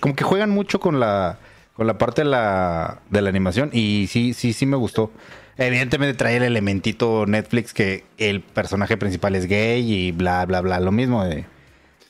como 0.00 0.14
que 0.14 0.24
juegan 0.24 0.50
mucho 0.50 0.80
con 0.80 1.00
la, 1.00 1.38
con 1.74 1.86
la 1.86 1.98
parte 1.98 2.22
de 2.22 2.28
la, 2.28 3.00
de 3.10 3.22
la 3.22 3.28
animación. 3.30 3.70
Y 3.72 4.06
sí, 4.10 4.34
sí, 4.34 4.52
sí 4.52 4.66
me 4.66 4.76
gustó. 4.76 5.10
Evidentemente 5.58 6.14
trae 6.16 6.36
el 6.38 6.42
elementito 6.44 7.26
Netflix 7.26 7.74
que 7.74 8.04
el 8.18 8.40
personaje 8.40 8.96
principal 8.96 9.34
es 9.34 9.46
gay 9.46 9.80
y 9.92 10.10
bla, 10.12 10.44
bla, 10.46 10.60
bla. 10.62 10.80
Lo 10.80 10.92
mismo 10.92 11.24
de, 11.24 11.44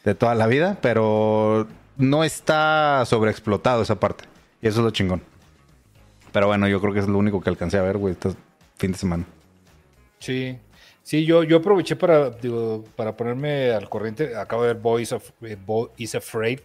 de 0.04 0.14
toda 0.14 0.34
la 0.34 0.46
vida. 0.46 0.78
Pero 0.80 1.66
no 1.96 2.24
está 2.24 3.02
sobreexplotado 3.04 3.82
esa 3.82 3.96
parte. 4.00 4.24
Y 4.62 4.68
eso 4.68 4.78
es 4.80 4.84
lo 4.84 4.90
chingón. 4.92 5.22
Pero 6.32 6.46
bueno, 6.46 6.66
yo 6.68 6.80
creo 6.80 6.92
que 6.94 7.00
es 7.00 7.08
lo 7.08 7.18
único 7.18 7.40
que 7.40 7.50
alcancé 7.50 7.78
a 7.78 7.82
ver, 7.82 7.98
güey, 7.98 8.12
este 8.14 8.30
fin 8.78 8.92
de 8.92 8.98
semana. 8.98 9.24
Sí, 10.18 10.56
sí, 11.02 11.24
yo, 11.24 11.42
yo 11.42 11.58
aproveché 11.58 11.96
para, 11.96 12.30
digo, 12.30 12.84
para 12.96 13.16
ponerme 13.16 13.70
al 13.72 13.88
corriente. 13.88 14.34
Acabo 14.36 14.62
de 14.62 14.68
ver 14.72 14.82
Boys 14.82 15.12
of 15.12 15.30
eh, 15.42 15.56
Bo 15.64 15.92
is 15.96 16.14
Afraid. 16.14 16.60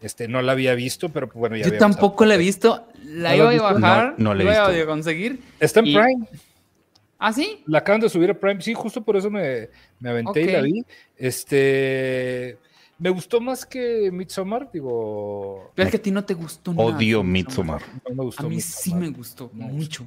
Este, 0.00 0.26
no 0.26 0.42
la 0.42 0.52
había 0.52 0.74
visto, 0.74 1.10
pero 1.10 1.28
pues, 1.28 1.38
bueno, 1.38 1.56
ya 1.56 1.64
Yo 1.68 1.78
tampoco 1.78 2.24
la 2.24 2.34
he 2.34 2.38
visto. 2.38 2.88
La 3.04 3.36
¿No 3.36 3.44
la 3.44 3.54
iba 3.54 3.68
a 3.70 3.72
bajar, 3.74 4.14
No, 4.18 4.30
no 4.30 4.34
la 4.34 4.42
he 4.42 4.46
iba 4.46 4.68
visto. 4.68 4.82
a 4.82 4.86
conseguir. 4.86 5.38
Está 5.60 5.80
en 5.80 5.86
Y- 5.86 5.94
Prime. 5.94 6.26
¿Ah, 7.24 7.32
sí? 7.32 7.62
La 7.66 7.78
acaban 7.78 8.00
de 8.00 8.08
subir 8.08 8.28
a 8.30 8.34
Prime. 8.34 8.60
Sí, 8.60 8.74
justo 8.74 9.00
por 9.02 9.16
eso 9.16 9.30
me, 9.30 9.68
me 10.00 10.10
aventé 10.10 10.42
y 10.42 10.46
la 10.50 10.60
vi. 10.62 10.84
Este. 11.16 12.58
Me 13.02 13.10
gustó 13.10 13.40
más 13.40 13.66
que 13.66 14.12
Midsommar, 14.12 14.70
digo. 14.70 15.72
Pero 15.74 15.86
es 15.88 15.90
que 15.90 15.96
a 15.96 16.02
ti 16.02 16.12
no 16.12 16.24
te 16.24 16.34
gustó 16.34 16.72
nada. 16.72 16.96
Odio 16.96 17.24
Midsommar. 17.24 17.82
No 18.08 18.14
me 18.14 18.22
gustó 18.22 18.46
A 18.46 18.48
mí 18.48 18.60
sí 18.60 18.94
me 18.94 19.08
gustó 19.08 19.50
mucho. 19.52 20.06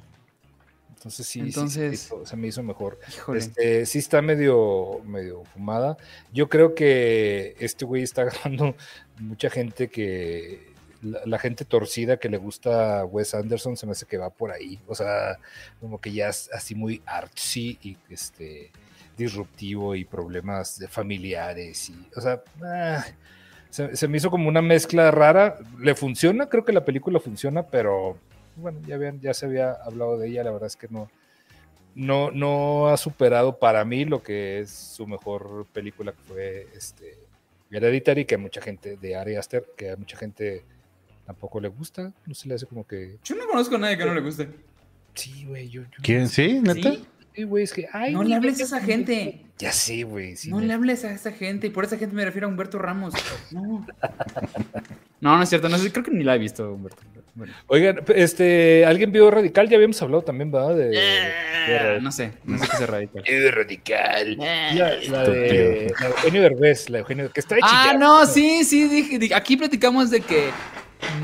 Entonces 0.96 1.28
sí, 1.28 1.42
Entonces- 1.42 2.00
sí, 2.00 2.08
se, 2.08 2.14
me 2.16 2.20
hizo, 2.22 2.26
se 2.26 2.38
me 2.38 2.48
hizo 2.48 2.64
mejor. 2.64 2.98
Híjole. 3.14 3.40
Este, 3.40 3.86
sí 3.86 4.00
está 4.00 4.22
medio, 4.22 5.02
medio 5.04 5.44
fumada. 5.44 5.98
Yo 6.32 6.48
creo 6.48 6.74
que 6.74 7.58
este 7.60 7.84
güey 7.84 8.02
está 8.02 8.22
agarrando 8.54 8.76
mucha 9.20 9.50
gente 9.50 9.90
que. 9.90 10.74
La, 11.02 11.20
la 11.26 11.38
gente 11.38 11.66
torcida 11.66 12.16
que 12.18 12.30
le 12.30 12.38
gusta 12.38 13.02
a 13.02 13.06
Wes 13.06 13.36
Anderson 13.36 13.76
se 13.76 13.86
me 13.86 13.92
hace 13.92 14.06
que 14.06 14.18
va 14.18 14.30
por 14.30 14.52
ahí. 14.52 14.80
O 14.88 14.96
sea, 14.96 15.38
como 15.82 16.00
que 16.00 16.14
ya 16.14 16.30
es 16.30 16.50
así 16.54 16.76
muy 16.76 17.02
artsy 17.06 17.78
y 17.82 17.98
este 18.10 18.72
disruptivo 19.18 19.96
y 19.96 20.06
problemas 20.06 20.78
de 20.80 20.88
familiares. 20.88 21.90
Y, 21.90 22.08
o 22.16 22.22
sea, 22.22 22.42
ah, 22.64 23.06
se, 23.70 23.96
se 23.96 24.08
me 24.08 24.18
hizo 24.18 24.30
como 24.30 24.48
una 24.50 24.62
mezcla 24.62 25.12
rara. 25.12 25.58
Le 25.80 25.96
funciona, 25.96 26.48
creo 26.48 26.66
que 26.66 26.74
la 26.74 26.86
película 26.86 27.20
funciona, 27.20 27.64
pero 27.64 28.18
bueno, 28.56 28.80
ya 28.88 28.98
vean, 28.98 29.20
ya 29.22 29.34
se 29.34 29.46
había 29.46 29.72
hablado 29.74 30.18
de 30.18 30.30
ella, 30.30 30.44
la 30.44 30.52
verdad 30.52 30.68
es 30.68 30.76
que 30.78 30.88
no, 30.90 31.10
no, 31.94 32.32
no 32.32 32.88
ha 32.88 32.98
superado 32.98 33.58
para 33.60 33.84
mí 33.86 34.06
lo 34.06 34.24
que 34.24 34.60
es 34.60 34.70
su 34.72 35.06
mejor 35.08 35.66
película 35.74 36.12
que 36.14 36.22
fue 36.24 36.68
este 36.76 37.18
Hereditary, 37.72 38.24
que 38.26 38.36
a 38.36 38.38
mucha 38.38 38.62
gente, 38.62 38.96
de 38.96 39.16
Ari 39.18 39.36
Aster, 39.36 39.66
que 39.76 39.90
a 39.92 39.98
mucha 39.98 40.16
gente 40.18 40.64
tampoco 41.26 41.60
le 41.60 41.68
gusta, 41.68 42.14
no 42.26 42.34
se 42.34 42.48
le 42.48 42.54
hace 42.56 42.66
como 42.66 42.86
que, 42.88 43.18
Yo 43.24 43.36
no 43.36 43.46
conozco 43.48 43.76
a 43.76 43.80
nadie 43.80 43.98
que 43.98 44.06
no 44.06 44.14
le 44.14 44.22
guste. 44.22 44.48
sí, 45.16 45.46
güey, 45.46 45.68
yo, 45.68 45.82
yo- 45.82 45.90
¿Quién? 46.02 46.30
¿Sí? 46.30 46.62
¿Neta? 46.62 46.92
¿Sí? 46.94 47.06
Sí, 47.36 47.44
güey, 47.44 47.64
es 47.66 47.74
que, 47.74 47.88
ay, 47.92 48.14
No 48.14 48.24
le 48.24 48.34
hables 48.36 48.60
a 48.62 48.64
esa 48.64 48.80
gente. 48.82 49.42
Ya 49.58 49.72
sé, 49.72 50.04
güey, 50.04 50.36
sí, 50.36 50.50
No 50.50 50.58
me- 50.58 50.66
le 50.66 50.74
hables 50.74 51.04
a 51.06 51.12
esa 51.12 51.32
gente. 51.32 51.68
Y 51.68 51.70
por 51.70 51.84
esa 51.86 51.98
gente 51.98 52.16
me 52.16 52.24
refiero 52.26 52.48
a 52.48 52.50
Humberto 52.50 52.78
Ramos. 52.80 53.14
No. 53.52 53.86
No, 55.22 55.38
no 55.38 55.44
es 55.44 55.50
cierto. 55.50 55.70
No 55.70 55.78
sé, 55.78 55.92
creo 55.92 56.04
que 56.04 56.12
ni 56.12 56.24
la 56.24 56.36
he 56.36 56.38
visto, 56.38 56.72
Humberto. 56.74 57.02
Bueno. 57.34 57.54
Oigan, 57.68 58.00
este, 58.16 58.86
¿alguien 58.86 59.12
vio 59.12 59.30
Radical? 59.30 59.68
Ya 59.68 59.76
habíamos 59.76 60.02
hablado 60.02 60.22
también, 60.24 60.52
¿verdad? 60.52 60.76
De, 60.76 60.86
de 60.90 61.00
Eh, 61.68 62.00
no 62.02 62.10
sé, 62.12 62.32
no 62.46 62.58
sé 62.60 62.68
qué 62.70 62.78
se 62.78 62.86
radical. 62.86 63.24
de 63.24 63.52
Radical. 63.52 64.38
La, 64.38 64.74
la 64.74 64.90
de, 64.96 65.10
la 65.10 65.24
de 65.24 65.88
Eugenio 65.88 66.42
Derbez, 66.44 66.90
la 66.90 66.98
de 66.98 67.02
Eugenio, 67.02 67.32
que 67.34 67.40
está 67.42 67.58
hecha 67.58 67.68
Ah, 67.70 67.94
no, 68.00 68.26
sí, 68.26 68.64
sí, 68.64 68.88
dije, 68.88 69.20
dije- 69.20 69.36
aquí 69.36 69.58
platicamos 69.58 70.10
de 70.12 70.22
que 70.22 70.50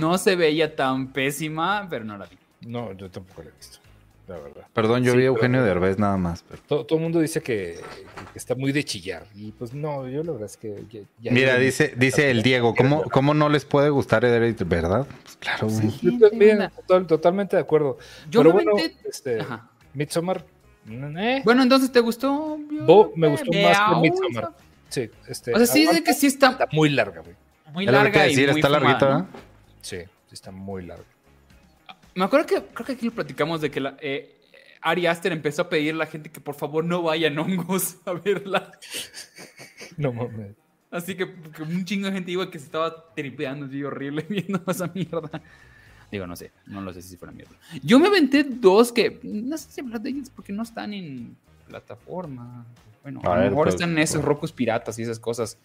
no 0.02 0.18
se 0.18 0.36
veía 0.36 0.76
tan 0.76 1.14
pésima, 1.14 1.88
pero 1.90 2.04
no 2.04 2.18
la 2.18 2.26
vi. 2.26 2.38
No, 2.68 2.92
yo 2.94 3.10
tampoco 3.10 3.44
la 3.44 3.50
he 3.50 3.54
visto. 3.58 3.80
La 4.32 4.40
verdad. 4.40 4.68
Perdón, 4.74 5.04
yo 5.04 5.12
Sí, 5.12 5.18
vi 5.18 5.24
a 5.24 5.28
pero- 5.28 5.36
Eugenio 5.36 5.64
Derbez 5.64 6.00
nada 6.00 6.18
más. 6.18 6.44
pero- 6.50 6.62
Todo, 6.68 6.86
todo 6.86 6.98
el 7.00 7.04
mundo 7.04 7.20
dice 7.20 7.42
que, 7.42 7.80
que 8.32 8.38
está 8.40 8.56
muy 8.56 8.72
de 8.72 8.84
chillar. 8.84 9.24
Y 9.36 9.52
pues 9.52 9.74
no, 9.74 10.08
yo 10.08 10.24
la 10.24 10.32
verdad 10.32 10.46
es 10.48 10.58
que. 10.58 10.84
ya- 10.90 11.02
ya- 11.22 11.32
Mira, 11.32 11.54
ya- 11.54 11.60
dice, 11.60 11.94
dice 11.98 12.32
el 12.32 12.42
Diego, 12.44 12.74
¿cómo, 12.76 13.04
¿cómo 13.04 13.34
no 13.34 13.50
les 13.50 13.66
puede 13.66 13.90
gustar 13.90 14.24
Hereditary? 14.26 14.70
¿Verdad? 14.70 15.06
Pues 15.24 15.36
claro, 15.38 15.68
güey. 15.68 15.92
Sí. 15.92 16.20
Total- 16.88 17.08
totalmente 17.08 17.56
de 17.56 17.62
acuerdo. 17.62 17.98
Yo 18.30 18.42
Pero 18.42 18.54
bueno, 18.54 18.72
este. 19.06 19.40
Midsommar. 19.94 20.46
mm, 20.86 21.18
eh, 21.18 21.42
Bueno, 21.44 21.64
entonces, 21.64 21.92
¿te 21.92 22.00
gustó? 22.00 22.58
Bo- 22.86 23.12
me 23.16 23.28
gustó 23.28 23.52
más 23.52 23.78
que 23.94 23.96
Midsommar. 24.02 24.50
sí, 24.90 25.10
este, 25.28 25.54
O 25.54 25.58
sea, 25.58 25.68
sí, 25.68 25.86
de 25.86 26.04
que 26.04 26.14
sí 26.14 26.28
está 26.28 26.52
está 26.52 26.68
muy 26.72 26.90
larga, 26.90 27.22
güey. 27.22 27.36
muy 27.74 27.86
Es 27.86 27.92
lo 27.92 27.98
que 28.04 28.04
te 28.04 28.10
iba 28.10 28.20
larga 28.20 28.26
y 28.28 28.30
decir, 28.30 28.50
muy 28.52 28.60
está 28.60 28.70
larguita. 28.70 29.26
Sí, 29.82 29.98
sí 29.98 30.34
está 30.34 30.52
muy 30.52 30.86
larga. 30.86 31.04
Me 32.16 32.26
acuerdo 32.26 32.46
que 32.46 32.62
creo 32.74 32.86
que 32.86 32.92
aquí 32.94 33.06
lo 33.06 33.12
platicamos 33.14 33.62
de 33.62 33.72
que 33.72 33.80
la, 33.80 33.98
eh, 34.02 34.42
Ari 34.82 35.06
Aster 35.06 35.32
empezó 35.32 35.64
a 35.64 35.70
pedir 35.70 35.94
a 35.94 35.98
la 35.98 36.06
gente 36.08 36.32
que 36.32 36.42
por 36.42 36.56
favor 36.56 36.84
no 36.84 37.02
vayan 37.04 37.38
hongos 37.38 37.98
a 38.06 38.14
verla. 38.14 38.72
No 39.98 40.12
mames. 40.12 40.56
Así 40.90 41.16
que, 41.16 41.34
que 41.56 41.64
un 41.64 41.86
chingo 41.86 42.08
de 42.08 42.14
gente 42.14 42.32
iba 42.32 42.50
que 42.52 42.60
se 42.60 42.66
estaba 42.66 43.14
tripeando 43.16 43.66
así 43.68 43.82
horrible 43.84 44.26
viendo 44.30 44.62
esa 44.68 44.88
mierda. 44.88 45.42
Digo, 46.12 46.28
no 46.28 46.36
sé, 46.36 46.52
no 46.66 46.82
lo 46.82 46.92
sé 46.92 47.02
si 47.02 47.16
fuera 47.16 47.32
mierda. 47.32 47.54
Yo 47.82 47.98
me 47.98 48.08
aventé 48.08 48.44
dos 48.44 48.92
que 48.92 49.20
no 49.24 49.58
sé 49.58 49.72
si 49.72 49.80
hablar 49.80 50.02
de 50.02 50.10
ellos 50.10 50.30
porque 50.30 50.52
no 50.52 50.64
están 50.64 50.94
en 50.94 51.38
plataforma. 51.70 52.66
Bueno, 53.04 53.22
A 53.24 53.34
a, 53.34 53.38
lo 53.38 53.50
mejor 53.50 53.66
pues, 53.68 53.76
están 53.76 53.92
en 53.92 54.00
esos 54.00 54.18
pues. 54.18 54.26
rocos 54.26 54.52
piratas 54.52 55.00
y 55.00 55.04
esas 55.04 55.20
cosas. 55.20 55.58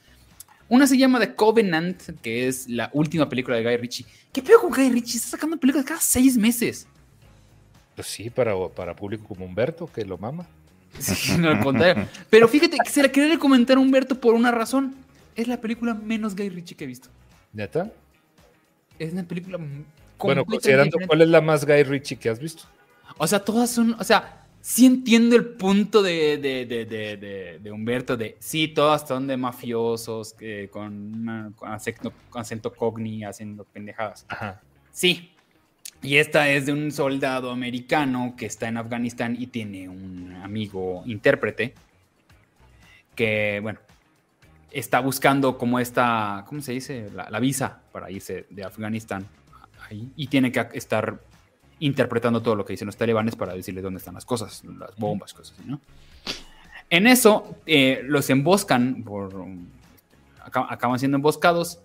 Una 0.69 0.87
se 0.87 0.99
llama 0.99 1.21
The 1.21 1.35
Covenant, 1.35 2.21
que 2.21 2.49
es 2.49 2.69
la 2.69 2.91
última 2.93 3.29
película 3.29 3.57
de 3.57 3.63
Guy 3.63 3.77
Ritchie. 3.77 4.07
¿Qué 4.33 4.43
pedo 4.43 4.61
con 4.61 4.71
Guy 4.71 4.91
Ritchie? 4.91 5.19
Está 5.19 5.31
sacando 5.31 5.57
películas 5.57 5.87
cada 5.87 6.01
seis 6.01 6.37
meses. 6.37 6.87
Pues 7.95 8.09
sí, 8.09 8.31
para, 8.31 8.53
para 8.69 8.95
público 8.95 9.25
como 9.27 9.45
Humberto, 9.47 9.87
que 9.87 10.05
lo 10.05 10.19
mama. 10.19 10.47
Sí, 10.99 11.37
no, 11.39 11.51
al 11.51 11.61
contrario. 11.61 12.09
Pero 12.31 12.49
fíjate 12.49 12.79
que 12.85 12.91
se 12.91 13.03
la 13.03 13.11
quería 13.11 13.31
recomendar 13.35 13.77
a 13.77 13.81
Humberto 13.81 14.21
por 14.21 14.35
una 14.35 14.51
razón. 14.51 14.95
Es 15.35 15.47
la 15.49 15.61
película 15.61 15.95
menos 15.95 16.35
Guy 16.35 16.49
Ritchie 16.49 16.77
que 16.77 16.85
he 16.85 16.87
visto. 16.89 17.09
¿Neta? 17.53 17.91
Es 18.99 19.13
una 19.13 19.23
película 19.23 19.59
Bueno, 20.19 20.45
considerando 20.45 20.85
diferente. 20.87 21.07
cuál 21.07 21.23
es 21.23 21.29
la 21.29 21.41
más 21.41 21.65
Guy 21.65 21.83
Ritchie 21.85 22.17
que 22.17 22.29
has 22.29 22.39
visto. 22.39 22.65
O 23.19 23.27
sea, 23.27 23.41
todas 23.41 23.71
son. 23.71 23.95
O 23.99 24.05
sea, 24.05 24.46
sí 24.69 24.85
entiendo 24.85 25.37
el 25.37 25.45
punto 25.45 26.03
de, 26.03 26.39
de, 26.39 26.67
de, 27.63 27.71
Humberto 27.71 28.17
de. 28.17 28.37
Sí, 28.41 28.67
todas 28.67 29.07
son 29.07 29.29
de 29.29 29.37
mafiosos 29.37 30.33
que 30.33 30.69
con, 30.71 31.15
una- 31.23 31.53
con 31.55 31.71
acento, 31.71 32.13
con 32.29 32.41
acento 32.43 32.75
cogni 32.75 33.23
haciendo 33.23 33.63
pendejadas. 33.63 34.27
Ajá. 34.29 34.61
Sí. 34.91 35.31
Y 36.03 36.17
esta 36.17 36.49
es 36.51 36.67
de 36.67 36.73
un 36.73 36.91
soldado 36.91 37.53
americano 37.53 38.35
que 38.37 38.47
está 38.47 38.67
en 38.67 38.77
Afganistán 38.77 39.37
y 39.39 39.47
tiene 39.47 39.89
un 39.89 40.33
amigo 40.43 41.05
intérprete 41.07 41.73
que, 43.15 43.61
bueno, 43.63 43.79
está 44.73 44.99
buscando 44.99 45.57
como 45.57 45.79
esta, 45.79 46.45
¿cómo 46.49 46.61
se 46.61 46.73
dice? 46.73 47.09
La, 47.15 47.31
la 47.31 47.39
visa 47.39 47.83
para 47.93 48.11
irse 48.11 48.47
de 48.51 48.65
Afganistán 48.65 49.27
ahí 49.89 50.11
y 50.17 50.27
tiene 50.27 50.51
que 50.51 50.67
estar 50.75 51.21
interpretando 51.81 52.41
todo 52.43 52.55
lo 52.57 52.65
que 52.65 52.73
dicen 52.73 52.87
los 52.87 52.97
talibanes 52.97 53.37
para 53.37 53.55
decirles 53.55 53.83
dónde 53.85 53.99
están 53.99 54.15
las 54.15 54.25
cosas, 54.25 54.63
las 54.65 54.97
bombas, 54.97 55.35
cosas 55.35 55.59
así, 55.59 55.69
¿no? 55.69 55.81
En 56.89 57.07
eso 57.07 57.57
eh, 57.67 58.01
los 58.05 58.31
emboscan, 58.31 59.03
por, 59.03 59.35
aca- 60.43 60.67
acaban 60.71 60.99
siendo 60.99 61.17
emboscados 61.17 61.81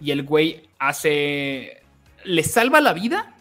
y 0.00 0.12
el 0.12 0.22
güey 0.22 0.68
hace, 0.78 1.82
le 2.24 2.42
salva 2.44 2.80
la 2.80 2.92
vida 2.92 3.34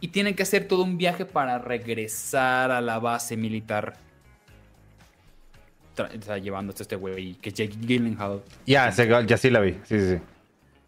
y 0.00 0.08
tiene 0.08 0.34
que 0.34 0.42
hacer 0.42 0.68
todo 0.68 0.82
un 0.82 0.98
viaje 0.98 1.24
para 1.24 1.58
regresar 1.58 2.70
a 2.72 2.80
la 2.80 2.98
base 2.98 3.36
militar. 3.36 3.96
Sea, 6.24 6.38
llevándose 6.38 6.82
a 6.82 6.84
este 6.84 6.96
güey 6.96 7.34
que 7.36 7.50
es 7.50 7.54
Jake 7.54 7.76
Gyllenhaal. 7.80 8.42
Ya, 8.66 8.90
ya 8.90 9.36
sí 9.38 9.48
la 9.48 9.60
vi. 9.60 9.72
Sí, 9.84 10.00
sí, 10.00 10.08
sí. 10.16 10.18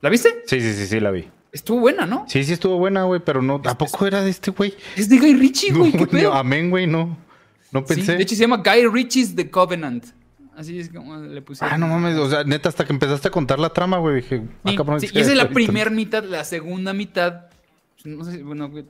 ¿La 0.01 0.11
viste? 0.11 0.43
Sí, 0.47 0.61
sí, 0.61 0.75
sí, 0.75 0.87
sí 0.89 0.99
la 1.01 1.13
vi. 1.13 1.29
Estuvo 1.53 1.81
buena, 1.81 2.07
¿no? 2.07 2.25
Sí, 2.29 2.45
sí 2.45 2.53
estuvo 2.53 2.77
buena, 2.79 3.05
güey, 3.05 3.21
pero 3.25 3.41
no, 3.43 3.61
¿a 3.65 3.79
poco 3.79 4.07
era 4.07 4.23
de 4.23 4.31
este 4.31 4.51
güey? 4.51 4.75
Es 4.97 5.09
de 5.09 5.19
Guy 5.19 5.35
Ritchie, 5.35 5.73
No, 5.73 5.79
güey. 5.81 5.93
¿Qué 5.93 5.99
güey, 6.05 6.11
pedo? 6.11 6.31
no, 6.33 6.37
amén, 6.37 6.71
güey, 6.71 6.87
no. 6.87 7.17
No 7.73 7.81
Sí, 7.81 7.95
pensé. 7.95 8.17
de 8.17 8.23
hecho 8.23 8.35
se 8.35 8.43
llama 8.43 8.59
Guy 8.65 8.87
Ritchie's 8.87 9.35
The 9.35 9.51
Covenant. 9.51 10.05
Así 10.57 10.79
es 10.79 10.89
como 10.91 11.17
le 11.19 11.43
pusieron. 11.43 11.75
ah, 11.75 11.79
no 11.79 11.87
mames, 11.89 12.17
o 12.17 12.31
sea, 12.31 12.45
neta, 12.45 12.69
hasta 12.71 12.85
que 12.87 12.93
empezaste 12.93 13.29
a 13.29 13.31
contar 13.31 13.59
la 13.59 13.71
trama, 13.71 13.99
güey, 13.99 14.17
dije, 14.17 14.43
ah, 14.65 14.71
Sí, 14.71 14.77
cabrón, 14.77 15.01
sí, 15.01 15.09
y 15.13 15.19
esa 15.21 15.31
es 15.33 15.37
la 15.37 15.49
primera 15.51 15.91
mitad, 15.91 16.25
la 16.25 16.45
segunda 16.45 16.93
mitad. 16.95 17.47
No 18.05 18.25
sé, 18.25 18.43
bueno, 18.43 18.71
pues, 18.71 18.85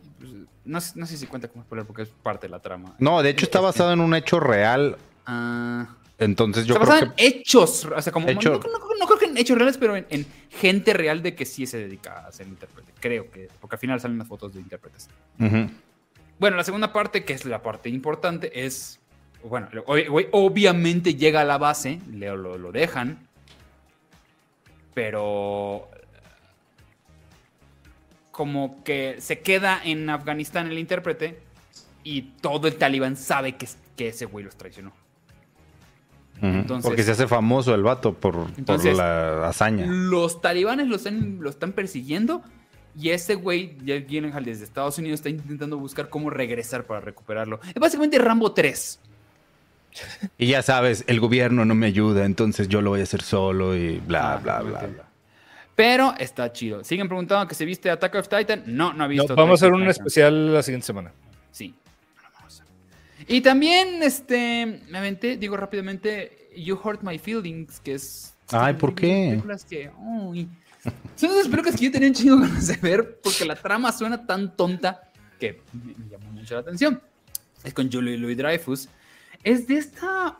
no, 0.64 0.80
sé- 0.80 0.92
no 0.96 1.06
sé 1.06 1.16
si 1.16 1.26
cuenta 1.26 1.48
como 1.48 1.64
spoiler 1.64 1.86
porque 1.86 2.02
es 2.02 2.08
parte 2.22 2.46
de 2.46 2.50
la 2.50 2.60
trama. 2.60 2.94
No, 2.98 3.22
de 3.22 3.30
hecho 3.30 3.46
está 3.46 3.60
basado 3.60 3.92
en 3.92 4.00
un 4.00 4.14
hecho 4.14 4.38
real, 4.40 4.96
Ah, 5.28 5.88
entonces 6.18 6.64
yo 6.66 6.78
creo 6.80 7.14
que... 7.14 7.26
hechos, 7.26 7.84
o 7.84 8.00
sea, 8.02 8.12
como 8.12 8.28
Hecho- 8.28 8.60
no, 8.64 8.78
no- 8.78 8.86
no 8.98 9.06
creo 9.06 9.18
que 9.18 9.26
en 9.26 9.36
hechos 9.36 9.56
reales, 9.58 9.76
pero 9.78 9.96
en, 9.96 10.06
en 10.10 10.26
gente 10.50 10.92
real 10.94 11.22
de 11.22 11.34
que 11.34 11.44
sí 11.44 11.66
se 11.66 11.78
dedica 11.78 12.26
a 12.26 12.32
ser 12.32 12.46
intérprete. 12.46 12.92
Creo 13.00 13.30
que, 13.30 13.48
porque 13.60 13.76
al 13.76 13.80
final 13.80 14.00
salen 14.00 14.16
las 14.18 14.26
fotos 14.28 14.54
de 14.54 14.60
intérpretes. 14.60 15.08
Bueno, 16.38 16.56
la 16.56 16.64
segunda 16.64 16.92
parte, 16.92 17.24
que 17.24 17.32
es 17.34 17.44
la 17.44 17.62
parte 17.62 17.88
importante, 17.88 18.64
es. 18.64 18.98
Bueno, 19.44 19.68
el 19.72 19.80
güey- 19.84 20.08
güey 20.08 20.28
obviamente 20.32 21.14
llega 21.14 21.42
a 21.42 21.44
la 21.44 21.58
base, 21.58 22.00
le, 22.10 22.26
lo, 22.36 22.56
lo 22.58 22.72
dejan, 22.72 23.26
pero. 24.94 25.88
Como 28.30 28.82
que 28.84 29.16
se 29.20 29.40
queda 29.40 29.80
en 29.82 30.10
Afganistán 30.10 30.66
el 30.66 30.78
intérprete 30.78 31.38
y 32.04 32.22
todo 32.22 32.68
el 32.68 32.76
talibán 32.76 33.16
sabe 33.16 33.56
que, 33.56 33.66
que 33.96 34.08
ese 34.08 34.26
güey 34.26 34.44
los 34.44 34.56
traicionó. 34.56 34.92
Entonces- 36.42 36.84
Porque 36.86 37.02
se 37.02 37.12
hace 37.12 37.26
famoso 37.26 37.74
el 37.74 37.82
vato 37.82 38.12
por, 38.14 38.34
por 38.34 38.50
Entonces- 38.58 38.96
la 38.96 39.48
hazaña. 39.48 39.86
Los 39.86 40.40
talibanes 40.40 40.86
lo 40.88 40.96
están, 40.96 41.38
lo 41.40 41.48
están 41.50 41.72
persiguiendo 41.72 42.42
y 42.98 43.10
ese 43.10 43.34
güey, 43.34 43.76
Jake 43.84 44.06
Gyllenhaal, 44.08 44.44
desde 44.44 44.64
Estados 44.64 44.98
Unidos, 44.98 45.20
está 45.20 45.28
intentando 45.28 45.76
buscar 45.78 46.08
cómo 46.08 46.30
regresar 46.30 46.84
para 46.84 47.00
recuperarlo. 47.00 47.60
Es 47.68 47.74
básicamente 47.80 48.18
Rambo 48.18 48.52
3. 48.52 49.00
Y 50.36 50.48
ya 50.48 50.62
sabes, 50.62 51.04
el 51.06 51.20
gobierno 51.20 51.64
no 51.64 51.74
me 51.74 51.86
ayuda, 51.86 52.26
entonces 52.26 52.68
yo 52.68 52.82
lo 52.82 52.90
voy 52.90 53.00
a 53.00 53.04
hacer 53.04 53.22
solo 53.22 53.74
y 53.74 53.98
bla, 53.98 54.34
Ah, 54.34 54.36
bla, 54.38 54.60
bla, 54.60 54.80
bla. 54.80 55.02
Pero 55.74 56.14
está 56.18 56.52
chido. 56.52 56.84
¿Siguen 56.84 57.06
preguntando 57.08 57.46
que 57.48 57.54
se 57.54 57.64
viste 57.64 57.90
Attack 57.90 58.14
of 58.16 58.28
Titan? 58.28 58.62
No, 58.66 58.92
no 58.92 59.04
ha 59.04 59.06
No, 59.06 59.08
visto. 59.08 59.34
vamos 59.34 59.62
a 59.62 59.66
hacer 59.66 59.72
un 59.72 59.80
Titan. 59.80 59.90
especial 59.90 60.54
la 60.54 60.62
siguiente 60.62 60.86
semana. 60.86 61.12
Sí. 61.50 61.74
Y 63.28 63.40
también, 63.40 64.02
este, 64.02 64.82
me 64.88 64.98
aventé, 64.98 65.36
digo 65.36 65.56
rápidamente, 65.56 66.48
You 66.56 66.78
Hurt 66.82 67.02
My 67.02 67.18
Feelings, 67.18 67.80
que 67.80 67.94
es... 67.94 68.34
Ay, 68.52 68.74
¿por 68.74 68.94
qué? 68.94 69.28
Películas 69.30 69.64
que, 69.64 69.90
uy, 69.98 70.48
son 71.16 71.30
esas 71.30 71.48
películas 71.48 71.76
que 71.76 71.86
yo 71.86 71.90
tenía 71.92 72.08
un 72.08 72.14
chingo 72.14 72.38
ganas 72.38 72.68
de 72.68 72.76
ver 72.76 73.20
porque 73.22 73.44
la 73.44 73.56
trama 73.56 73.90
suena 73.90 74.24
tan 74.24 74.56
tonta 74.56 75.10
que 75.40 75.60
me, 75.72 75.94
llamó 76.08 76.30
mucho 76.30 76.54
la 76.54 76.60
atención. 76.60 77.02
Es 77.64 77.74
con 77.74 77.90
Julie 77.90 78.16
Louis 78.16 78.36
Dreyfus. 78.36 78.88
Es 79.42 79.66
de 79.66 79.78
esta 79.78 80.38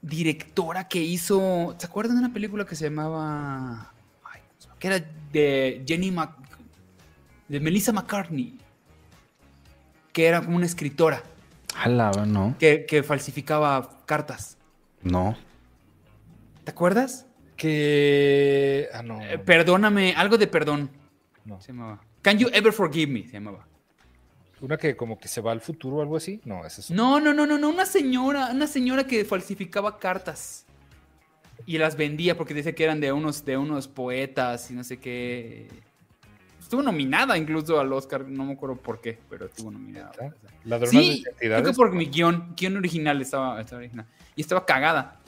directora 0.00 0.86
que 0.86 1.00
hizo. 1.00 1.74
¿Se 1.78 1.86
acuerdan 1.86 2.16
de 2.16 2.24
una 2.24 2.32
película 2.32 2.64
que 2.64 2.76
se 2.76 2.84
llamaba. 2.84 3.92
ay, 4.24 4.40
que 4.78 4.86
era 4.86 5.04
de 5.32 5.82
Jenny 5.86 6.10
Mac. 6.10 6.36
de 7.48 7.58
Melissa 7.58 7.92
McCartney. 7.92 8.58
Que 10.12 10.26
era 10.26 10.42
como 10.42 10.56
una 10.56 10.66
escritora 10.66 11.22
Ala, 11.76 12.10
no. 12.26 12.56
que, 12.58 12.86
que 12.86 13.02
falsificaba 13.02 13.98
cartas. 14.06 14.58
No. 15.02 15.36
¿Te 16.64 16.70
acuerdas? 16.70 17.26
Que. 17.56 18.88
Ah, 18.92 19.02
no. 19.02 19.20
Eh, 19.22 19.38
perdóname, 19.38 20.14
algo 20.16 20.38
de 20.38 20.46
perdón. 20.46 20.90
no. 21.44 21.60
Se 21.60 21.72
llamaba. 21.72 22.00
Can 22.22 22.38
you 22.38 22.48
ever 22.52 22.72
forgive 22.72 23.10
me? 23.12 23.24
Se 23.26 23.32
llamaba. 23.32 23.66
Una 24.60 24.76
que 24.76 24.94
como 24.96 25.18
que 25.18 25.26
se 25.26 25.40
va 25.40 25.50
al 25.50 25.60
futuro 25.60 25.96
o 25.96 26.02
algo 26.02 26.16
así. 26.16 26.40
No, 26.44 26.64
esa 26.64 26.80
es. 26.80 26.90
No, 26.90 27.18
no, 27.18 27.34
no, 27.34 27.46
no, 27.46 27.58
no. 27.58 27.68
Una 27.68 27.84
señora, 27.84 28.50
una 28.52 28.68
señora 28.68 29.06
que 29.06 29.24
falsificaba 29.24 29.98
cartas. 29.98 30.66
Y 31.66 31.78
las 31.78 31.96
vendía 31.96 32.36
porque 32.36 32.54
decía 32.54 32.74
que 32.74 32.84
eran 32.84 33.00
de 33.00 33.12
unos, 33.12 33.44
de 33.44 33.56
unos 33.56 33.88
poetas 33.88 34.70
y 34.70 34.74
no 34.74 34.84
sé 34.84 34.98
qué. 34.98 35.68
Estuvo 36.72 36.84
nominada 36.84 37.36
incluso 37.36 37.78
al 37.78 37.92
Oscar, 37.92 38.26
no 38.26 38.46
me 38.46 38.54
acuerdo 38.54 38.76
por 38.76 39.02
qué, 39.02 39.18
pero 39.28 39.44
estuvo 39.44 39.70
nominada. 39.70 40.10
Sí, 40.86 41.22
de 41.22 41.48
creo 41.48 41.62
que 41.62 41.72
por 41.74 41.92
mi 41.92 42.06
guion, 42.06 42.54
guion 42.56 42.78
original 42.78 43.20
estaba, 43.20 43.60
estaba 43.60 43.80
original. 43.80 44.06
Y 44.36 44.40
estaba 44.40 44.64
cagada. 44.64 45.20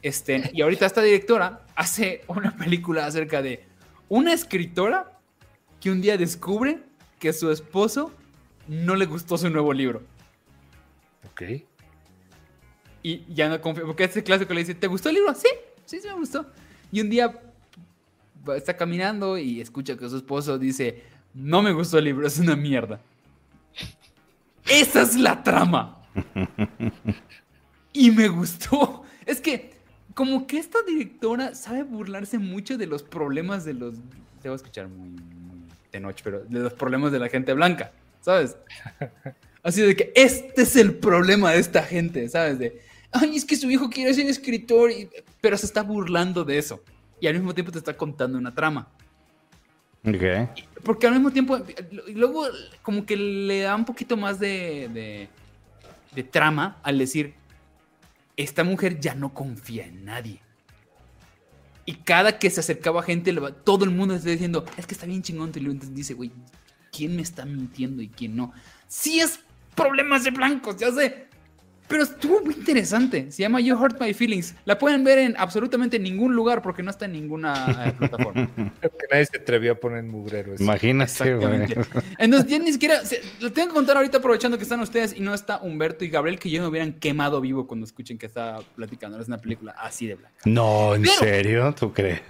Este, 0.00 0.52
y 0.54 0.62
ahorita 0.62 0.86
esta 0.86 1.02
directora 1.02 1.62
hace 1.74 2.22
una 2.28 2.56
película 2.56 3.04
acerca 3.04 3.42
de 3.42 3.64
una 4.08 4.32
escritora 4.32 5.18
que 5.80 5.90
un 5.90 6.00
día 6.00 6.16
descubre 6.16 6.84
que 7.18 7.32
su 7.32 7.50
esposo 7.50 8.12
no 8.68 8.94
le 8.94 9.06
gustó 9.06 9.36
su 9.36 9.50
nuevo 9.50 9.72
libro. 9.72 10.04
Ok. 11.32 11.42
Y 13.02 13.24
ya 13.34 13.48
no 13.48 13.60
confía, 13.60 13.84
porque 13.86 14.04
ese 14.04 14.22
clásico 14.22 14.54
le 14.54 14.60
dice, 14.60 14.76
¿te 14.76 14.86
gustó 14.86 15.08
el 15.08 15.16
libro? 15.16 15.34
Sí, 15.34 15.48
sí, 15.84 16.00
sí 16.00 16.06
me 16.06 16.14
gustó. 16.14 16.46
Y 16.92 17.00
un 17.00 17.10
día 17.10 17.40
está 18.56 18.76
caminando 18.76 19.38
y 19.38 19.60
escucha 19.60 19.96
que 19.96 20.08
su 20.08 20.16
esposo 20.16 20.58
dice, 20.58 21.02
no 21.34 21.62
me 21.62 21.72
gustó 21.72 21.98
el 21.98 22.04
libro, 22.04 22.26
es 22.26 22.38
una 22.38 22.56
mierda. 22.56 23.00
esa 24.66 25.02
es 25.02 25.16
la 25.16 25.42
trama. 25.42 25.98
Y 27.94 28.10
me 28.10 28.26
gustó. 28.28 29.04
Es 29.26 29.40
que, 29.40 29.72
como 30.14 30.46
que 30.46 30.56
esta 30.58 30.78
directora 30.86 31.54
sabe 31.54 31.82
burlarse 31.82 32.38
mucho 32.38 32.78
de 32.78 32.86
los 32.86 33.02
problemas 33.02 33.66
de 33.66 33.74
los. 33.74 33.96
Te 34.40 34.48
voy 34.48 34.52
a 34.52 34.56
escuchar 34.56 34.88
muy, 34.88 35.10
muy 35.10 35.58
de 35.92 36.00
noche, 36.00 36.22
pero 36.24 36.42
de 36.42 36.58
los 36.60 36.72
problemas 36.72 37.12
de 37.12 37.18
la 37.18 37.28
gente 37.28 37.52
blanca, 37.52 37.92
¿sabes? 38.22 38.56
Así 39.62 39.82
de 39.82 39.94
que 39.94 40.10
este 40.16 40.62
es 40.62 40.74
el 40.76 40.94
problema 40.94 41.52
de 41.52 41.58
esta 41.60 41.82
gente, 41.82 42.26
¿sabes? 42.30 42.58
De, 42.58 42.80
ay, 43.12 43.36
es 43.36 43.44
que 43.44 43.56
su 43.56 43.70
hijo 43.70 43.90
quiere 43.90 44.14
ser 44.14 44.26
escritor, 44.26 44.90
y- 44.90 45.10
pero 45.42 45.58
se 45.58 45.66
está 45.66 45.82
burlando 45.82 46.44
de 46.44 46.56
eso. 46.56 46.82
Y 47.22 47.28
al 47.28 47.34
mismo 47.34 47.54
tiempo 47.54 47.70
te 47.70 47.78
está 47.78 47.96
contando 47.96 48.36
una 48.36 48.52
trama. 48.52 48.88
Ok. 50.04 50.58
Porque 50.82 51.06
al 51.06 51.12
mismo 51.12 51.30
tiempo, 51.30 51.56
luego 52.12 52.48
como 52.82 53.06
que 53.06 53.16
le 53.16 53.60
da 53.60 53.76
un 53.76 53.84
poquito 53.84 54.16
más 54.16 54.40
de, 54.40 54.90
de, 54.92 55.28
de 56.16 56.24
trama 56.24 56.80
al 56.82 56.98
decir, 56.98 57.34
esta 58.36 58.64
mujer 58.64 58.98
ya 58.98 59.14
no 59.14 59.32
confía 59.32 59.86
en 59.86 60.04
nadie. 60.04 60.40
Y 61.84 61.94
cada 61.94 62.40
que 62.40 62.50
se 62.50 62.58
acercaba 62.58 63.02
a 63.02 63.04
gente, 63.04 63.32
todo 63.62 63.84
el 63.84 63.92
mundo 63.92 64.16
está 64.16 64.30
diciendo, 64.30 64.64
es 64.76 64.84
que 64.84 64.94
está 64.94 65.06
bien 65.06 65.22
chingón. 65.22 65.52
Y 65.54 65.60
luego 65.60 65.74
entonces 65.74 65.94
dice, 65.94 66.14
güey, 66.14 66.32
¿quién 66.90 67.14
me 67.14 67.22
está 67.22 67.44
mintiendo 67.44 68.02
y 68.02 68.08
quién 68.08 68.34
no? 68.34 68.52
Sí 68.88 69.20
es 69.20 69.38
problemas 69.76 70.24
de 70.24 70.32
blancos, 70.32 70.76
ya 70.76 70.90
sé. 70.90 71.28
Pero 71.92 72.04
estuvo 72.04 72.40
muy 72.42 72.54
interesante. 72.54 73.30
Se 73.30 73.42
llama 73.42 73.60
You 73.60 73.76
Hurt 73.76 74.00
My 74.00 74.14
Feelings. 74.14 74.54
La 74.64 74.78
pueden 74.78 75.04
ver 75.04 75.18
en 75.18 75.34
absolutamente 75.36 75.98
ningún 75.98 76.34
lugar 76.34 76.62
porque 76.62 76.82
no 76.82 76.90
está 76.90 77.04
en 77.04 77.12
ninguna 77.12 77.84
eh, 77.86 77.92
plataforma. 77.98 78.48
Creo 78.80 78.90
que 78.96 79.06
nadie 79.10 79.26
se 79.26 79.36
atrevió 79.36 79.72
a 79.72 79.74
poner 79.74 80.02
mugrero. 80.04 80.54
eso. 80.54 80.62
Imagínate, 80.64 81.34
güey. 81.36 81.66
Entonces, 82.18 82.50
ya 82.50 82.58
ni 82.58 82.72
siquiera. 82.72 83.04
se- 83.04 83.20
lo 83.40 83.52
tengo 83.52 83.68
que 83.68 83.74
contar 83.74 83.98
ahorita 83.98 84.18
aprovechando 84.18 84.56
que 84.56 84.62
están 84.62 84.80
ustedes 84.80 85.14
y 85.14 85.20
no 85.20 85.34
está 85.34 85.58
Humberto 85.60 86.04
y 86.04 86.08
Gabriel, 86.08 86.38
que 86.38 86.48
yo 86.48 86.62
me 86.62 86.68
hubieran 86.68 86.94
quemado 86.94 87.40
vivo 87.42 87.66
cuando 87.66 87.84
escuchen 87.84 88.16
que 88.16 88.24
está 88.26 88.58
platicando. 88.74 89.20
Es 89.20 89.28
una 89.28 89.38
película 89.38 89.72
así 89.78 90.06
de 90.06 90.14
blanca. 90.14 90.36
No, 90.46 90.94
¿en 90.94 91.02
Pero- 91.02 91.14
serio? 91.18 91.74
¿Tú 91.78 91.92
crees? 91.92 92.22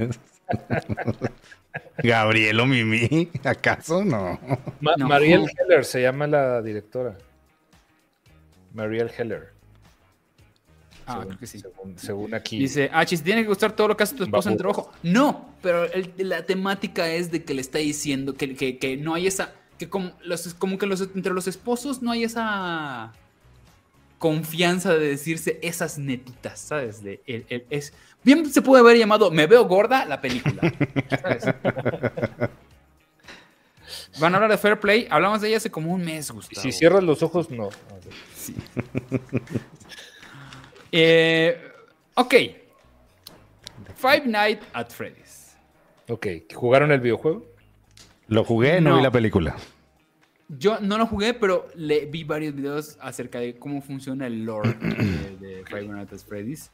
Gabriel 2.02 2.60
o 2.60 2.66
Mimi, 2.66 3.30
¿acaso 3.44 4.04
no? 4.04 4.38
Ma- 4.80 4.94
No. 4.98 5.08
Mariel 5.08 5.46
Heller 5.58 5.84
se 5.84 6.02
llama 6.02 6.26
la 6.26 6.60
directora. 6.60 7.16
Mariel 8.74 9.10
Heller. 9.16 9.51
Ah, 11.06 11.12
según, 11.14 11.26
creo 11.28 11.38
que 11.38 11.46
sí. 11.46 11.58
Según, 11.60 11.98
según 11.98 12.34
aquí. 12.34 12.58
Dice, 12.58 12.90
ah, 12.92 13.04
chis, 13.04 13.22
¿tiene 13.22 13.42
que 13.42 13.48
gustar 13.48 13.72
todo 13.74 13.88
lo 13.88 13.96
que 13.96 14.04
hace 14.04 14.14
tu 14.16 14.24
esposa 14.24 14.50
en 14.50 14.56
Bajo. 14.56 14.72
trabajo? 14.74 14.92
No, 15.02 15.54
pero 15.62 15.84
el- 15.84 16.12
la 16.18 16.44
temática 16.44 17.08
es 17.08 17.30
de 17.30 17.44
que 17.44 17.54
le 17.54 17.60
está 17.60 17.78
diciendo 17.78 18.34
que, 18.34 18.54
que- 18.54 18.78
que 18.78 18.96
no 18.96 19.14
hay 19.14 19.26
esa. 19.26 19.52
Que 19.78 19.88
como, 19.88 20.12
los, 20.24 20.54
como 20.54 20.78
que 20.78 20.86
los, 20.86 21.00
entre 21.00 21.32
los 21.34 21.48
esposos 21.48 22.02
no 22.02 22.10
hay 22.12 22.24
esa 22.24 23.12
confianza 24.18 24.92
de 24.94 25.08
decirse 25.08 25.58
esas 25.62 25.98
netitas, 25.98 26.60
¿sabes? 26.60 27.02
De, 27.02 27.20
el- 27.26 27.44
el- 27.48 27.64
es, 27.70 27.92
bien 28.22 28.48
se 28.52 28.62
puede 28.62 28.80
haber 28.80 28.96
llamado 28.96 29.32
Me 29.32 29.48
veo 29.48 29.64
gorda 29.66 30.04
la 30.04 30.20
película. 30.20 30.60
¿sabes? 31.20 31.44
Van 34.20 34.32
a 34.34 34.36
hablar 34.36 34.50
de 34.50 34.58
Fair 34.58 34.78
Play. 34.78 35.06
Hablamos 35.10 35.40
de 35.40 35.48
ella 35.48 35.56
hace 35.56 35.70
como 35.70 35.92
un 35.92 36.04
mes, 36.04 36.30
Gustavo. 36.30 36.60
si 36.62 36.70
cierras 36.70 37.02
los 37.02 37.22
ojos, 37.22 37.50
no. 37.50 37.70
Sí. 38.36 38.54
Eh, 40.92 41.56
ok. 42.14 42.34
Five 43.96 44.22
Nights 44.26 44.66
at 44.72 44.90
Freddy's. 44.90 45.56
Ok, 46.08 46.26
¿jugaron 46.54 46.92
el 46.92 47.00
videojuego? 47.00 47.46
Lo 48.28 48.44
jugué, 48.44 48.80
no, 48.80 48.90
No. 48.90 48.96
vi 48.96 49.02
la 49.02 49.10
película. 49.10 49.56
Yo 50.48 50.78
no 50.80 50.98
lo 50.98 51.06
jugué, 51.06 51.32
pero 51.34 51.68
le 51.74 52.04
vi 52.06 52.24
varios 52.24 52.54
videos 52.54 52.98
acerca 53.00 53.40
de 53.40 53.56
cómo 53.58 53.80
funciona 53.80 54.26
el 54.26 54.44
lore 54.44 54.74
de, 54.74 55.36
de 55.38 55.64
Five 55.66 55.84
Nights 55.88 56.12
at 56.12 56.18
Freddy's. 56.28 56.70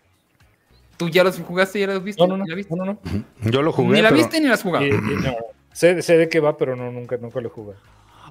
¿Tú 0.96 1.08
ya 1.08 1.22
los 1.22 1.38
jugaste? 1.38 1.78
¿Ya 1.78 1.86
los 1.86 2.02
viste? 2.02 2.20
No, 2.20 2.26
no, 2.36 2.38
no. 2.38 2.44
¿Ya 2.48 2.54
viste? 2.56 2.74
no, 2.74 2.84
no, 2.84 2.98
no. 3.04 3.50
Yo 3.50 3.62
lo 3.62 3.70
jugué, 3.72 3.96
ni 3.96 4.02
la 4.02 4.08
pero 4.08 4.20
viste 4.20 4.40
ni 4.40 4.48
la 4.48 4.54
has 4.54 4.62
jugado. 4.62 4.84
Y- 4.84 4.88
y 4.90 4.92
no. 5.22 5.36
Sé, 5.72 6.02
sé 6.02 6.16
de 6.16 6.28
qué 6.28 6.40
va, 6.40 6.56
pero 6.56 6.74
no, 6.74 6.90
nunca, 6.90 7.16
nunca 7.18 7.40
lo 7.40 7.50
jugué. 7.50 7.74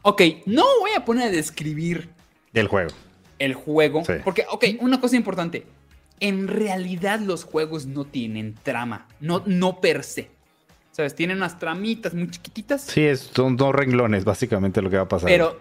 Ok, 0.01 0.21
no 0.47 0.63
voy 0.81 0.91
a 0.97 1.05
poner 1.05 1.27
a 1.27 1.31
describir 1.31 2.09
el 2.53 2.67
juego. 2.67 2.89
El 3.39 3.53
juego. 3.53 4.03
Sí. 4.05 4.13
Porque, 4.23 4.45
ok, 4.49 4.65
una 4.79 4.99
cosa 4.99 5.15
importante. 5.15 5.65
En 6.19 6.47
realidad 6.47 7.19
los 7.19 7.43
juegos 7.43 7.85
no 7.85 8.05
tienen 8.05 8.55
trama. 8.63 9.07
No, 9.19 9.43
no 9.45 9.79
per 9.81 10.03
se. 10.03 10.29
¿Sabes? 10.91 11.13
Tienen 11.13 11.37
unas 11.37 11.59
tramitas 11.59 12.13
muy 12.15 12.29
chiquititas. 12.31 12.81
Sí, 12.81 13.03
es, 13.03 13.19
son 13.19 13.55
dos 13.55 13.73
renglones, 13.73 14.25
básicamente 14.25 14.81
lo 14.81 14.89
que 14.89 14.97
va 14.97 15.03
a 15.03 15.07
pasar. 15.07 15.29
Pero 15.29 15.59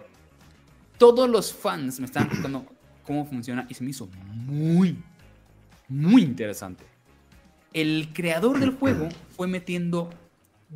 todos 0.97 1.29
los 1.29 1.53
fans 1.53 1.99
me 1.99 2.07
estaban 2.07 2.29
contando 2.29 2.65
cómo 3.03 3.25
funciona 3.25 3.67
y 3.69 3.75
se 3.75 3.83
me 3.83 3.91
hizo 3.91 4.09
muy, 4.47 4.97
muy 5.87 6.23
interesante. 6.23 6.83
El 7.71 8.09
creador 8.13 8.59
del 8.59 8.71
juego 8.71 9.09
fue 9.35 9.47
metiendo 9.47 10.09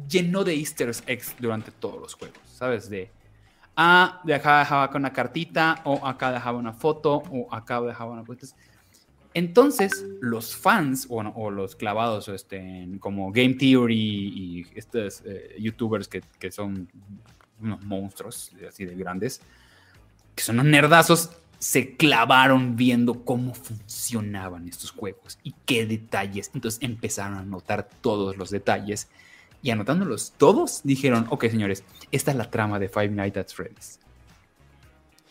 lleno 0.08 0.44
de 0.44 0.56
easter 0.56 0.92
eggs 1.08 1.36
durante 1.40 1.72
todos 1.72 2.00
los 2.00 2.14
juegos, 2.14 2.40
¿sabes? 2.46 2.90
De, 2.90 3.10
ah, 3.76 4.22
de 4.24 4.34
acá 4.34 4.60
dejaba 4.60 4.90
una 4.96 5.14
cartita, 5.14 5.82
o 5.86 6.06
acá 6.06 6.32
dejaba 6.32 6.58
una 6.58 6.74
foto, 6.74 7.24
o 7.32 7.54
acá 7.54 7.82
dejaba 7.82 8.12
una. 8.12 8.24
Entonces, 9.34 10.06
los 10.20 10.56
fans, 10.56 11.08
o, 11.10 11.18
o 11.20 11.52
los 11.52 11.76
clavados 11.76 12.28
este, 12.28 12.88
como 13.00 13.32
Game 13.32 13.54
Theory 13.54 13.96
y 13.96 14.68
estos 14.76 15.24
eh, 15.26 15.56
youtubers 15.60 16.08
que, 16.08 16.22
que 16.38 16.52
son 16.52 16.90
unos 17.62 17.82
monstruos 17.84 18.52
así 18.68 18.86
de 18.86 18.96
grandes, 18.96 19.42
que 20.36 20.44
son 20.44 20.60
unos 20.60 20.72
nerdazos, 20.72 21.32
se 21.60 21.96
clavaron 21.96 22.76
viendo 22.76 23.24
cómo 23.24 23.54
funcionaban 23.54 24.68
estos 24.68 24.92
juegos 24.92 25.38
y 25.44 25.54
qué 25.66 25.86
detalles. 25.86 26.50
Entonces 26.56 26.82
empezaron 26.82 27.38
a 27.38 27.44
notar 27.44 27.88
todos 28.02 28.36
los 28.36 28.50
detalles 28.50 29.10
y 29.64 29.72
anotándolos 29.72 30.34
todos, 30.38 30.82
dijeron, 30.84 31.28
ok 31.30 31.46
señores, 31.50 31.84
esta 32.12 32.32
es 32.32 32.38
la 32.38 32.50
trama 32.50 32.80
de 32.80 32.90
Five 32.90 33.10
Nights 33.10 33.38
at 33.38 33.48
Freddy's. 33.48 34.00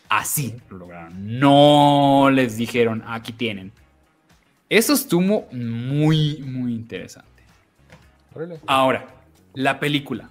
Así 0.08 0.56
lo 0.68 0.78
lograron. 0.78 1.38
No 1.38 2.30
les 2.32 2.56
dijeron, 2.56 3.04
aquí 3.06 3.32
tienen. 3.32 3.72
Eso 4.68 4.92
estuvo 4.92 5.46
muy, 5.52 6.38
muy 6.42 6.74
interesante. 6.74 7.42
Ahora, 8.66 9.06
la 9.54 9.78
película. 9.78 10.30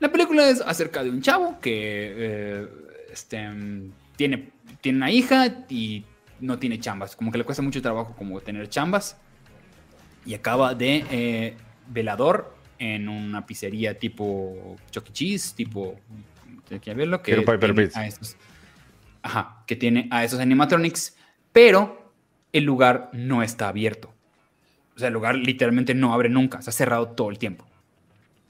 La 0.00 0.10
película 0.10 0.48
es 0.48 0.60
acerca 0.60 1.02
de 1.02 1.10
un 1.10 1.22
chavo 1.22 1.60
que 1.60 2.12
eh, 2.16 2.68
este, 3.10 3.48
tiene, 4.16 4.50
tiene 4.80 4.98
una 4.98 5.10
hija 5.10 5.64
y 5.68 6.04
no 6.40 6.58
tiene 6.58 6.80
chambas. 6.80 7.14
Como 7.16 7.30
que 7.30 7.38
le 7.38 7.44
cuesta 7.44 7.62
mucho 7.62 7.80
trabajo 7.80 8.14
como 8.16 8.40
tener 8.40 8.68
chambas. 8.68 9.16
Y 10.26 10.34
acaba 10.34 10.74
de 10.74 11.04
eh, 11.10 11.56
velador 11.92 12.56
en 12.78 13.08
una 13.08 13.46
pizzería 13.46 13.98
tipo 13.98 14.76
Chuck 14.90 15.08
E. 15.08 15.12
Cheese, 15.12 15.54
tipo... 15.54 15.98
Tiene 16.66 16.80
que 16.80 16.94
verlo. 16.94 17.22
Que 17.22 17.34
tiene 17.34 17.90
a 17.94 18.06
esos- 18.06 18.36
ajá, 19.22 19.62
que 19.66 19.76
tiene 19.76 20.08
a 20.10 20.24
esos 20.24 20.40
animatronics, 20.40 21.16
pero 21.52 22.12
el 22.52 22.64
lugar 22.64 23.10
no 23.12 23.42
está 23.42 23.68
abierto. 23.68 24.12
O 24.96 24.98
sea, 24.98 25.08
el 25.08 25.14
lugar 25.14 25.36
literalmente 25.36 25.94
no 25.94 26.12
abre 26.12 26.28
nunca, 26.28 26.58
está 26.58 26.72
cerrado 26.72 27.08
todo 27.08 27.30
el 27.30 27.38
tiempo. 27.38 27.66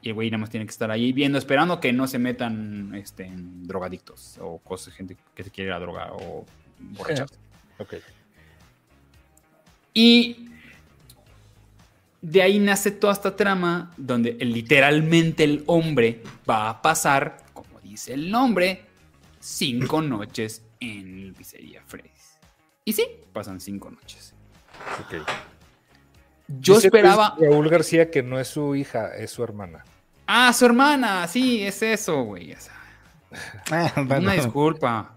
Y 0.03 0.09
el 0.09 0.15
güey 0.15 0.31
nada 0.31 0.41
más 0.41 0.51
tiene 0.51 0.67
que 0.67 0.71
estar 0.73 0.91
ahí 0.91 1.13
viendo, 1.13 1.39
esperando 1.39 1.79
que 1.81 1.93
no 1.93 2.07
se 2.09 2.19
metan 2.19 2.93
este, 2.95 3.25
en 3.25 3.67
drogadictos 3.67 4.39
o 4.41 4.59
cosas, 4.59 4.95
gente 4.95 5.17
que 5.35 5.45
se 5.45 5.51
quiere 5.51 5.71
ir 5.71 5.75
a 5.75 5.79
drogar 5.79 6.11
o 6.13 6.45
borracharse. 6.81 7.37
Ok. 7.79 7.95
Y 9.95 10.49
de 12.23 12.41
ahí 12.41 12.59
nace 12.61 12.93
toda 12.93 13.13
esta 13.13 13.37
trama 13.37 13.91
donde 13.97 14.33
literalmente 14.35 15.45
el 15.45 15.65
hombre 15.67 16.23
va 16.49 16.71
a 16.71 16.81
pasar, 16.81 17.39
como 17.53 17.81
dice 17.81 18.15
el 18.15 18.31
nombre, 18.31 18.87
cinco 19.41 20.01
noches 20.01 20.63
en 20.81 21.35
pizzería 21.37 21.83
Freddy's. 21.85 22.39
Y 22.85 22.93
sí, 22.93 23.07
pasan 23.33 23.61
cinco 23.61 23.91
noches. 23.91 24.35
ok. 25.01 25.27
Yo 26.61 26.75
Dice 26.75 26.89
esperaba... 26.89 27.37
Raúl 27.41 27.69
García 27.69 28.11
que 28.11 28.23
no 28.23 28.39
es 28.39 28.49
su 28.49 28.75
hija, 28.75 29.15
es 29.17 29.31
su 29.31 29.43
hermana. 29.43 29.85
Ah, 30.27 30.53
su 30.53 30.65
hermana, 30.67 31.27
sí, 31.27 31.63
es 31.63 31.83
eso, 31.83 32.23
güey. 32.23 32.55
Ah, 33.71 33.93
bueno. 33.97 34.25
Una 34.25 34.35
disculpa. 34.35 35.15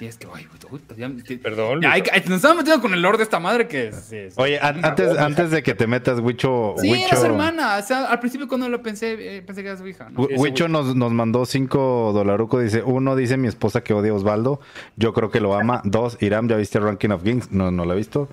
Sí, 0.00 0.06
es 0.06 0.16
que, 0.16 0.26
ay, 0.34 0.46
güey, 0.46 0.58
puta, 0.58 0.94
ya- 0.96 1.10
que- 1.24 1.36
Perdón. 1.36 1.82
ya, 1.82 1.92
hay- 1.92 2.00
nos 2.26 2.36
estamos 2.36 2.56
metiendo 2.56 2.80
con 2.80 2.94
el 2.94 3.02
lord 3.02 3.18
de 3.18 3.22
esta 3.24 3.38
madre 3.38 3.68
que 3.68 3.92
sí, 3.92 4.30
sí. 4.30 4.34
Oye, 4.36 4.58
an- 4.58 4.82
antes, 4.82 5.16
antes 5.18 5.50
de 5.50 5.62
que 5.62 5.74
te 5.74 5.86
metas, 5.86 6.20
Wicho, 6.20 6.74
Sí, 6.78 6.90
Wicho, 6.90 7.06
era 7.08 7.16
su 7.18 7.26
hermana. 7.26 7.76
O 7.76 7.82
sea, 7.82 8.06
al 8.06 8.18
principio 8.18 8.48
cuando 8.48 8.66
lo 8.70 8.82
pensé, 8.82 9.36
eh, 9.36 9.42
pensé 9.42 9.62
que 9.62 9.68
era 9.68 9.76
su 9.76 9.86
hija, 9.86 10.08
¿no? 10.08 10.22
Wicho 10.22 10.68
nos, 10.68 10.96
nos 10.96 11.12
mandó 11.12 11.44
cinco 11.44 12.12
dolaruco. 12.14 12.58
Dice: 12.60 12.82
Uno, 12.82 13.14
dice 13.14 13.36
mi 13.36 13.46
esposa 13.46 13.82
que 13.82 13.92
odia 13.92 14.12
a 14.12 14.14
Osvaldo. 14.14 14.60
Yo 14.96 15.12
creo 15.12 15.30
que 15.30 15.40
lo 15.40 15.54
ama. 15.54 15.82
Dos, 15.84 16.16
Iram, 16.22 16.48
¿ya 16.48 16.56
viste 16.56 16.80
Ranking 16.80 17.10
of 17.10 17.22
Kings? 17.22 17.52
No, 17.52 17.70
no 17.70 17.84
lo 17.84 17.92
he 17.92 17.96
visto. 17.96 18.28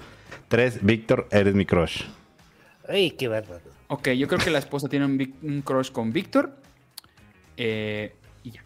Tres, 0.47 0.79
Víctor, 0.85 1.27
eres 1.31 1.53
mi 1.53 1.65
crush. 1.65 2.03
Ay, 2.87 3.11
qué 3.11 3.27
bárbaro. 3.27 3.59
Ok, 3.89 4.07
yo 4.11 4.29
creo 4.29 4.39
que 4.39 4.51
la 4.51 4.59
esposa 4.59 4.87
tiene 4.87 5.05
un, 5.05 5.33
un 5.41 5.61
crush 5.63 5.91
con 5.91 6.13
Víctor. 6.13 6.51
Eh, 7.57 8.15
y 8.43 8.51
ya. 8.51 8.63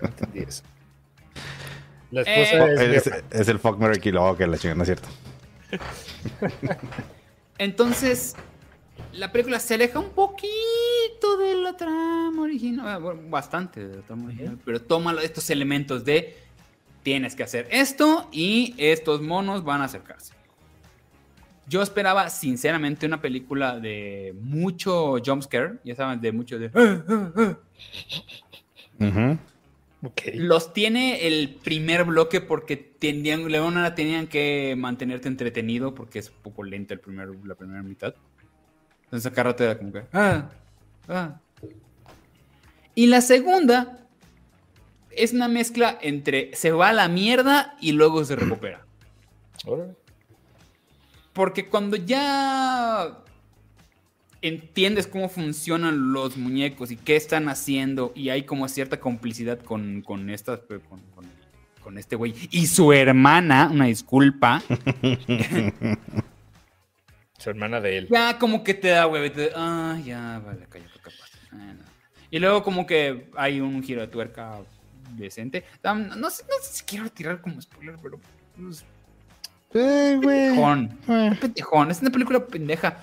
No 0.00 0.06
entendí 0.08 0.38
eso. 0.40 0.62
La 2.10 2.22
Eh, 2.22 2.42
esposa 2.42 2.72
es, 2.72 2.80
Es, 2.80 3.06
Mirna. 3.06 3.22
es 3.30 3.48
el 3.48 3.58
fuck 3.58 3.78
Mary 3.78 4.00
Kill. 4.00 4.16
Oh, 4.18 4.36
que 4.36 4.46
la 4.46 4.58
chingada, 4.58 4.76
no 4.76 4.82
es 4.82 4.88
cierto. 4.88 5.08
Entonces, 7.58 8.34
la 9.12 9.32
película 9.32 9.58
se 9.60 9.74
aleja 9.74 9.98
un 9.98 10.10
poquito 10.10 11.36
de 11.38 11.54
la 11.54 11.76
trama 11.76 12.42
original, 12.42 12.88
ah, 12.88 12.98
bueno, 12.98 13.22
bastante 13.30 13.86
de 13.86 13.96
la 13.96 14.02
trama 14.02 14.26
original, 14.26 14.58
pero 14.64 14.80
toma 14.82 15.14
estos 15.22 15.48
elementos 15.50 16.04
de 16.04 16.36
tienes 17.02 17.34
que 17.34 17.42
hacer 17.42 17.66
esto 17.70 18.28
y 18.32 18.74
estos 18.78 19.20
monos 19.22 19.64
van 19.64 19.80
a 19.82 19.84
acercarse. 19.84 20.34
Yo 21.68 21.80
esperaba, 21.82 22.28
sinceramente, 22.28 23.06
una 23.06 23.20
película 23.20 23.78
de 23.78 24.34
mucho 24.40 25.16
jumpscare, 25.24 25.78
ya 25.84 25.94
saben, 25.94 26.20
de 26.20 26.32
mucho 26.32 26.58
de... 26.58 26.70
"Ah, 26.74 27.56
ah, 29.00 29.36
ah". 30.02 30.06
Ujú. 30.06 30.08
Ok. 30.08 30.20
Los 30.34 30.72
tiene 30.72 31.26
el 31.26 31.54
primer 31.62 32.04
bloque 32.04 32.40
porque 32.40 32.76
tenían, 32.76 33.50
Leona 33.50 33.94
tenían 33.94 34.26
que 34.26 34.74
mantenerte 34.76 35.28
entretenido 35.28 35.94
porque 35.94 36.18
es 36.18 36.30
un 36.30 36.36
poco 36.42 36.64
lenta 36.64 36.94
el 36.94 37.00
primer, 37.00 37.28
la 37.44 37.54
primera 37.54 37.82
mitad. 37.82 38.14
Entonces 39.04 39.30
acá 39.30 39.42
rato 39.44 39.64
era 39.64 39.78
como 39.78 39.92
que... 39.92 40.04
"Ah, 40.12 40.50
ah". 41.08 41.40
Y 42.94 43.06
la 43.06 43.20
segunda 43.20 44.06
es 45.10 45.32
una 45.32 45.48
mezcla 45.48 45.98
entre 46.00 46.54
se 46.54 46.72
va 46.72 46.88
a 46.88 46.92
la 46.92 47.08
mierda 47.08 47.76
y 47.80 47.92
luego 47.92 48.24
se 48.24 48.36
recupera. 48.36 48.84
Porque 51.32 51.68
cuando 51.68 51.96
ya 51.96 53.22
entiendes 54.42 55.06
cómo 55.06 55.28
funcionan 55.28 56.12
los 56.12 56.36
muñecos 56.36 56.90
y 56.90 56.96
qué 56.96 57.16
están 57.16 57.48
haciendo 57.48 58.12
y 58.14 58.28
hay 58.30 58.42
como 58.42 58.68
cierta 58.68 58.98
complicidad 59.00 59.58
con, 59.60 60.02
con 60.02 60.28
estas 60.30 60.60
con, 60.60 61.00
con- 61.14 61.42
con 61.82 61.98
este 61.98 62.14
güey 62.14 62.32
y 62.52 62.66
su 62.68 62.92
hermana, 62.92 63.68
una 63.72 63.86
disculpa, 63.86 64.62
Su 67.38 67.50
hermana 67.50 67.80
de 67.80 67.98
él. 67.98 68.08
ya 68.08 68.38
como 68.38 68.62
que 68.62 68.74
te 68.74 68.88
da 68.88 69.10
te- 69.32 69.50
ah, 69.56 69.98
ya, 70.04 70.40
vale, 70.44 70.64
cállate, 70.68 70.98
capaz. 71.00 71.30
Ah, 71.50 71.56
no. 71.76 71.84
Y 72.30 72.38
luego 72.38 72.62
como 72.62 72.86
que 72.86 73.28
hay 73.36 73.60
un 73.60 73.82
giro 73.82 74.00
de 74.00 74.06
tuerca 74.06 74.58
decente. 75.16 75.64
No, 75.82 76.30
sé, 76.30 76.44
no 76.44 76.54
sé 76.62 76.72
si 76.72 76.84
quiero 76.84 77.10
tirar 77.10 77.40
como 77.40 77.60
spoiler, 77.60 77.96
pero 78.00 78.20
pues, 78.56 78.84
Eh, 79.74 80.18
güey. 80.22 80.38
pendejón. 80.50 80.98
Eh. 81.08 81.36
pendejón, 81.40 81.90
es 81.90 82.00
una 82.00 82.10
película 82.10 82.46
pendeja. 82.46 82.98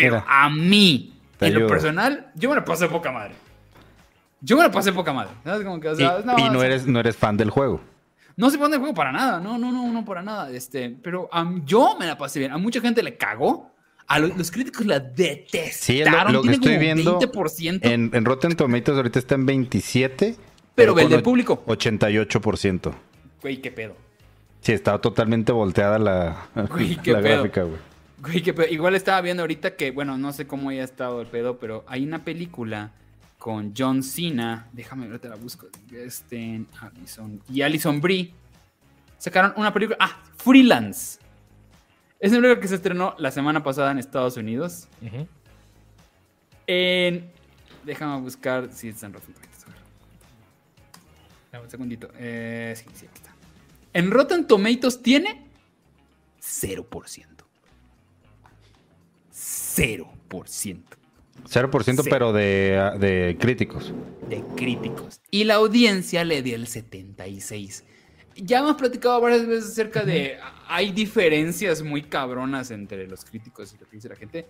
Pero 0.00 0.16
Mira, 0.16 0.24
a 0.28 0.50
mí, 0.50 1.12
en 1.40 1.54
lo 1.54 1.66
personal, 1.66 2.30
yo 2.34 2.48
me 2.50 2.56
la 2.56 2.64
pasé 2.64 2.88
poca 2.88 3.10
madre. 3.12 3.34
Yo 4.40 4.56
me 4.56 4.62
la 4.62 4.70
pasé 4.70 4.92
poca 4.92 5.12
madre. 5.12 5.30
¿sabes? 5.44 5.64
Como 5.64 5.80
que, 5.80 5.88
o 5.88 5.94
Y, 6.00 6.02
no, 6.24 6.62
y 6.62 6.66
eres, 6.66 6.86
no 6.86 7.00
eres 7.00 7.16
fan 7.16 7.36
del 7.36 7.50
juego. 7.50 7.80
no 8.36 8.48
se 8.50 8.56
pone 8.58 8.74
el 8.76 8.80
juego 8.80 8.94
para 8.94 9.12
nada. 9.12 9.38
No, 9.40 9.58
no, 9.58 9.70
no, 9.70 9.92
no 9.92 10.04
para 10.04 10.22
nada. 10.22 10.50
Este, 10.50 10.96
pero 11.02 11.28
yo 11.66 11.96
me 11.98 12.06
la 12.06 12.16
pasé 12.16 12.38
bien. 12.38 12.52
A 12.52 12.58
mucha 12.58 12.80
gente 12.80 13.02
le 13.02 13.16
cagó. 13.16 13.70
A 14.06 14.18
lo- 14.18 14.28
los 14.28 14.50
críticos 14.50 14.86
la 14.86 14.98
detestaron. 14.98 15.70
Sí, 15.72 16.02
lo- 16.04 16.32
lo 16.32 16.42
que 16.42 16.50
estoy 16.52 16.78
viendo 16.78 17.18
20%, 17.20 17.80
En, 17.82 18.10
en 18.12 18.24
Rotten 18.24 18.56
Tomatoes 18.56 18.96
ahorita 18.96 19.18
está 19.20 19.34
en 19.36 19.46
27. 19.46 20.36
pero 20.74 20.96
el 20.96 21.02
con 21.04 21.12
del 21.12 21.22
público. 21.22 21.62
88%. 21.66 22.92
Güey, 23.42 23.60
qué 23.60 23.70
pedo. 23.70 23.94
Sí, 24.62 24.72
estaba 24.72 25.00
totalmente 25.00 25.52
volteada 25.52 25.98
la, 25.98 26.48
Güey, 26.70 26.98
la 27.04 27.20
gráfica, 27.20 27.62
güey. 27.62 27.78
Güey. 28.20 28.44
Igual 28.70 28.94
estaba 28.94 29.20
viendo 29.20 29.42
ahorita 29.42 29.76
que, 29.76 29.90
bueno, 29.90 30.18
no 30.18 30.32
sé 30.32 30.46
cómo 30.46 30.70
haya 30.70 30.84
estado 30.84 31.20
el 31.20 31.26
pedo, 31.26 31.58
pero 31.58 31.84
hay 31.86 32.04
una 32.04 32.22
película 32.24 32.92
con 33.38 33.72
John 33.76 34.02
Cena. 34.02 34.68
Déjame 34.72 35.08
ver, 35.08 35.18
te 35.18 35.28
la 35.28 35.36
busco. 35.36 35.68
Este, 35.90 36.64
Allison. 36.80 37.42
Y 37.48 37.62
Alison 37.62 38.00
Brie. 38.00 38.32
Sacaron 39.16 39.54
una 39.56 39.72
película. 39.72 39.96
Ah, 39.98 40.22
Freelance. 40.36 41.18
Es 42.18 42.32
una 42.32 42.42
película 42.42 42.60
que 42.60 42.68
se 42.68 42.74
estrenó 42.74 43.14
la 43.18 43.30
semana 43.30 43.62
pasada 43.62 43.90
en 43.90 43.98
Estados 43.98 44.36
Unidos. 44.36 44.86
En. 46.66 47.30
Déjame 47.84 48.20
buscar 48.20 48.70
si 48.70 48.88
está 48.90 49.06
en 49.06 49.14
Rotten 49.14 49.34
Tomatoes. 49.34 49.66
un 51.62 51.70
segundito. 51.70 52.10
Eh, 52.18 52.74
sí, 52.76 52.84
sí, 52.92 53.06
aquí 53.06 53.16
está. 53.16 53.34
En 53.94 54.10
Rotten 54.10 54.46
Tomatoes 54.46 55.02
tiene 55.02 55.46
0%. 56.42 57.39
0% 59.32 60.82
0%, 61.48 62.02
Sí. 62.02 62.08
pero 62.10 62.32
de, 62.32 62.92
de 62.98 63.36
críticos. 63.40 63.92
de 64.28 64.42
críticos. 64.56 65.20
Y 65.30 65.44
la 65.44 65.54
audiencia 65.54 66.22
le 66.24 66.42
dio 66.42 66.54
el 66.54 66.66
76. 66.66 67.84
Ya 68.36 68.58
hemos 68.60 68.76
platicado 68.76 69.20
varias 69.20 69.46
veces 69.46 69.70
acerca 69.70 70.02
de. 70.04 70.36
Hay 70.68 70.92
diferencias 70.92 71.82
muy 71.82 72.02
cabronas 72.02 72.70
entre 72.70 73.06
los 73.06 73.24
críticos 73.24 73.72
y 73.74 73.78
lo 73.78 73.88
que 73.88 73.96
dice 73.96 74.08
la 74.08 74.16
gente. 74.16 74.46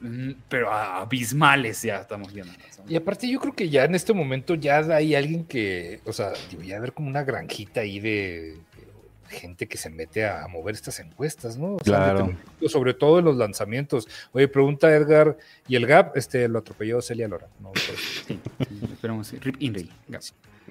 mm, 0.00 0.30
Pero 0.48 0.72
abismales 0.72 1.82
ya 1.82 2.00
estamos 2.00 2.32
viendo. 2.32 2.52
Y 2.88 2.96
aparte 2.96 3.30
yo 3.30 3.38
creo 3.38 3.54
que 3.54 3.68
ya 3.68 3.84
en 3.84 3.94
este 3.94 4.12
momento 4.14 4.54
ya 4.54 4.78
hay 4.78 5.14
alguien 5.14 5.44
que, 5.44 6.00
o 6.06 6.12
sea, 6.12 6.32
ya 6.64 6.78
haber 6.78 6.92
como 6.94 7.08
una 7.08 7.22
granjita 7.22 7.82
ahí 7.82 8.00
de 8.00 8.56
gente 9.30 9.66
que 9.68 9.78
se 9.78 9.88
mete 9.90 10.26
a 10.26 10.46
mover 10.48 10.74
estas 10.74 10.98
encuestas, 11.00 11.56
¿no? 11.56 11.74
O 11.76 11.84
sea, 11.84 12.12
Claro. 12.12 12.36
sobre 12.68 12.92
todo 12.94 13.18
en 13.20 13.24
los 13.24 13.36
lanzamientos. 13.36 14.06
Oye, 14.32 14.48
pregunta 14.48 14.94
Edgar, 14.94 15.36
¿y 15.68 15.76
el 15.76 15.86
Gap? 15.86 16.16
Este, 16.16 16.48
lo 16.48 16.58
atropelló 16.58 17.00
Celia 17.00 17.28
Lora. 17.28 17.46
No, 17.60 17.72
Sí, 17.74 17.92
sí, 18.26 18.40
esperemos. 18.92 19.32
Rip 19.40 19.56
Inri. 19.62 19.90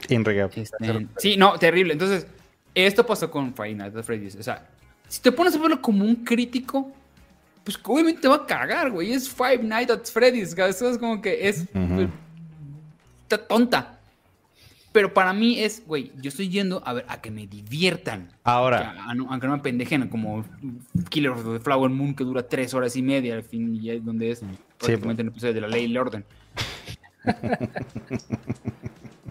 Inregap. 0.10 0.52
Este, 0.58 1.08
sí, 1.18 1.36
no, 1.38 1.58
terrible. 1.58 1.94
Entonces, 1.94 2.28
esto 2.76 3.06
pasó 3.06 3.30
con 3.32 3.54
Five 3.54 3.74
Nights 3.76 3.96
at 3.96 4.04
Freddy's. 4.04 4.36
O 4.36 4.44
sea, 4.44 4.68
si 5.08 5.22
te 5.22 5.32
pones 5.32 5.56
a 5.56 5.60
verlo 5.60 5.82
como 5.82 6.06
un 6.06 6.18
crítico, 6.18 6.92
pues 7.64 7.78
obviamente 7.84 8.22
te 8.22 8.28
va 8.28 8.36
a 8.36 8.46
cagar, 8.46 8.92
güey. 8.92 9.12
Es 9.12 9.30
Five 9.30 9.60
Nights 9.64 9.92
at 9.92 10.06
Freddy's. 10.06 10.58
Eso 10.58 10.90
es 10.90 10.98
como 10.98 11.22
que 11.22 11.48
es. 11.50 11.66
Está 13.24 13.38
tonta. 13.48 13.99
Pero 14.92 15.14
para 15.14 15.34
mí 15.34 15.60
es, 15.60 15.84
güey, 15.86 16.12
yo 16.20 16.30
estoy 16.30 16.50
yendo 16.50 16.82
a 16.86 16.94
ver 16.94 17.06
a 17.08 17.22
que 17.22 17.30
me 17.30 17.46
diviertan. 17.46 18.30
Ahora, 18.44 18.96
A- 18.98 19.12
a 19.12 19.14
no- 19.16 19.28
aunque 19.30 19.46
no 19.48 19.56
me 19.58 19.62
pendejen, 19.62 20.08
como 20.10 20.44
Killer 21.10 21.30
of 21.32 21.44
the 21.44 21.60
Flower 21.60 21.92
Moon, 21.92 22.16
que 22.16 22.24
dura 22.24 22.42
tres 22.48 22.74
horas 22.74 22.96
y 22.96 23.04
media, 23.04 23.36
al 23.36 23.44
fin, 23.44 23.76
y 23.76 23.92
es 23.92 24.04
donde 24.04 24.32
es 24.32 24.42
prácticamente 24.80 25.22
un 25.22 25.28
episodio 25.30 25.54
de 25.54 25.62
la 25.62 25.68
ley 25.68 25.84
y 25.84 25.86
el 25.86 25.98
orden. 25.98 26.26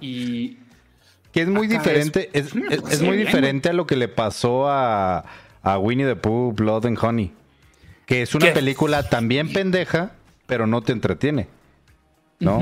y 0.01 0.57
que 1.33 1.43
es 1.43 1.49
muy 1.49 1.67
diferente, 1.67 2.31
es, 2.33 2.47
es- 2.47 2.55
es- 2.71 2.83
es 2.93 2.99
Sí, 2.99 3.05
muy 3.05 3.17
bien, 3.17 3.27
diferente 3.27 3.69
a 3.69 3.73
lo 3.73 3.87
que 3.87 3.97
le 3.97 4.09
pasó 4.09 4.69
a, 4.69 5.25
a 5.63 5.79
Winnie 5.79 6.07
the 6.07 6.17
Pooh, 6.17 6.53
Blood 6.53 6.87
and 6.87 6.99
Honey. 7.03 7.33
Que 8.07 8.23
es 8.23 8.35
una 8.35 8.47
¿Qué? 8.47 8.53
película 8.53 9.09
también 9.09 9.53
pendeja, 9.53 10.13
pero 10.47 10.67
no 10.67 10.81
te 10.81 10.93
entretiene. 10.93 11.47
¿no? 12.41 12.61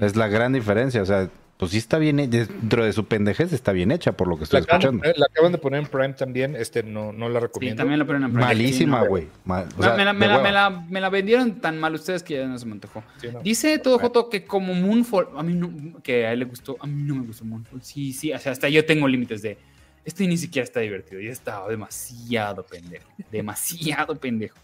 Es 0.00 0.16
la 0.16 0.28
gran 0.28 0.52
diferencia. 0.52 1.02
O 1.02 1.06
sea, 1.06 1.28
pues 1.62 1.72
sí 1.72 1.78
está 1.78 1.98
bien, 1.98 2.18
he- 2.18 2.26
dentro 2.26 2.84
de 2.84 2.92
su 2.92 3.04
pendejez 3.06 3.52
está 3.52 3.70
bien 3.70 3.92
hecha 3.92 4.12
por 4.12 4.26
lo 4.26 4.34
que 4.36 4.40
la, 4.40 4.44
estoy 4.44 4.60
escuchando. 4.62 5.04
eh, 5.04 5.14
la 5.16 5.26
acaban 5.26 5.52
de 5.52 5.58
poner 5.58 5.78
en 5.80 5.86
Prime 5.86 6.12
también, 6.14 6.56
este, 6.56 6.82
no, 6.82 7.12
no 7.12 7.28
la 7.28 7.38
Sí, 7.38 7.46
recomiendo. 7.46 7.76
también 7.80 8.00
lo 8.00 8.06
ponen 8.06 8.24
en 8.24 8.30
Prime. 8.32 8.44
Malísima, 8.44 8.98
Sí, 8.98 9.04
no. 9.04 9.08
güey. 9.08 9.28
Mal- 9.44 9.68
o 9.76 9.78
Me- 9.80 9.84
sea, 9.86 9.94
me, 9.96 10.04
la, 10.04 10.12
me 10.12 10.26
la- 10.26 10.38
me 10.42 10.50
la- 10.52 10.70
me 10.70 11.00
la 11.00 11.08
vendieron 11.08 11.60
tan 11.60 11.78
mal 11.78 11.94
ustedes 11.94 12.24
que 12.24 12.34
ya 12.34 12.46
no 12.48 12.58
se 12.58 12.66
me 12.66 12.72
antojó. 12.72 13.04
Sí, 13.20 13.28
no. 13.32 13.40
Dice 13.42 13.78
todo 13.78 13.98
Joto 14.00 14.28
que 14.28 14.44
como 14.44 14.74
Moonfall, 14.74 15.28
a 15.36 15.42
mí 15.44 15.54
no, 15.54 16.00
que 16.02 16.26
a 16.26 16.32
él 16.32 16.40
le 16.40 16.44
gustó, 16.46 16.76
a 16.80 16.86
mí 16.88 17.02
no 17.04 17.14
me 17.14 17.26
gustó 17.26 17.44
Moonfall. 17.44 17.80
Sí, 17.82 18.12
sí, 18.12 18.32
o 18.32 18.38
sea, 18.40 18.50
hasta 18.50 18.68
yo 18.68 18.84
tengo 18.84 19.06
límites 19.06 19.42
de, 19.42 19.56
este 20.04 20.26
ni 20.26 20.36
siquiera 20.36 20.64
está 20.64 20.80
divertido, 20.80 21.20
ya 21.20 21.30
está 21.30 21.64
demasiado 21.68 22.66
pendejo, 22.66 23.08
demasiado 23.30 24.16
pendejo. 24.16 24.58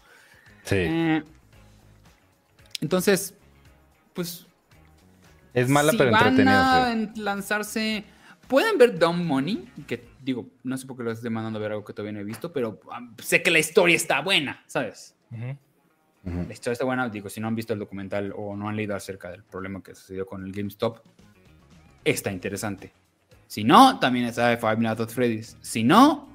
Sí. 0.63 0.75
Eh, 0.77 1.23
entonces, 2.81 3.33
pues... 4.13 4.45
Es 5.53 5.69
mala, 5.69 5.91
si 5.91 5.97
pero 5.97 6.11
van 6.11 6.27
entretenida. 6.27 6.91
a 6.91 6.93
sí. 6.93 7.09
lanzarse... 7.15 8.03
Pueden 8.47 8.79
ver 8.79 8.97
Dumb 8.97 9.23
Money, 9.23 9.69
que 9.85 10.03
digo, 10.23 10.47
no 10.63 10.75
sé 10.75 10.87
por 10.87 10.97
qué 10.97 11.03
lo 11.03 11.11
estoy 11.11 11.29
mandando 11.29 11.59
a 11.59 11.61
ver 11.61 11.71
algo 11.71 11.85
que 11.85 11.93
todavía 11.93 12.13
no 12.13 12.19
he 12.19 12.23
visto, 12.23 12.51
pero 12.51 12.79
um, 12.97 13.15
sé 13.19 13.43
que 13.43 13.51
la 13.51 13.59
historia 13.59 13.95
está 13.95 14.21
buena, 14.21 14.63
¿sabes? 14.65 15.15
Ujú. 15.29 15.55
Ujú. 16.25 16.45
La 16.47 16.53
historia 16.53 16.73
está 16.73 16.83
buena, 16.83 17.07
digo, 17.09 17.29
si 17.29 17.39
no 17.39 17.47
han 17.47 17.53
visto 17.53 17.73
el 17.73 17.79
documental 17.79 18.33
o 18.35 18.55
no 18.55 18.67
han 18.67 18.75
leído 18.75 18.95
acerca 18.95 19.29
del 19.29 19.43
problema 19.43 19.83
que 19.83 19.93
sucedió 19.93 20.25
con 20.25 20.43
el 20.43 20.51
GameStop, 20.51 20.97
está 22.03 22.31
interesante. 22.31 22.91
Si 23.45 23.63
no, 23.63 23.99
también 23.99 24.25
está 24.25 24.47
de 24.47 24.57
Five 24.57 24.77
Nights 24.77 25.01
at 25.01 25.09
Freddy's. 25.09 25.55
Si 25.61 25.83
no, 25.83 26.27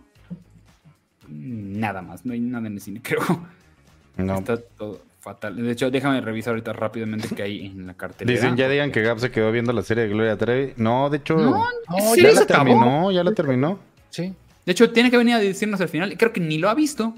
nada 1.28 2.00
más, 2.00 2.24
no 2.24 2.32
hay 2.32 2.40
nada 2.40 2.68
en 2.68 2.74
el 2.74 2.80
cine, 2.80 3.00
creo. 3.02 3.20
No. 4.16 4.38
Está 4.38 4.56
todo 4.56 5.02
fatal. 5.24 5.56
De 5.56 5.72
hecho, 5.72 5.90
déjame 5.90 6.20
revisar 6.20 6.52
ahorita 6.52 6.72
rápidamente 6.74 7.28
qué 7.34 7.42
hay 7.42 7.66
en 7.66 7.86
la 7.86 7.94
cartelera. 7.94 8.38
Dicen, 8.38 8.56
ya 8.56 8.68
digan 8.68 8.92
que 8.92 9.02
Gab 9.02 9.18
se 9.18 9.30
quedó 9.30 9.50
viendo 9.50 9.72
la 9.72 9.82
serie 9.82 10.04
de 10.04 10.10
Gloria 10.10 10.36
Trevi. 10.36 10.74
No, 10.76 11.10
de 11.10 11.16
hecho, 11.16 11.36
No, 11.36 11.50
No, 11.88 12.14
¿sí 12.14 12.22
ya 12.22 12.28
se 12.30 12.34
la 12.34 12.40
acabó? 12.42 12.64
terminó, 12.64 13.10
ya 13.10 13.24
la 13.24 13.32
terminó. 13.32 13.78
Sí. 14.10 14.34
De 14.64 14.72
hecho, 14.72 14.90
tiene 14.92 15.10
que 15.10 15.16
venir 15.16 15.34
a 15.34 15.38
decirnos 15.38 15.80
al 15.80 15.88
final. 15.88 16.16
Creo 16.16 16.32
que 16.32 16.40
ni 16.40 16.58
lo 16.58 16.68
ha 16.68 16.74
visto. 16.74 17.14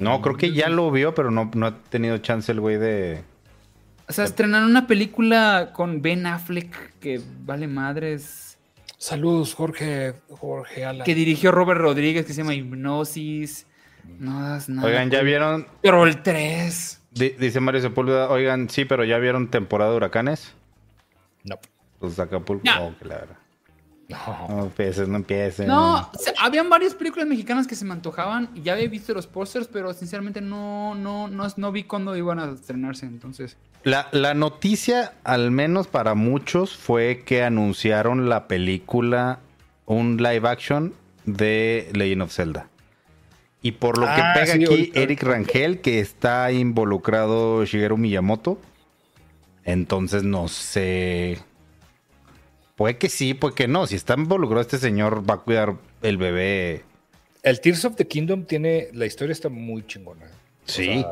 No, 0.00 0.20
creo 0.20 0.36
que 0.36 0.52
ya 0.52 0.68
lo 0.68 0.90
vio, 0.90 1.14
pero 1.14 1.30
no, 1.30 1.50
no 1.54 1.66
ha 1.66 1.76
tenido 1.76 2.18
chance 2.18 2.50
el 2.52 2.60
güey 2.60 2.76
de, 2.76 3.22
O 4.08 4.12
sea, 4.12 4.24
estrenaron 4.24 4.70
una 4.70 4.86
película 4.86 5.70
con 5.72 6.02
Ben 6.02 6.26
Affleck 6.26 6.98
que 6.98 7.20
vale 7.44 7.66
madres. 7.68 8.58
Saludos, 8.98 9.54
Jorge, 9.54 10.14
Jorge 10.28 10.84
Alan. 10.84 11.04
Que 11.04 11.14
dirigió 11.14 11.52
Robert 11.52 11.80
Rodríguez, 11.80 12.26
que 12.26 12.32
se 12.32 12.42
llama 12.42 12.54
Hipnosis. 12.54 13.66
No 14.18 14.40
das 14.42 14.68
nada. 14.68 14.88
Oigan, 14.88 15.10
¿ya 15.10 15.22
vieron? 15.22 15.66
Pero 15.82 16.06
el 16.06 16.22
3. 16.22 16.97
Di- 17.18 17.30
dice 17.38 17.60
Mario 17.60 17.80
Sepúlveda, 17.82 18.28
oigan, 18.30 18.68
sí, 18.70 18.84
pero 18.84 19.04
¿ya 19.04 19.18
vieron 19.18 19.48
temporada 19.48 19.90
de 19.90 19.96
huracanes? 19.96 20.52
No. 21.44 21.56
Pues 21.98 22.18
Acapulco. 22.18 22.62
No. 22.64 22.86
Oh, 22.88 22.94
claro. 23.00 23.28
No. 24.08 24.46
No 24.48 24.62
empieces, 24.64 25.06
no 25.08 25.16
empieces. 25.16 25.66
No, 25.66 25.96
o 25.98 26.18
sea, 26.18 26.32
habían 26.40 26.70
varias 26.70 26.94
películas 26.94 27.28
mexicanas 27.28 27.66
que 27.66 27.74
se 27.74 27.84
me 27.84 27.92
antojaban. 27.92 28.48
y 28.54 28.62
Ya 28.62 28.72
había 28.72 28.88
visto 28.88 29.12
los 29.12 29.26
pósters, 29.26 29.68
pero 29.70 29.92
sinceramente 29.92 30.40
no, 30.40 30.94
no, 30.94 31.28
no, 31.28 31.46
no 31.56 31.72
vi 31.72 31.84
cuándo 31.84 32.16
iban 32.16 32.38
a 32.38 32.50
estrenarse. 32.52 33.04
Entonces, 33.04 33.58
La, 33.84 34.08
la 34.12 34.32
noticia, 34.32 35.12
al 35.24 35.50
menos 35.50 35.88
para 35.88 36.14
muchos, 36.14 36.74
fue 36.74 37.22
que 37.26 37.42
anunciaron 37.42 38.30
la 38.30 38.48
película, 38.48 39.40
un 39.84 40.16
live 40.16 40.48
action 40.48 40.94
de 41.26 41.90
Legend 41.92 42.22
of 42.22 42.32
Zelda. 42.32 42.68
Y 43.60 43.72
por 43.72 43.98
lo 43.98 44.06
que 44.06 44.12
Ah, 44.12 44.32
pega 44.34 44.46
sí, 44.46 44.52
aquí 44.52 44.64
ahorita- 44.66 45.00
Eric 45.00 45.22
Rangel, 45.22 45.80
que 45.80 46.00
está 46.00 46.52
involucrado 46.52 47.64
Shigeru 47.64 47.96
Miyamoto. 47.96 48.60
Entonces 49.64 50.22
no 50.22 50.48
sé. 50.48 51.38
Puede 52.76 52.96
que 52.96 53.08
sí, 53.08 53.34
puede 53.34 53.54
que 53.54 53.66
no. 53.68 53.86
Si 53.86 53.96
está 53.96 54.14
involucrado 54.14 54.60
este 54.60 54.78
señor, 54.78 55.28
va 55.28 55.34
a 55.34 55.38
cuidar 55.38 55.74
el 56.02 56.16
bebé. 56.16 56.84
El 57.42 57.60
Tears 57.60 57.84
of 57.84 57.96
the 57.96 58.06
Kingdom 58.06 58.44
tiene. 58.44 58.88
La 58.92 59.06
historia 59.06 59.32
está 59.32 59.48
muy 59.48 59.84
chingona. 59.86 60.26
Sí. 60.64 61.04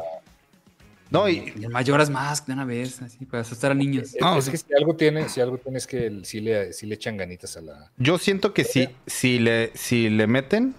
No, 1.10 1.28
y, 1.28 1.52
y 1.56 1.64
el 1.64 1.70
Mayoras 1.70 2.10
más 2.10 2.46
de 2.46 2.52
una 2.52 2.64
vez, 2.64 3.00
así, 3.02 3.24
para 3.26 3.42
asustar 3.42 3.70
a 3.70 3.74
niños. 3.74 4.14
Es, 4.14 4.20
No, 4.20 4.38
es 4.38 4.44
sí. 4.46 4.50
que 4.52 4.56
si 4.56 4.74
algo 4.76 4.94
tiene, 4.96 5.28
si 5.28 5.40
algo 5.40 5.58
tiene 5.58 5.78
es 5.78 5.86
que 5.86 6.06
el- 6.06 6.24
sí, 6.24 6.40
le, 6.40 6.72
sí 6.72 6.86
le 6.86 6.94
echan 6.96 7.16
ganitas 7.16 7.56
a 7.56 7.60
la. 7.60 7.90
Yo 7.96 8.18
siento 8.18 8.52
que 8.54 8.64
si, 8.64 8.88
si, 9.06 9.38
le, 9.38 9.70
si 9.74 10.08
le 10.10 10.26
meten, 10.26 10.74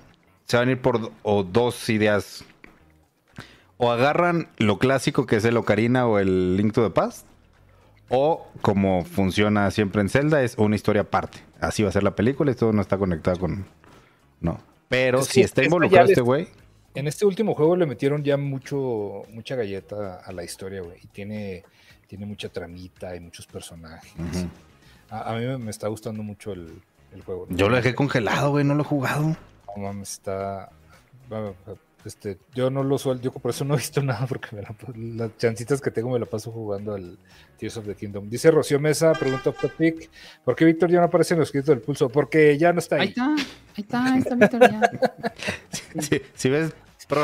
se 0.48 0.58
van 0.58 0.70
a 0.70 0.72
ir 0.72 0.82
por 0.82 1.12
o 1.24 1.44
dos 1.44 1.90
ideas. 1.90 2.44
O 3.78 3.92
agarran 3.92 4.50
lo 4.58 4.80
clásico 4.80 5.26
que 5.26 5.36
es 5.36 5.46
el 5.46 5.58
Ocarina 5.58 6.08
o 6.08 6.18
el 6.18 6.58
Link 6.58 6.74
to 6.74 6.84
the 6.84 6.90
Past. 6.90 7.28
O 8.10 8.48
como 8.62 9.04
funciona 9.04 9.70
siempre 9.70 10.02
en 10.02 10.10
Zelda, 10.10 10.42
es 10.42 10.56
una 10.58 10.76
historia 10.76 11.04
aparte. 11.04 11.40
Así 11.60 11.84
va 11.84 11.90
a 11.90 11.92
ser 11.92 12.04
la 12.04 12.16
película 12.16 12.52
y 12.52 12.56
todo 12.56 12.72
no 12.72 12.82
está 12.82 12.98
conectado 12.98 13.38
con... 13.38 13.66
No. 14.40 14.60
Pero 14.88 15.20
Es 15.20 15.28
si 15.28 15.42
está 15.42 15.64
involucrado 15.64 16.08
este 16.08 16.22
güey... 16.22 16.48
En 16.96 17.08
este 17.08 17.26
último 17.26 17.54
juego 17.54 17.76
le 17.76 17.86
metieron 17.86 18.24
ya 18.24 18.38
mucho, 18.38 19.24
mucha 19.32 19.56
galleta 19.56 20.16
a 20.16 20.32
la 20.32 20.44
historia, 20.44 20.82
güey. 20.82 20.98
Y 21.04 21.08
tiene, 21.08 21.64
tiene 22.08 22.26
mucha 22.26 22.50
tramita 22.50 23.16
y 23.16 23.20
muchos 23.20 23.46
personajes. 23.46 24.12
A, 25.12 25.32
a 25.32 25.38
mí 25.38 25.46
me, 25.46 25.60
me 25.60 25.70
está 25.70 25.90
gustando 25.90 26.24
mucho 26.24 26.54
el, 26.54 26.82
el 27.14 27.22
juego. 27.22 27.46
Yo 27.50 27.70
lo 27.70 27.76
dejé 27.76 27.94
congelado, 27.94 28.50
güey, 28.50 28.66
no 28.66 28.74
lo 28.74 28.82
he 28.82 28.86
jugado. 28.86 29.38
No 29.76 29.84
mames, 29.84 30.12
está. 30.14 30.70
Este, 32.06 32.38
yo 32.54 32.70
no 32.70 32.84
lo 32.84 32.98
suelto, 32.98 33.24
yo 33.26 33.32
por 33.34 33.52
eso 33.52 33.66
no 33.66 33.74
he 33.74 33.78
visto 33.78 34.02
nada, 34.04 34.26
porque 34.28 34.56
me 34.56 34.62
la- 34.62 34.76
las 35.26 35.38
chancitas 35.38 35.82
que 35.82 35.92
tengo 35.92 36.10
me 36.12 36.20
la 36.20 36.26
paso 36.26 36.52
jugando 36.52 36.94
al 36.94 37.18
Tears 37.58 37.78
of 37.78 37.86
the 37.86 37.96
Kingdom. 37.96 38.30
Dice 38.30 38.50
Rocío 38.50 38.80
Mesa, 38.80 39.12
pregunta 39.14 39.52
Topic, 39.52 40.10
¿por 40.46 40.56
qué 40.56 40.64
Víctor 40.66 40.90
ya 40.90 41.00
no 41.00 41.06
aparece 41.08 41.34
en 41.34 41.42
los 41.42 41.50
escritos 41.50 41.68
del 41.70 41.82
pulso? 41.82 42.08
Porque 42.08 42.58
ya 42.58 42.72
no 42.72 42.80
está 42.80 42.96
Ahí 42.96 43.02
ahí. 43.02 43.10
está, 43.10 43.26
ahí 43.36 43.44
está, 43.76 44.14
ahí 44.14 44.20
está, 44.20 44.36
Víctor, 44.36 44.72
ya. 44.72 44.82
Si, 46.02 46.22
si 46.36 46.50
ves... 46.50 46.72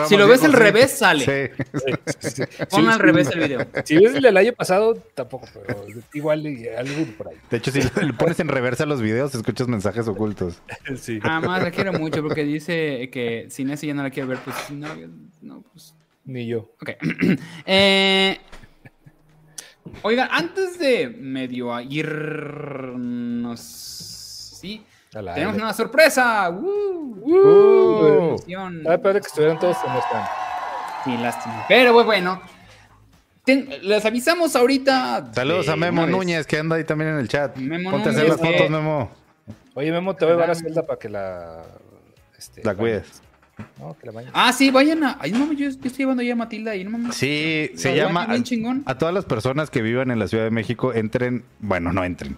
Si 0.07 0.15
lo 0.15 0.27
ves 0.27 0.43
al 0.43 0.51
sí. 0.51 0.57
revés, 0.57 0.91
sale. 0.91 1.25
Sí. 1.25 1.31
Pon 2.69 2.81
Sí, 2.83 2.87
al 2.87 2.93
sí, 2.93 2.99
revés 2.99 3.27
el 3.31 3.39
video. 3.39 3.67
Si 3.83 3.97
ves 3.97 4.15
el 4.15 4.21
del 4.23 4.37
año 4.37 4.53
pasado, 4.53 4.95
tampoco, 5.13 5.47
pero 5.53 5.85
igual 6.13 6.47
y 6.47 6.69
algo 6.69 7.05
por 7.17 7.27
ahí. 7.27 7.35
De 7.49 7.57
hecho, 7.57 7.69
si 7.71 7.81
le 7.81 8.13
pones 8.13 8.39
en 8.39 8.47
reversa 8.47 8.85
los 8.85 9.01
videos, 9.01 9.35
escuchas 9.35 9.67
mensajes 9.67 10.07
ocultos. 10.07 10.61
Sí. 10.97 11.19
Además, 11.21 11.63
la 11.63 11.71
quiero 11.71 11.91
mucho 11.93 12.21
porque 12.21 12.43
dice 12.43 13.09
que 13.11 13.47
sin 13.49 13.69
ese 13.71 13.87
ya 13.87 13.93
no 13.93 14.03
la 14.03 14.09
quiero 14.09 14.29
ver. 14.29 14.37
Pues 14.39 14.55
no, 14.71 14.87
no, 15.41 15.61
pues. 15.73 15.95
Ni 16.25 16.47
yo. 16.47 16.71
Ok. 16.81 16.91
Eh, 17.65 18.37
oigan, 20.03 20.29
antes 20.31 20.79
de 20.79 21.09
medio 21.09 21.73
a 21.73 21.83
irnos. 21.83 23.59
Sí, 23.59 24.83
tenemos 25.19 25.53
aire. 25.53 25.63
una 25.63 25.73
sorpresa. 25.73 26.49
¡Woo! 26.49 27.17
¡Uh! 27.21 28.35
Ah, 28.87 28.97
padre 28.97 29.21
que 29.21 29.27
estuvieran 29.27 29.59
todos 29.59 29.77
en 29.85 29.91
esta. 29.93 30.29
Sí, 31.05 31.17
lástima. 31.17 31.65
Pero 31.67 31.93
pues, 31.93 32.05
bueno. 32.05 32.41
Ten- 33.45 33.69
les 33.81 34.05
avisamos 34.05 34.55
ahorita. 34.55 35.31
Saludos 35.33 35.67
a 35.67 35.75
Memo. 35.75 36.07
Núñez, 36.07 36.47
que 36.47 36.57
anda 36.57 36.77
ahí 36.77 36.85
también 36.85 37.11
en 37.11 37.17
el 37.19 37.27
chat. 37.27 37.57
Memo 37.57 37.91
Ponte 37.91 38.09
a 38.09 38.11
hacer 38.13 38.23
Núñez, 38.23 38.39
las 38.39 38.47
fotos, 38.49 38.61
que- 38.63 38.69
Memo. 38.69 39.11
Oye, 39.75 39.91
Memo, 39.91 40.15
te 40.15 40.23
voy 40.25 40.31
a 40.31 40.35
llevar 40.35 40.51
a 40.51 40.55
Zelda 40.55 40.85
para 40.85 40.97
que 40.99 41.09
la. 41.09 41.63
este, 42.37 42.63
La 42.63 42.73
cuides. 42.75 43.21
No, 43.79 43.95
que 43.99 44.05
la 44.07 44.11
bañes. 44.13 44.31
Ah, 44.33 44.51
sí, 44.53 44.71
vayan 44.71 45.03
a. 45.03 45.17
Ay, 45.19 45.31
no 45.31 45.51
yo, 45.51 45.69
yo 45.69 45.69
estoy 45.69 45.91
llevando 45.91 46.23
ya 46.23 46.33
a 46.33 46.35
Matilda 46.37 46.75
y 46.75 46.83
no 46.85 46.91
mames. 46.91 47.15
Sí, 47.15 47.69
se 47.75 47.95
llama. 47.95 48.27
chingón. 48.43 48.83
A 48.85 48.97
todas 48.97 49.13
las 49.13 49.25
personas 49.25 49.69
que 49.69 49.81
vivan 49.81 50.09
en 50.09 50.19
la 50.19 50.27
Ciudad 50.27 50.45
de 50.45 50.51
México, 50.51 50.93
entren. 50.93 51.43
Bueno, 51.59 51.91
no 51.91 52.03
entren. 52.03 52.37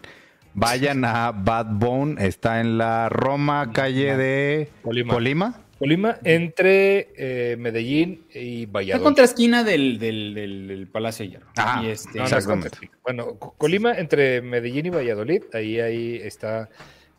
Vayan 0.56 1.04
a 1.06 1.32
Bad 1.32 1.68
Bone. 1.74 2.26
Está 2.26 2.62
en 2.62 2.78
la 2.78 3.10
Roma, 3.10 3.72
calle 3.74 4.16
de 4.18 4.70
Colima. 4.82 5.14
Colima. 5.14 5.62
Colima, 5.78 6.18
entre 6.24 7.10
eh, 7.18 7.58
Medellín 7.60 8.26
y 8.34 8.62
Está 8.64 8.72
Valladolid. 8.72 9.04
contra 9.04 9.26
esquina 9.26 9.66
del, 9.66 10.00
del, 10.00 10.34
del, 10.34 10.68
del 10.70 10.88
Palacio 10.88 11.26
de 11.26 11.32
Hierro. 11.32 11.48
Ah, 11.58 11.82
y 11.84 11.88
este, 11.90 12.18
No, 12.18 12.24
Exactamente. 12.24 12.90
Bueno, 13.04 13.36
Co- 13.38 13.54
Colima, 13.58 13.94
entre 13.94 14.42
Medellín 14.42 14.86
y 14.86 14.90
Valladolid, 14.92 15.44
ahí, 15.54 15.82
ahí 15.82 16.16
está 16.24 16.70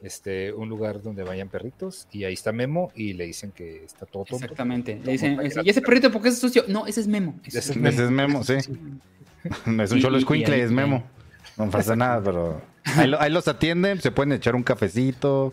este, 0.00 0.54
un 0.54 0.70
lugar 0.70 1.02
donde 1.02 1.22
vayan 1.22 1.50
perritos 1.50 2.08
y 2.10 2.24
ahí 2.24 2.32
está 2.32 2.50
Memo 2.50 2.90
y 2.94 3.12
le 3.12 3.26
dicen 3.26 3.52
que 3.52 3.84
está 3.84 4.06
todo 4.06 4.24
tonto. 4.24 4.46
Exactamente. 4.46 4.98
Le 5.04 5.12
dicen, 5.12 5.38
¿y 5.62 5.68
ese 5.68 5.82
perrito 5.82 6.10
por 6.10 6.22
qué 6.22 6.30
es 6.30 6.38
sucio? 6.38 6.64
No, 6.66 6.86
ese 6.86 7.02
es 7.02 7.08
Memo. 7.08 7.38
Ese 7.44 7.58
Ese 7.58 7.72
es 7.72 7.76
Memo. 7.76 7.88
Ese 7.90 8.04
es 8.04 8.10
Memo, 8.10 8.42
sí. 8.42 8.54
No 9.66 9.82
es 9.82 9.92
un 9.92 9.98
Y- 9.98 10.00
cholo 10.02 10.16
escuincle, 10.16 10.56
y 10.56 10.60
ahí- 10.60 10.64
es 10.64 10.72
Memo. 10.72 11.04
No 11.58 11.70
pasa 11.70 11.94
nada, 11.94 12.22
pero. 12.24 12.62
Ahí, 12.96 13.06
lo- 13.08 13.20
ahí 13.20 13.30
los 13.30 13.48
atienden, 13.48 14.00
se 14.00 14.10
pueden 14.10 14.32
echar 14.32 14.54
un 14.54 14.62
cafecito, 14.62 15.52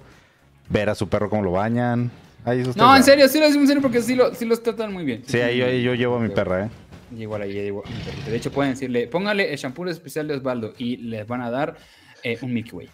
ver 0.70 0.90
a 0.90 0.96
su 0.96 1.10
perro 1.10 1.30
cómo 1.30 1.42
lo 1.44 1.52
bañan. 1.52 2.12
Ahí 2.46 2.64
No, 2.76 2.96
en 2.96 3.04
serio, 3.04 3.28
sí 3.30 3.40
lo 3.40 3.46
decimos 3.46 3.64
en 3.64 3.68
serio 3.68 3.82
porque 3.82 4.02
sí, 4.02 4.16
lo, 4.16 4.34
sí 4.36 4.46
los 4.46 4.62
tratan 4.62 4.92
muy 4.94 5.06
bien. 5.06 5.24
Sí, 5.26 5.40
ahí, 5.40 5.82
yo 5.82 5.94
llevo 5.96 6.18
a 6.18 6.20
mi 6.20 6.30
perra, 6.30 6.66
¿eh? 6.66 6.70
Igual 7.18 7.44
ahí, 7.44 7.58
igual, 7.58 7.86
mi 7.90 8.00
perrito. 8.04 8.30
De 8.30 8.36
hecho, 8.38 8.52
pueden 8.52 8.74
decirle, 8.74 9.08
póngale 9.08 9.52
el 9.52 9.58
shampoo 9.58 9.88
especial 9.88 10.28
de 10.28 10.36
Osvaldo 10.36 10.74
y 10.78 10.98
les 10.98 11.26
van 11.28 11.42
a 11.42 11.50
dar 11.52 11.78
eh, 12.24 12.38
un 12.42 12.54
Mickey 12.54 12.72
Way. 12.74 12.90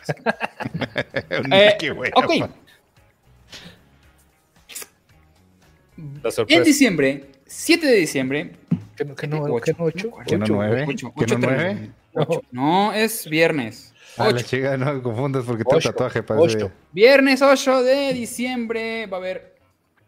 Un 1.44 1.52
Eh, 1.52 1.70
Mickey, 1.72 1.90
güey. 1.90 2.10
ok. 2.14 2.50
En 6.48 6.64
diciembre, 6.64 7.26
7 7.46 7.86
de 7.86 7.96
diciembre. 7.96 8.52
¿Qué 8.96 9.04
no, 9.04 9.14
qué 9.14 9.26
no, 9.26 9.42
Ocho. 9.42 9.60
qué 9.64 9.72
no, 9.72 9.84
ocho? 9.84 10.10
¿Qué 10.26 10.36
no, 10.38 10.44
Ocho. 10.44 10.54
nueve? 10.54 10.84
ocho, 10.88 11.12
¿Qué 11.18 11.26
no, 11.26 11.36
ocho, 11.36 11.38
nueve? 11.38 11.74
tres, 11.76 11.90
ocho. 12.14 12.42
No, 12.52 12.92
es 12.92 13.28
viernes. 13.28 13.94
Ah, 14.18 14.30
la 14.30 14.42
chica, 14.42 14.76
no 14.76 14.92
me 14.94 15.02
confundas 15.02 15.44
porque 15.46 15.62
tengo 15.64 15.76
Ocho. 15.76 15.90
tatuaje 15.92 16.22
para. 16.22 16.40
Viernes 16.92 17.40
8 17.42 17.82
de 17.84 18.12
diciembre 18.12 19.06
va 19.06 19.18
a 19.18 19.20
haber 19.20 19.54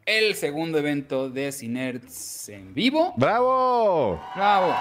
el 0.05 0.35
segundo 0.35 0.79
evento 0.79 1.31
de 1.31 1.53
Cinerts 1.53 2.49
en 2.49 2.75
vivo. 2.75 3.15
¡Bravo! 3.17 4.21
Bravo. 4.35 4.75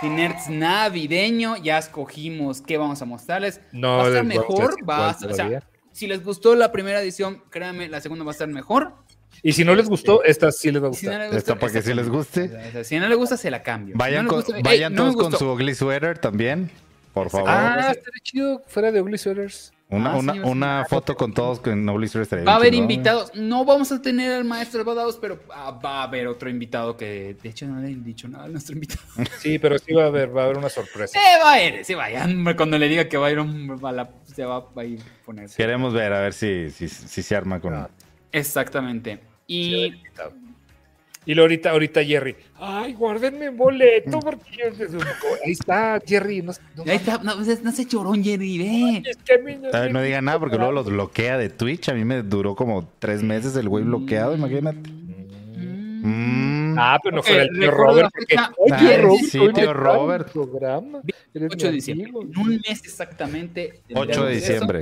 Cinerts 0.00 0.48
navideño, 0.48 1.56
ya 1.56 1.78
escogimos 1.78 2.60
qué 2.62 2.78
vamos 2.78 3.02
a 3.02 3.04
mostrarles. 3.04 3.60
No, 3.72 3.96
va 3.98 4.04
a 4.04 4.08
estar 4.08 4.24
mejor, 4.24 4.76
va 4.88 5.10
a- 5.10 5.16
o 5.28 5.34
sea, 5.34 5.62
si 5.92 6.06
les 6.06 6.22
gustó 6.24 6.54
la 6.54 6.70
primera 6.70 7.00
edición, 7.00 7.42
créanme, 7.50 7.88
la 7.88 8.00
segunda 8.00 8.24
va 8.24 8.30
a 8.30 8.32
estar 8.32 8.46
mejor. 8.48 8.94
Y 9.42 9.52
si 9.52 9.64
no 9.64 9.74
les 9.74 9.88
gustó, 9.88 10.22
esta 10.24 10.50
sí 10.52 10.70
les 10.70 10.82
va 10.82 10.88
a 10.88 10.92
si 10.92 11.06
no 11.06 11.12
gustar. 11.12 11.26
gusta, 11.26 11.38
Esta 11.38 11.54
para 11.58 11.72
que 11.72 11.82
sí 11.82 11.94
les 11.94 12.08
guste. 12.08 12.84
Si 12.84 12.98
no 12.98 13.08
les 13.08 13.16
gusta, 13.18 13.36
se 13.36 13.50
la 13.50 13.62
cambio. 13.62 13.94
Si 13.94 13.98
Vayan, 13.98 14.24
no 14.24 14.30
con- 14.30 14.40
gusta, 14.42 14.56
vayan 14.62 14.92
"Ey, 14.92 14.96
no 14.96 15.04
me 15.04 15.10
todos 15.12 15.14
con 15.22 15.30
gustó". 15.32 15.38
su 15.38 15.52
ugly 15.52 15.74
sweater 15.74 16.18
también, 16.18 16.70
por 17.14 17.30
favor. 17.30 17.48
Ah, 17.50 17.76
estaría 17.92 18.20
chido 18.22 18.62
fuera 18.66 18.90
de 18.92 19.00
Ugly 19.00 19.18
Sweaters. 19.18 19.72
una 19.90 20.12
ah, 20.12 20.16
una, 20.18 20.32
sí, 20.34 20.40
una 20.44 20.84
sí. 20.84 20.90
foto 20.90 21.16
con 21.16 21.32
todos 21.32 21.60
con 21.60 21.88
ugly 21.88 22.08
sweater 22.08 22.22
estaría 22.22 22.44
Va 22.44 22.52
a 22.52 22.56
haber 22.56 22.74
invitados. 22.74 23.30
No 23.34 23.64
vamos 23.64 23.90
a 23.90 24.02
tener 24.02 24.32
al 24.32 24.44
maestro 24.44 24.84
Badaos, 24.84 25.16
pero 25.16 25.40
ah, 25.50 25.70
va 25.82 26.00
a 26.00 26.02
haber 26.02 26.26
otro 26.26 26.50
invitado 26.50 26.94
que, 26.96 27.36
de 27.42 27.48
hecho, 27.48 27.66
no 27.66 27.80
le 27.80 27.88
he 27.92 27.94
dicho 27.94 28.28
nada 28.28 28.44
a 28.44 28.48
nuestro 28.48 28.74
invitado. 28.74 29.00
Sí, 29.40 29.58
pero 29.58 29.78
sí 29.78 29.94
va 29.94 30.04
a 30.04 30.06
haber, 30.08 30.36
va 30.36 30.42
a 30.42 30.44
haber 30.44 30.58
una 30.58 30.68
sorpresa. 30.68 31.18
Se 31.18 31.42
va 31.42 31.52
a 31.52 31.62
ir, 31.62 31.84
se 31.84 31.94
vaya. 31.94 32.26
Cuando 32.56 32.76
le 32.76 32.86
diga 32.88 33.08
que 33.08 33.16
va 33.16 33.28
a 33.28 33.30
ir 33.30 33.38
un, 33.40 33.80
va 33.82 33.88
a 33.88 33.92
la- 33.92 34.10
se 34.26 34.44
va 34.44 34.64
a 34.76 34.84
ir 34.84 35.00
a 35.00 35.24
poner. 35.24 35.48
Queremos 35.56 35.94
ver 35.94 36.12
a 36.12 36.20
ver 36.20 36.34
si, 36.34 36.68
si, 36.70 36.88
si 36.88 37.22
se 37.22 37.34
arma 37.34 37.58
con. 37.60 37.72
Ah. 37.74 37.88
Exactamente. 38.30 39.20
Y. 39.48 39.94
Y 41.26 41.34
luego 41.34 41.44
ahorita, 41.44 41.70
ahorita 41.72 42.02
Jerry. 42.04 42.36
Ay, 42.58 42.94
guárdenme 42.94 43.50
boleto 43.50 44.18
porque 44.20 44.50
yo- 44.56 44.98
ahí 45.44 45.52
está 45.52 46.00
Jerry. 46.06 46.40
No, 46.40 46.52
no 46.76 46.82
ahí 46.86 46.96
está, 46.96 47.18
no, 47.18 47.34
no 47.34 47.72
se 47.72 47.84
llorón, 47.84 48.24
Jerry, 48.24 48.56
ve. 48.56 49.02
es 49.04 49.16
que 49.18 49.34
a 49.34 49.38
mí 49.38 49.56
no 49.56 49.88
no 49.90 50.02
digan 50.02 50.24
nada 50.24 50.38
porque 50.38 50.56
luego 50.56 50.72
los 50.72 50.86
bloquea 50.86 51.36
de 51.36 51.50
Twitch. 51.50 51.90
A 51.90 51.94
mí 51.94 52.04
me 52.06 52.22
duró 52.22 52.54
como 52.54 52.88
tres 52.98 53.22
meses 53.22 53.56
el 53.56 53.68
güey 53.68 53.84
bloqueado, 53.84 54.34
imagínate. 54.34 54.88
Mm. 54.88 56.72
Mm. 56.72 56.78
Ah, 56.78 56.98
pero 57.02 57.16
no 57.16 57.22
fue 57.22 57.42
el 57.42 57.48
tío 57.58 57.70
Robert. 57.72 58.10
Porque, 58.16 58.36
oye, 58.56 58.94
Ah, 58.94 59.02
Robert, 59.02 59.24
sí, 59.24 59.38
tío 59.54 59.74
Robert. 59.74 60.32
programa. 60.32 61.00
Eres 61.34 61.50
8 61.52 61.66
de 61.66 61.72
diciembre. 61.72 62.08
En 62.08 62.38
un 62.38 62.48
mes 62.66 62.80
exactamente. 62.84 63.82
del 63.88 63.98
8 63.98 64.24
de 64.24 64.36
eso. 64.36 64.52
diciembre. 64.52 64.80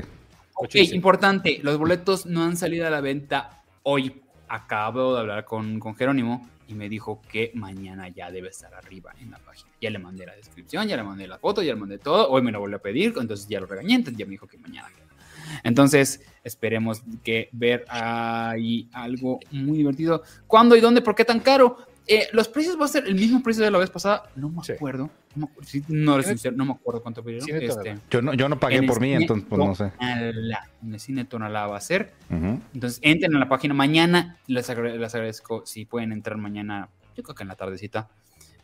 Ok, 0.55 0.65
8 0.67 0.69
de 0.75 0.79
diciembre. 0.81 0.97
importante. 0.97 1.59
Los 1.63 1.77
boletos 1.79 2.27
no 2.27 2.45
han 2.45 2.57
salido 2.57 2.87
a 2.87 2.91
la 2.91 3.01
venta 3.01 3.63
hoy. 3.83 4.23
Acabo 4.49 5.15
de 5.15 5.21
hablar 5.21 5.45
con, 5.45 5.81
con 5.81 5.95
Jerónimo 5.95 6.49
y 6.69 6.75
me 6.75 6.89
dijo 6.89 7.23
que 7.31 7.53
mañana 7.55 8.09
ya 8.09 8.31
debe 8.31 8.49
estar 8.49 8.75
arriba 8.75 9.13
en 9.21 9.31
la 9.31 9.39
página. 9.39 9.71
Ya 9.81 9.91
le 9.91 9.99
mandé 9.99 10.27
la 10.27 10.35
descripción, 10.35 10.87
ya 10.89 10.97
le 10.97 11.03
mandé 11.03 11.27
la 11.27 11.39
foto, 11.39 11.63
ya 11.63 11.73
le 11.75 11.81
mandé 11.81 11.99
todo. 11.99 12.29
Hoy 12.29 12.43
me 12.43 12.51
lo 12.53 12.61
volvió 12.61 12.77
a 12.77 12.81
pedir, 12.81 13.15
entonces 13.17 13.49
ya 13.49 13.61
lo 13.61 13.67
regañé, 13.67 13.95
entonces 13.95 14.19
ya 14.19 14.27
me 14.27 14.33
dijo 14.33 14.47
que 14.47 14.59
mañana. 14.59 14.89
Entonces, 15.63 16.21
esperemos 16.43 17.03
que 17.23 17.49
ver 17.53 17.85
ahí 17.89 18.89
algo 18.93 19.39
muy 19.51 19.79
divertido. 19.79 20.23
¿Cuándo 20.47 20.77
y 20.77 20.81
dónde? 20.81 21.03
¿Por 21.03 21.15
qué 21.15 21.25
tan 21.25 21.41
caro? 21.41 21.79
Eh, 22.09 22.29
los 22.33 22.47
precios 22.47 22.81
va 22.81 22.85
a 22.85 22.89
ser 22.89 23.05
el 23.07 23.17
mismo 23.17 23.43
precio 23.43 23.65
de 23.65 23.71
la 23.71 23.79
vez 23.79 23.91
pasada. 23.91 24.31
No 24.37 24.49
me 24.49 24.63
Sí. 24.63 24.73
acuerdo. 24.73 25.11
No, 25.35 25.47
me 25.47 25.53
acuerdo. 25.53 25.69
Sí, 25.69 25.83
no, 25.89 26.17
les 26.17 26.27
sincero, 26.27 26.55
no 26.57 26.65
me 26.65 26.73
acuerdo 26.73 27.03
cuánto 27.03 27.23
pidieron. 27.25 27.49
Este. 27.51 27.99
Yo 28.11 28.23
no, 28.23 28.33
yo 28.35 28.49
no 28.49 28.61
pagué 28.61 28.83
por 28.85 29.01
mí, 29.01 29.13
entonces 29.13 29.45
pues 29.49 29.59
no 29.59 29.75
sé. 29.75 29.91
Tonalá. 29.99 30.71
En 30.83 30.95
el 30.95 31.01
cine 31.01 31.25
Tonalá 31.25 31.67
va 31.67 31.77
a 31.77 31.81
ser. 31.81 32.13
Entonces, 32.31 33.01
entren 33.03 33.35
a 33.35 33.39
la 33.41 33.49
página 33.49 33.75
mañana. 33.75 34.37
Les, 34.47 34.71
agra- 34.71 34.95
les 34.95 35.15
agradezco 35.15 35.65
si 35.67 35.85
pueden 35.85 36.13
entrar 36.13 36.37
mañana, 36.39 36.89
yo 37.17 37.23
creo 37.25 37.35
que 37.35 37.43
en 37.43 37.49
la 37.49 37.57
tardecita, 37.57 38.09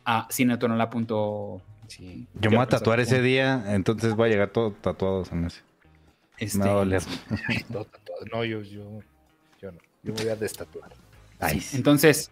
a 0.05 0.27
cinetonalá.com. 0.31 1.59
Sí, 1.87 2.27
Yo 2.35 2.49
me 2.49 2.55
voy 2.57 2.63
a 2.63 2.69
tatuar 2.69 3.01
ese 3.01 3.21
día, 3.21 3.61
entonces 3.75 4.17
va 4.17 4.25
a 4.25 4.29
llegar 4.29 4.49
todo 4.51 4.71
tatuado 4.71 5.25
en 5.33 5.45
ese. 5.45 5.61
Este, 6.39 6.59
Me 6.59 6.65
va 6.65 6.71
a 6.71 6.75
doler. 6.75 7.01
No, 8.31 8.45
yo, 8.45 8.61
yo, 8.61 9.01
yo 9.61 9.71
no. 9.73 9.79
Yo 10.01 10.13
me 10.13 10.21
voy 10.23 10.29
a 10.29 10.35
destatuar. 10.37 10.91
Entonces, 11.73 12.31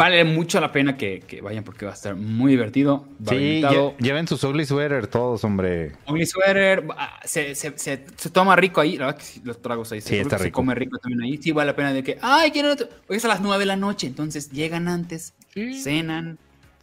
vale 0.00 0.24
mucho 0.24 0.58
la 0.60 0.72
pena 0.72 0.96
que, 0.96 1.20
que 1.20 1.42
vayan 1.42 1.62
porque 1.62 1.84
va 1.84 1.90
a 1.92 1.94
estar 1.94 2.16
muy 2.16 2.52
divertido. 2.52 3.06
Va 3.26 3.32
Sí, 3.32 3.60
lle- 3.62 3.94
lleven 3.98 4.26
sus 4.26 4.42
ugly 4.44 4.64
sweater 4.64 5.06
todos, 5.06 5.44
hombre. 5.44 5.92
Ugly 6.08 6.24
Sweater, 6.24 6.84
se, 7.24 7.54
se, 7.54 7.76
se, 7.78 8.06
se 8.16 8.30
toma 8.30 8.56
rico 8.56 8.80
ahí, 8.80 8.96
la 8.96 9.06
verdad 9.06 9.20
que 9.20 9.40
los 9.44 9.60
tragos 9.60 9.92
ahí, 9.92 10.00
Sí, 10.00 10.16
está 10.16 10.36
que 10.36 10.38
se 10.38 10.44
rico. 10.44 10.56
come 10.56 10.74
rico 10.74 10.96
también 10.98 11.20
ahí, 11.22 11.36
sí 11.36 11.52
vale 11.52 11.70
la 11.72 11.76
pena 11.76 11.92
de 11.92 12.02
que, 12.02 12.18
ay, 12.22 12.50
quiero 12.50 12.72
otro, 12.72 12.88
hoy 13.08 13.16
es 13.18 13.24
a 13.26 13.28
las 13.28 13.40
9 13.42 13.58
de 13.60 13.66
la 13.66 13.76
noche, 13.76 14.06
entonces 14.06 14.50
llegan 14.50 14.88
antes, 14.88 15.34
Sí. 15.52 15.74
cenan, 15.82 16.38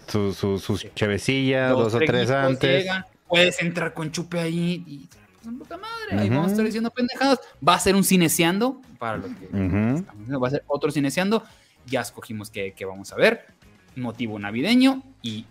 Su, 0.07 0.33
su, 0.33 0.59
sus 0.59 0.85
chevecillas, 0.93 1.71
dos 1.71 1.93
o 1.95 1.97
tres 1.99 2.29
antes. 2.29 2.83
llegan, 2.83 3.03
puedes 3.27 3.59
entrar 3.61 3.93
con 3.95 4.11
chupe 4.11 4.39
ahí 4.39 4.83
y 4.85 5.09
puta 5.57 5.77
madre, 5.77 6.21
ahí 6.21 6.27
Ujú. 6.27 6.35
vamos 6.35 6.49
a 6.49 6.51
estar 6.51 6.65
diciendo 6.65 6.91
pendejadas, 6.91 7.39
va 7.67 7.73
a 7.75 7.79
ser 7.79 7.95
un 7.95 8.03
cineceando, 8.03 8.79
para 8.99 9.17
lo 9.17 9.23
que 9.23 9.45
estamos 9.45 10.03
diciendo, 10.19 10.39
va 10.39 10.47
a 10.49 10.51
ser 10.51 10.63
otro 10.67 10.91
cineceando, 10.91 11.43
ya 11.87 12.01
escogimos 12.01 12.49
que, 12.49 12.73
que 12.73 12.85
vamos 12.85 13.11
a 13.11 13.15
ver, 13.15 13.47
motivo 13.95 14.37
navideño 14.37 15.03
y 15.21 15.45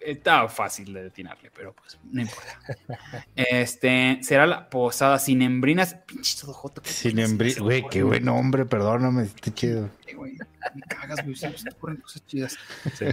está 0.00 0.48
fácil 0.48 0.92
de 0.92 1.04
detinarle, 1.04 1.50
pero 1.54 1.72
pues 1.74 1.98
no 2.10 2.22
importa. 2.22 2.58
Este 3.36 4.18
será 4.22 4.46
la 4.46 4.68
posada 4.68 5.18
sin 5.18 5.42
hembrinas. 5.42 5.94
Pinche 6.06 6.40
todo 6.40 6.52
joto. 6.52 6.82
Sin 6.84 7.18
Güey, 7.58 7.84
qué 7.90 8.02
buen 8.02 8.24
nombre, 8.24 8.64
perdóname, 8.64 9.24
está 9.24 9.52
chido. 9.52 9.90
Güey. 10.14 10.32
Me 10.74 10.82
cagas, 10.88 11.22
güey. 11.24 11.34
Siempre 11.36 11.58
se 11.58 11.64
te 11.70 11.74
ocurren 11.76 11.96
cosas 11.98 12.24
chidas. 12.26 12.56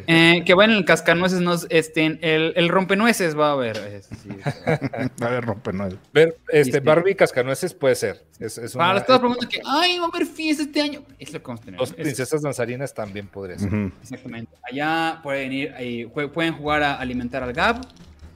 Eh, 0.07 0.43
que 0.45 0.53
bueno, 0.53 0.73
el 0.73 0.85
cascanueces 0.85 1.39
nos, 1.41 1.67
este, 1.69 2.05
el, 2.21 2.53
el 2.55 2.69
rompenueces 2.69 3.37
va 3.37 3.49
a 3.49 3.51
haber. 3.53 3.77
eh, 3.77 4.01
sí, 4.01 4.29
A 5.23 5.29
ver, 5.29 5.45
rompe, 5.45 5.73
no. 5.73 5.87
Ver, 6.13 6.37
este, 6.49 6.79
Sí. 6.79 6.83
Barbie 6.83 7.15
Cascanueces 7.15 7.73
puede 7.73 7.95
ser. 7.95 8.23
Es, 8.39 8.57
es 8.57 8.73
Para 8.73 8.85
una- 8.89 8.93
las 8.99 9.05
todas 9.05 9.19
preguntas 9.19 9.47
que, 9.49 9.61
ay, 9.65 9.97
va 9.99 10.05
a 10.05 10.07
haber 10.09 10.25
fiesta 10.27 10.63
este 10.63 10.81
año. 10.81 11.03
Es 11.17 11.33
lo 11.33 11.39
que 11.39 11.47
vamos 11.47 11.61
a 11.61 11.65
tener. 11.65 11.79
Dos 11.79 11.89
Es- 11.89 11.95
princesas 11.95 12.41
danzarinas 12.41 12.93
también 12.93 13.27
podría 13.27 13.57
ser. 13.57 13.71
Exactamente. 14.01 14.51
Allá 14.69 15.19
pueden 15.23 15.51
ir, 15.53 15.73
ahí, 15.73 16.03
jue- 16.05 16.31
pueden 16.31 16.53
jugar 16.53 16.83
a 16.83 16.95
alimentar 16.95 17.41
al 17.43 17.53
Gab, 17.53 17.81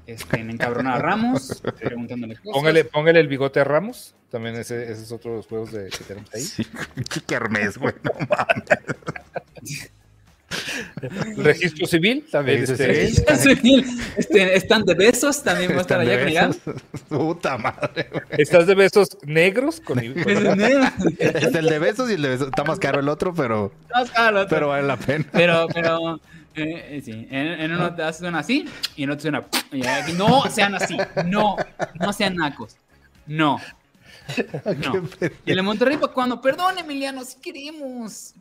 este, 0.08 0.40
en 0.40 0.50
encabronar 0.52 0.98
a 0.98 1.00
Ramos, 1.00 1.62
preguntándole 1.80 2.36
cosas. 2.36 2.54
Póngale, 2.54 2.86
póngale 2.86 3.20
el 3.20 3.28
bigote 3.28 3.60
a 3.60 3.64
Ramos. 3.64 4.16
También 4.30 4.56
ese, 4.56 4.84
ese 4.92 5.04
es 5.04 5.12
otro 5.12 5.32
de 5.32 5.38
los 5.38 5.48
juegos 5.48 5.72
de, 5.72 5.90
que 5.90 6.04
tenemos 6.06 6.34
ahí. 6.34 6.42
Sí, 6.42 6.66
qué 7.28 7.38
güey. 7.78 7.94
no 8.04 8.12
mames. 8.30 9.92
El 11.38 11.44
registro 11.44 11.88
civil 11.88 12.26
también. 12.32 12.66
Registro 12.66 13.36
este, 13.36 13.56
civil. 13.56 13.86
Este, 14.18 14.56
están 14.56 14.84
de 14.84 14.94
besos, 14.94 15.44
también 15.44 15.72
va 15.72 15.78
a 15.78 15.82
estar 15.82 16.02
Están 16.02 16.06
de 16.06 16.28
allá 16.28 16.50
con 16.50 16.74
el. 16.76 16.82
Puta 17.10 17.58
madre. 17.58 18.08
güey. 18.12 18.24
¿Estás 18.32 18.68
de 18.68 18.76
besos 18.76 19.18
negros? 19.24 19.80
Con, 19.82 19.98
con- 20.00 20.62
Es 21.20 21.56
el 21.56 21.66
de 21.66 21.80
besos 21.80 22.10
y 22.10 22.14
el 22.14 22.22
de 22.22 22.30
besos. 22.30 22.48
Está 22.48 22.64
más 22.64 22.80
caro 22.80 23.00
el 23.00 23.10
otro, 23.10 23.34
pero, 23.34 23.72
pero, 24.16 24.48
pero 24.50 24.68
vale 24.70 24.88
la 24.88 24.98
pena. 24.98 25.26
pero, 25.32 25.68
pero 25.74 26.20
eh, 26.56 26.98
eh, 26.98 27.02
sí, 27.04 27.28
en, 27.30 27.48
en 27.48 27.72
uno 27.74 27.94
te 27.96 28.12
suena 28.14 28.40
así 28.40 28.66
y 28.96 29.04
en 29.04 29.12
otro 29.12 29.22
suena. 29.22 29.46
y 29.72 29.86
aquí, 29.86 30.14
No 30.14 30.50
sean 30.50 30.76
así, 30.76 30.98
no, 31.26 31.56
no 32.00 32.14
sean 32.14 32.36
nacos, 32.36 32.76
no. 33.26 33.58
No. 34.78 35.04
Y 35.46 35.52
el 35.52 35.64
Monterrey, 35.64 35.98
¿para 35.98 36.14
cuando 36.14 36.42
Perdón, 36.42 36.78
Emiliano, 36.78 37.26
si 37.26 37.40
queremos. 37.40 38.34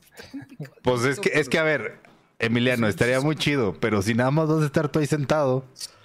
Pues 0.83 1.05
es 1.05 1.19
que, 1.19 1.31
es 1.35 1.49
que 1.49 1.59
a 1.59 1.63
ver, 1.63 1.99
Emiliano, 2.39 2.87
estaría 2.87 3.21
muy 3.21 3.35
chido, 3.37 3.75
pero 3.81 4.03
si 4.03 4.15
nada 4.15 4.31
más 4.31 4.49
vas 4.49 4.63
a 4.63 4.67
estar 4.67 4.89
tú 4.89 4.99
ahí 4.99 5.07
sentado, 5.07 5.65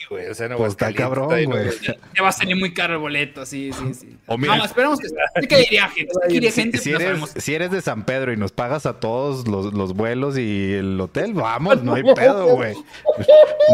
Güey, 0.09 0.27
o 0.27 0.35
sea, 0.35 0.45
en 0.45 0.55
pues 0.57 0.71
está 0.73 0.93
cabrón, 0.93 1.33
ahí 1.33 1.47
no- 1.47 1.55
güey. 1.55 1.69
Te 2.13 2.21
va 2.21 2.29
a 2.29 2.31
salir 2.31 2.55
muy 2.55 2.73
caro 2.73 2.93
el 2.93 2.99
boleto, 2.99 3.45
sí, 3.45 3.71
sí, 3.73 3.93
sí. 3.93 4.17
O 4.27 4.37
mira- 4.37 4.57
no, 4.57 4.65
esperemos 4.65 4.99
que 4.99 5.07
sí 5.09 5.47
que 5.47 5.61
iría 5.63 5.87
gente, 5.89 6.11
sí 6.13 6.27
que 6.29 6.35
iría 6.35 6.51
Si, 6.51 6.61
gente, 6.61 6.77
si 6.77 6.91
no 6.91 6.99
eres, 6.99 7.33
si 7.37 7.55
eres 7.55 7.71
de 7.71 7.81
San 7.81 8.05
Pedro 8.05 8.31
y 8.31 8.37
nos 8.37 8.51
pagas 8.51 8.85
a 8.85 8.99
todos 8.99 9.47
los, 9.47 9.73
los 9.73 9.93
vuelos 9.93 10.37
y 10.37 10.73
el 10.73 11.01
hotel, 11.01 11.33
vamos, 11.33 11.81
no 11.83 11.95
hay 11.95 12.03
pedo, 12.15 12.55
güey. 12.55 12.75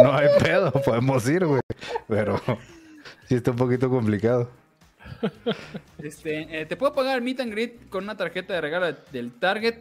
No 0.03 0.13
hay 0.13 0.27
pedo, 0.41 0.71
podemos 0.85 1.27
ir, 1.27 1.45
güey. 1.45 1.61
Pero 2.07 2.41
sí 3.27 3.35
está 3.35 3.51
un 3.51 3.57
poquito 3.57 3.89
complicado. 3.89 4.49
Este, 6.01 6.61
eh, 6.61 6.65
te 6.65 6.75
puedo 6.77 6.93
pagar 6.93 7.21
meet 7.21 7.39
and 7.41 7.51
greet 7.51 7.89
con 7.89 8.03
una 8.05 8.17
tarjeta 8.17 8.53
de 8.53 8.61
regalo 8.61 8.95
del 9.11 9.31
Target. 9.33 9.75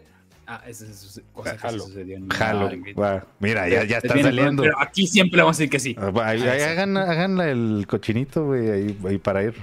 Ah, 0.53 0.65
esa 0.67 0.85
es 0.85 0.97
su- 0.99 1.23
cosa 1.33 1.53
que 1.53 1.59
sí 1.59 1.63
Jalo. 1.63 1.85
sucedió 1.85 2.17
en 2.17 2.29
va. 2.29 3.25
Mira, 3.39 3.69
ya, 3.69 3.85
ya 3.85 3.99
Es 3.99 4.05
está 4.05 4.21
saliendo. 4.21 4.65
Pero 4.65 4.81
aquí 4.81 5.07
siempre 5.07 5.41
vamos 5.41 5.57
a 5.57 5.59
decir 5.59 5.71
que 5.71 5.79
sí. 5.79 5.95
Ah, 5.97 6.11
ahí- 6.25 6.43
ahí 6.43 6.61
hagan, 6.63 6.97
hagan 6.97 7.41
el 7.41 7.87
cochinito, 7.87 8.47
güey, 8.47 8.69
ahí, 8.69 8.99
ahí 9.07 9.19
para 9.19 9.45
ir. 9.45 9.55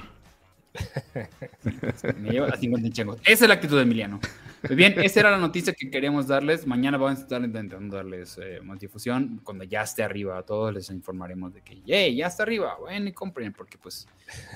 Me 2.21 2.29
lleva 2.31 2.47
a 2.47 2.55
50 2.57 2.89
chengos. 2.91 3.17
Esa 3.25 3.43
es 3.45 3.47
la 3.49 3.55
actitud 3.55 3.75
de 3.75 3.81
Emiliano. 3.83 4.21
Pues 4.61 4.75
bien, 4.77 4.95
esa 5.01 5.19
era 5.19 5.31
la 5.31 5.37
noticia 5.37 5.73
que 5.73 5.89
queríamos 5.89 6.27
darles. 6.27 6.65
Mañana 6.65 6.97
vamos 6.97 7.19
a 7.19 7.21
estar 7.23 7.41
intentando 7.43 7.97
darles 7.97 8.37
eh, 8.41 8.59
más 8.63 8.79
difusión. 8.79 9.41
Cuando 9.43 9.65
ya 9.65 9.81
esté 9.81 10.03
arriba, 10.03 10.37
a 10.37 10.43
todos 10.43 10.73
les 10.73 10.89
informaremos 10.89 11.53
de 11.53 11.61
que, 11.61 11.81
yay, 11.81 12.15
ya 12.15 12.27
está 12.27 12.43
arriba. 12.43 12.75
Bueno, 12.79 13.07
y 13.09 13.11
compren, 13.11 13.51
porque 13.51 13.77
pues 13.77 14.07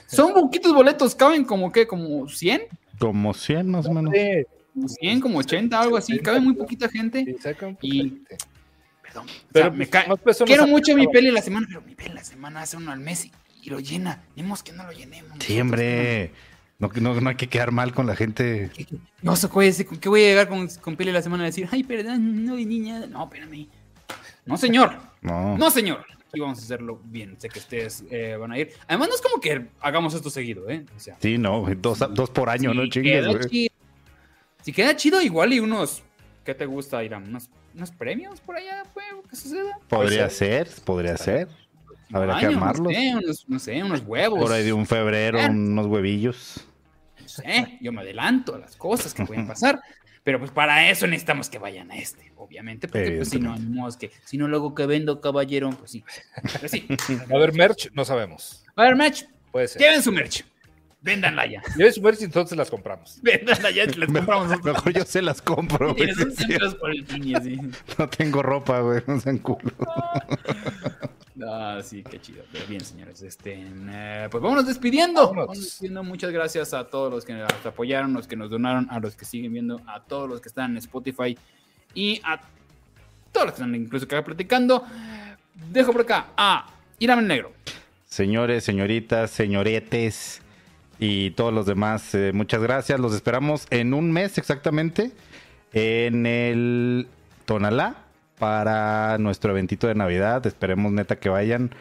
son 0.08 0.34
poquitos 0.34 0.74
boletos, 0.74 1.14
caben 1.14 1.44
como 1.44 1.72
que, 1.74 1.86
como 1.88 2.28
100, 2.30 2.62
Como 3.00 3.34
100 3.34 3.70
más 3.70 3.86
o 3.86 3.94
menos. 3.94 4.14
Sí, 4.14 4.46
100, 4.88 5.20
como 5.20 5.40
80, 5.40 5.80
algo 5.80 5.98
así. 5.98 6.20
Cabe 6.20 6.40
muy 6.40 6.54
poquita 6.54 6.88
gente. 6.90 7.36
Y-. 7.82 8.22
Perdón. 9.02 9.26
O 9.28 9.48
Pero 9.52 9.66
sea, 9.66 9.72
me 9.72 9.86
pues, 10.18 10.38
cae- 10.38 10.46
Quiero 10.46 10.64
a- 10.64 10.68
mucho 10.68 10.96
mi 10.96 11.08
peli 11.08 11.32
la 11.32 11.42
semana, 11.42 11.68
pero 11.68 11.82
mi 11.82 11.96
peli 11.96 12.14
la 12.14 12.24
semana 12.24 12.62
hace 12.62 12.78
uno 12.78 12.92
al 12.92 13.00
mes 13.00 13.26
y, 13.26 13.32
y 13.64 13.70
lo 13.70 13.80
llena. 13.80 14.24
Vemos 14.36 14.64
que 14.64 14.72
no 14.72 14.84
lo 14.86 14.92
llenemos. 14.92 15.38
Sí, 15.40 15.60
hombre. 15.60 16.32
No, 16.80 16.90
no, 17.00 17.22
no 17.22 17.30
hay 17.30 17.36
que 17.36 17.48
quedar 17.48 17.72
mal 17.72 17.94
con 17.94 18.08
la 18.08 18.16
gente. 18.16 18.72
No 19.22 19.36
se 19.36 19.48
puede 19.50 19.68
decir, 19.68 19.86
¿con 19.86 20.00
qué 20.00 20.10
voy 20.10 20.22
a 20.24 20.28
llegar 20.28 20.48
con, 20.48 20.68
con 20.68 20.96
peli 20.96 21.12
la 21.12 21.22
semana 21.22 21.44
a 21.44 21.46
decir, 21.48 21.68
ay, 21.72 21.84
perdón, 21.84 22.44
no 22.46 22.56
vi 22.56 22.66
niña? 22.66 23.06
No, 23.08 23.26
espérame. 23.26 23.68
No, 24.46 24.58
señor. 24.58 24.96
No. 25.22 25.58
No, 25.58 25.70
señor. 25.70 26.04
Aquí 26.30 26.40
vamos 26.40 26.60
a 26.60 26.62
hacerlo 26.64 27.00
bien. 27.06 27.36
Sé 27.38 27.50
que 27.50 27.60
ustedes 27.60 28.04
eh, 28.10 28.36
van 28.40 28.54
a 28.54 28.58
ir. 28.58 28.72
Además, 28.88 29.10
no 29.10 29.16
es 29.16 29.22
como 29.22 29.40
que 29.42 29.68
hagamos 29.82 30.14
esto 30.16 30.30
seguido, 30.30 30.68
¿eh? 30.70 30.86
O 30.96 31.00
sea, 31.00 31.18
Sí, 31.22 31.38
no, 31.38 31.68
dos, 31.78 32.00
dos 32.14 32.30
por 32.32 32.50
año, 32.50 32.74
no 32.74 32.88
chingues, 32.88 33.12
queda 33.12 33.32
güey. 33.34 33.70
Si 34.62 34.72
queda 34.74 34.96
chido, 34.96 35.22
igual 35.22 35.54
y 35.54 35.60
unos. 35.60 36.04
¿Qué 36.44 36.54
te 36.56 36.66
gusta, 36.66 37.04
Irán? 37.04 37.24
¿Unos, 37.28 37.50
unos 37.76 37.92
premios 37.92 38.42
por 38.42 38.56
allá, 38.58 38.84
pues, 38.94 39.06
que 39.30 39.36
suceda? 39.36 39.78
Podría 39.88 40.26
Puede 40.26 40.30
ser, 40.30 40.70
podría 40.84 41.18
ser. 41.18 41.48
Habrá 42.14 42.40
que 42.40 42.48
armarlos. 42.48 42.92
No 42.94 43.00
sé, 43.00 43.16
unos, 43.16 43.50
no 43.50 43.60
sé, 43.60 43.84
unos 43.84 44.02
huevos. 44.06 44.40
Por 44.40 44.52
ahí 44.52 44.64
de 44.64 44.74
un 44.74 44.86
febrero, 44.86 45.40
unos 45.50 45.86
huevillos. 45.88 46.66
No 47.22 47.28
sé, 47.30 47.78
yo 47.80 47.92
me 47.92 48.02
adelanto 48.02 48.56
a 48.56 48.60
las 48.60 48.76
cosas 48.76 49.14
que 49.14 49.26
pueden 49.26 49.48
pasar. 49.48 49.80
Pero 50.24 50.38
pues 50.38 50.52
para 50.52 50.90
eso 50.90 51.08
necesitamos 51.08 51.50
que 51.50 51.58
vayan 51.58 51.90
a 51.90 51.98
este, 51.98 52.32
obviamente. 52.36 52.88
Porque 52.88 53.12
pues 53.18 53.30
si 53.30 53.40
no, 53.40 53.50
Evidentemente. 53.52 53.68
animamos 53.72 53.98
que, 53.98 54.12
si 54.26 54.38
no 54.38 54.48
luego 54.48 54.76
que 54.76 54.86
vendo, 54.86 55.20
caballero, 55.20 55.72
pues 55.72 55.92
sí. 55.92 56.04
Pero 56.54 56.68
sí. 56.68 56.88
A 57.34 57.38
ver, 57.38 57.54
merch, 57.54 57.90
no 57.94 58.06
sabemos. 58.06 58.64
A 58.76 58.84
ver, 58.84 58.96
merch, 58.96 59.26
Puede 59.52 59.68
ser. 59.68 59.82
lleven 59.82 60.04
su 60.04 60.12
merch. 60.12 60.46
Véndanla 61.02 61.48
ya. 61.48 61.64
Lleven 61.76 61.94
su 61.94 62.02
merch 62.02 62.22
y 62.22 62.26
entonces 62.26 62.56
las 62.56 62.70
compramos. 62.70 63.20
Véndanla 63.24 63.72
ya, 63.72 63.86
les 63.86 64.12
compramos 64.12 64.50
nosotros. 64.50 64.76
Mejor 64.86 64.94
yo 64.94 65.06
se 65.06 65.22
las 65.24 65.42
compro, 65.42 65.94
güey. 65.94 65.96
Tienes 65.96 66.18
un 66.20 66.32
centro 66.32 66.78
por 66.78 66.92
el 66.92 67.04
piñe, 67.04 67.42
sí. 67.42 67.60
No 67.98 68.08
tengo 68.08 68.44
ropa, 68.44 68.80
güey. 68.82 69.02
No 69.08 69.20
sean 69.20 69.40
culo. 69.40 69.72
Ah, 71.44 71.80
sí, 71.84 72.04
qué 72.04 72.22
chido. 72.22 72.44
Pero 72.52 72.68
bien, 72.68 72.82
señores. 72.82 73.20
Este, 73.24 73.66
eh, 73.66 74.28
pues 74.30 74.44
vámonos 74.44 74.68
despidiendo. 74.68 75.22
Vámonos. 75.22 75.48
Vámonos 75.48 75.64
despidiendo. 75.64 76.04
Muchas 76.04 76.32
gracias 76.32 76.74
a 76.76 76.84
todos 76.84 77.12
los 77.12 77.26
que 77.26 77.34
nos 77.34 77.66
apoyaron, 77.66 78.14
los 78.14 78.28
que 78.28 78.36
nos 78.36 78.52
donaron, 78.52 78.88
a 78.92 79.00
los 79.00 79.16
que 79.16 79.26
siguen 79.26 79.54
viendo, 79.54 79.82
a 79.88 80.02
todos 80.02 80.30
los 80.30 80.40
que 80.40 80.50
están 80.50 80.72
en 80.72 80.78
Spotify 80.78 81.36
y 81.96 82.22
a 82.24 82.40
todos 83.32 83.48
los 83.48 83.56
que 83.56 83.62
están 83.64 83.74
incluso 83.74 84.06
acá 84.06 84.24
platicando. 84.24 84.86
Dejo 85.72 85.92
por 85.92 86.02
acá 86.02 86.28
a 86.38 86.68
Irán 87.00 87.26
Negro. 87.26 87.54
Señores, 88.06 88.64
señoritas, 88.64 89.32
señoretes 89.32 90.42
y 91.02 91.32
todos 91.32 91.52
los 91.54 91.66
demás, 91.66 92.16
eh, 92.16 92.32
muchas 92.34 92.62
gracias. 92.62 93.00
Los 93.00 93.14
esperamos 93.14 93.66
en 93.72 93.94
un 93.94 94.12
mes 94.12 94.38
exactamente 94.38 95.12
en 95.74 96.26
el 96.26 97.08
Tonalá 97.46 97.96
para 98.38 99.18
nuestro 99.18 99.52
eventito 99.52 99.88
de 99.88 99.96
Navidad. 99.96 100.46
Esperemos 100.46 100.92
neta 100.92 101.18
que 101.18 101.28
vayan. 101.30 101.72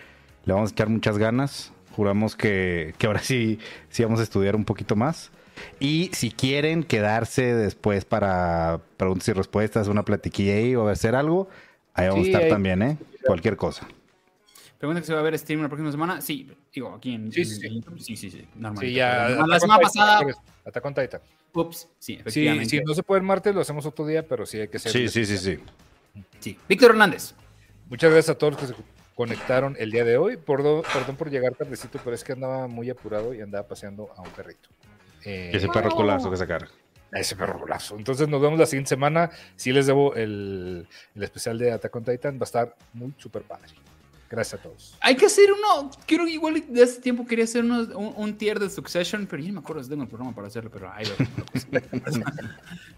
Le 0.46 0.54
vamos 0.54 0.70
a 0.70 0.72
echar 0.72 0.88
muchas 0.88 1.18
ganas. 1.18 1.72
Juramos 1.94 2.34
que, 2.34 2.94
que 2.98 3.06
ahora 3.06 3.20
sí, 3.20 3.58
sí 3.90 4.02
vamos 4.02 4.20
a 4.20 4.22
estudiar 4.22 4.56
un 4.56 4.64
poquito 4.64 4.96
más. 4.96 5.30
Y 5.78 6.10
si 6.14 6.30
quieren 6.30 6.82
quedarse 6.82 7.54
después 7.54 8.06
para 8.06 8.80
preguntas 8.96 9.28
y 9.28 9.32
respuestas, 9.34 9.88
una 9.88 10.02
platiquilla 10.02 10.54
ahí 10.54 10.74
o 10.74 10.88
hacer 10.88 11.14
algo, 11.14 11.48
ahí 11.92 12.08
vamos 12.08 12.24
Sí, 12.24 12.30
a 12.30 12.32
estar 12.32 12.44
ahí- 12.44 12.50
también, 12.50 12.80
¿eh? 12.82 12.96
Cualquier 13.26 13.56
cosa. 13.56 13.86
Pregunta 14.78 15.02
que 15.02 15.06
se 15.06 15.12
va 15.12 15.20
a 15.20 15.22
ver 15.22 15.38
stream 15.38 15.60
la 15.60 15.68
próxima 15.68 15.90
semana. 15.92 16.22
Sí, 16.22 16.50
digo, 16.74 16.94
aquí 16.94 17.14
en, 17.14 17.32
Sí, 17.32 17.40
en- 17.42 17.46
sí, 17.46 17.66
en. 17.66 18.00
Sí, 18.00 18.16
sí, 18.16 18.30
sí. 18.30 18.48
Normal. 18.56 18.84
Sí, 18.84 18.92
ya. 18.92 19.28
La 19.46 19.58
semana 19.60 19.80
pasada. 19.80 20.20
Attack 20.64 20.84
on 20.84 20.94
Titan. 20.94 21.20
Ups, 21.52 21.78
sí, 21.98 22.14
Sí, 22.14 22.20
efectivamente. 22.20 22.68
si 22.68 22.80
no 22.80 22.94
se 22.94 23.02
puede 23.02 23.20
el 23.20 23.26
martes, 23.26 23.54
lo 23.54 23.60
hacemos 23.60 23.84
otro 23.86 24.06
día, 24.06 24.26
pero 24.26 24.46
sí 24.46 24.60
hay 24.60 24.68
que 24.68 24.78
ser. 24.78 24.92
Sí, 24.92 25.08
sí, 25.08 25.24
sí, 25.26 25.36
sí. 25.38 25.58
Sí. 26.38 26.58
Víctor 26.68 26.90
Hernández. 26.92 27.34
Muchas 27.88 28.12
gracias 28.12 28.34
a 28.36 28.38
todos 28.38 28.52
los 28.52 28.60
que 28.62 28.66
se 28.68 28.74
conectaron 29.16 29.76
el 29.78 29.90
día 29.90 30.04
de 30.04 30.16
hoy. 30.16 30.36
Perdón, 30.36 30.82
perdón 30.92 31.16
por 31.16 31.28
llegar 31.28 31.54
tardecito, 31.54 31.98
pero 32.04 32.14
es 32.14 32.22
que 32.22 32.32
andaba 32.32 32.68
muy 32.68 32.88
apurado 32.88 33.34
y 33.34 33.40
andaba 33.40 33.66
paseando 33.66 34.12
a 34.16 34.20
un 34.22 34.30
perrito. 34.30 34.68
Eh, 35.24 35.50
Ese 35.52 35.68
perro 35.68 35.90
culazo 35.90 36.30
que 36.30 36.36
se 36.36 36.46
carga. 36.46 36.68
ese 37.12 37.34
perro 37.34 37.58
golazo. 37.58 37.96
Entonces 37.98 38.28
nos 38.28 38.40
vemos 38.40 38.56
la 38.58 38.66
siguiente 38.66 38.88
semana. 38.90 39.30
Sí 39.56 39.72
les 39.72 39.86
debo 39.86 40.14
el, 40.14 40.86
el 41.16 41.22
especial 41.22 41.58
de 41.58 41.72
Attack 41.72 41.96
on 41.96 42.04
Titan. 42.04 42.36
Va 42.36 42.42
a 42.42 42.44
estar 42.44 42.76
muy 42.92 43.12
súper 43.18 43.42
padre. 43.42 43.66
Gracias 44.30 44.60
a 44.60 44.62
todos. 44.62 44.96
Hay 45.00 45.16
que 45.16 45.26
hacer 45.26 45.48
uno. 45.52 45.90
Quiero 46.06 46.26
igual 46.28 46.62
de 46.68 46.82
hace 46.84 47.00
tiempo 47.00 47.26
quería 47.26 47.44
hacer 47.44 47.64
uno- 47.64 47.82
un, 47.98 48.14
un 48.16 48.38
tier 48.38 48.60
de 48.60 48.70
Succession, 48.70 49.26
pero 49.26 49.42
ya 49.42 49.48
no 49.48 49.54
me 49.54 49.60
acuerdo 49.60 49.82
si 49.82 49.90
tengo 49.90 50.04
el 50.04 50.08
programa 50.08 50.32
para 50.32 50.46
hacerlo, 50.46 50.70
pero 50.72 50.88
ahí 50.92 51.04
lo 51.04 51.14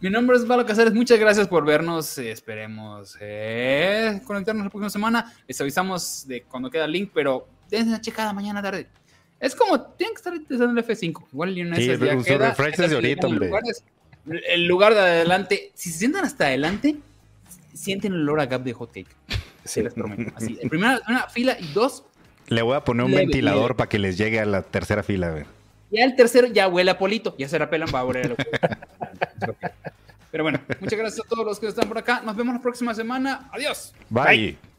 Mi 0.00 0.10
nombre 0.10 0.36
es 0.36 0.46
Valo 0.46 0.66
Casares. 0.66 0.92
Muchas 0.92 1.18
gracias 1.18 1.48
por 1.48 1.64
vernos. 1.64 2.18
eh, 2.18 2.30
Esperemos 2.32 3.16
eh, 3.20 4.20
conectarnos 4.26 4.64
la 4.64 4.70
próxima 4.70 4.90
semana. 4.90 5.32
Les 5.48 5.58
avisamos 5.60 6.26
de 6.26 6.42
cuando 6.42 6.70
queda 6.70 6.84
el 6.84 6.92
link, 6.92 7.10
pero 7.14 7.48
dense 7.70 7.88
una 7.88 8.00
checada 8.02 8.32
mañana 8.34 8.60
tarde. 8.62 8.88
Es 9.40 9.54
como, 9.56 9.80
tienen 9.80 10.14
que 10.14 10.18
estar 10.18 10.34
utilizando 10.34 10.78
el 10.78 10.86
F5. 10.86 11.24
Igual 11.32 11.56
y 11.56 11.62
una 11.62 11.76
de 11.76 11.82
Sí, 11.82 11.88
ya 11.88 11.98
queda. 11.98 12.54
que 12.54 12.94
ahorita, 12.94 13.26
hombre. 13.26 13.46
en 13.46 13.50
lugares- 13.52 13.84
El 14.48 14.66
lugar 14.66 14.94
de 14.94 15.00
adelante, 15.00 15.72
si 15.74 15.90
se 15.90 15.98
sientan 16.00 16.24
hasta 16.26 16.46
adelante, 16.46 16.96
sienten 17.74 18.12
el 18.12 18.20
olor 18.20 18.40
a 18.40 18.46
gap 18.46 18.62
de 18.62 18.72
hotcake. 18.74 19.08
Se 19.64 19.82
les 19.82 19.94
prometo. 19.94 20.32
Así, 20.36 20.58
en 20.60 20.68
primera, 20.68 21.00
una 21.08 21.28
fila 21.28 21.56
y 21.58 21.72
dos, 21.72 22.04
Le 22.48 22.62
voy 22.62 22.76
a 22.76 22.84
poner 22.84 23.04
un 23.04 23.10
Leve, 23.12 23.22
ventilador 23.24 23.62
leve. 23.62 23.74
para 23.74 23.88
que 23.88 23.98
les 23.98 24.18
llegue 24.18 24.40
a 24.40 24.44
la 24.44 24.62
tercera 24.62 25.02
fila, 25.02 25.30
güey. 25.30 25.44
Ya 25.90 26.04
el 26.04 26.16
tercero 26.16 26.46
ya 26.48 26.68
huele 26.68 26.90
a 26.90 26.98
polito, 26.98 27.34
ya 27.38 27.48
se 27.48 27.58
la 27.58 27.68
pelan, 27.68 27.88
va 27.94 28.00
a 28.00 28.04
oler 28.04 28.26
a 28.26 28.28
lo 28.30 28.36
Pero 30.30 30.44
bueno, 30.44 30.60
muchas 30.80 30.98
gracias 30.98 31.26
a 31.26 31.28
todos 31.28 31.44
los 31.44 31.60
que 31.60 31.66
están 31.66 31.86
por 31.86 31.98
acá. 31.98 32.22
Nos 32.24 32.34
vemos 32.34 32.54
la 32.54 32.62
próxima 32.62 32.94
semana. 32.94 33.50
Adiós. 33.52 33.92
Bye. 34.08 34.71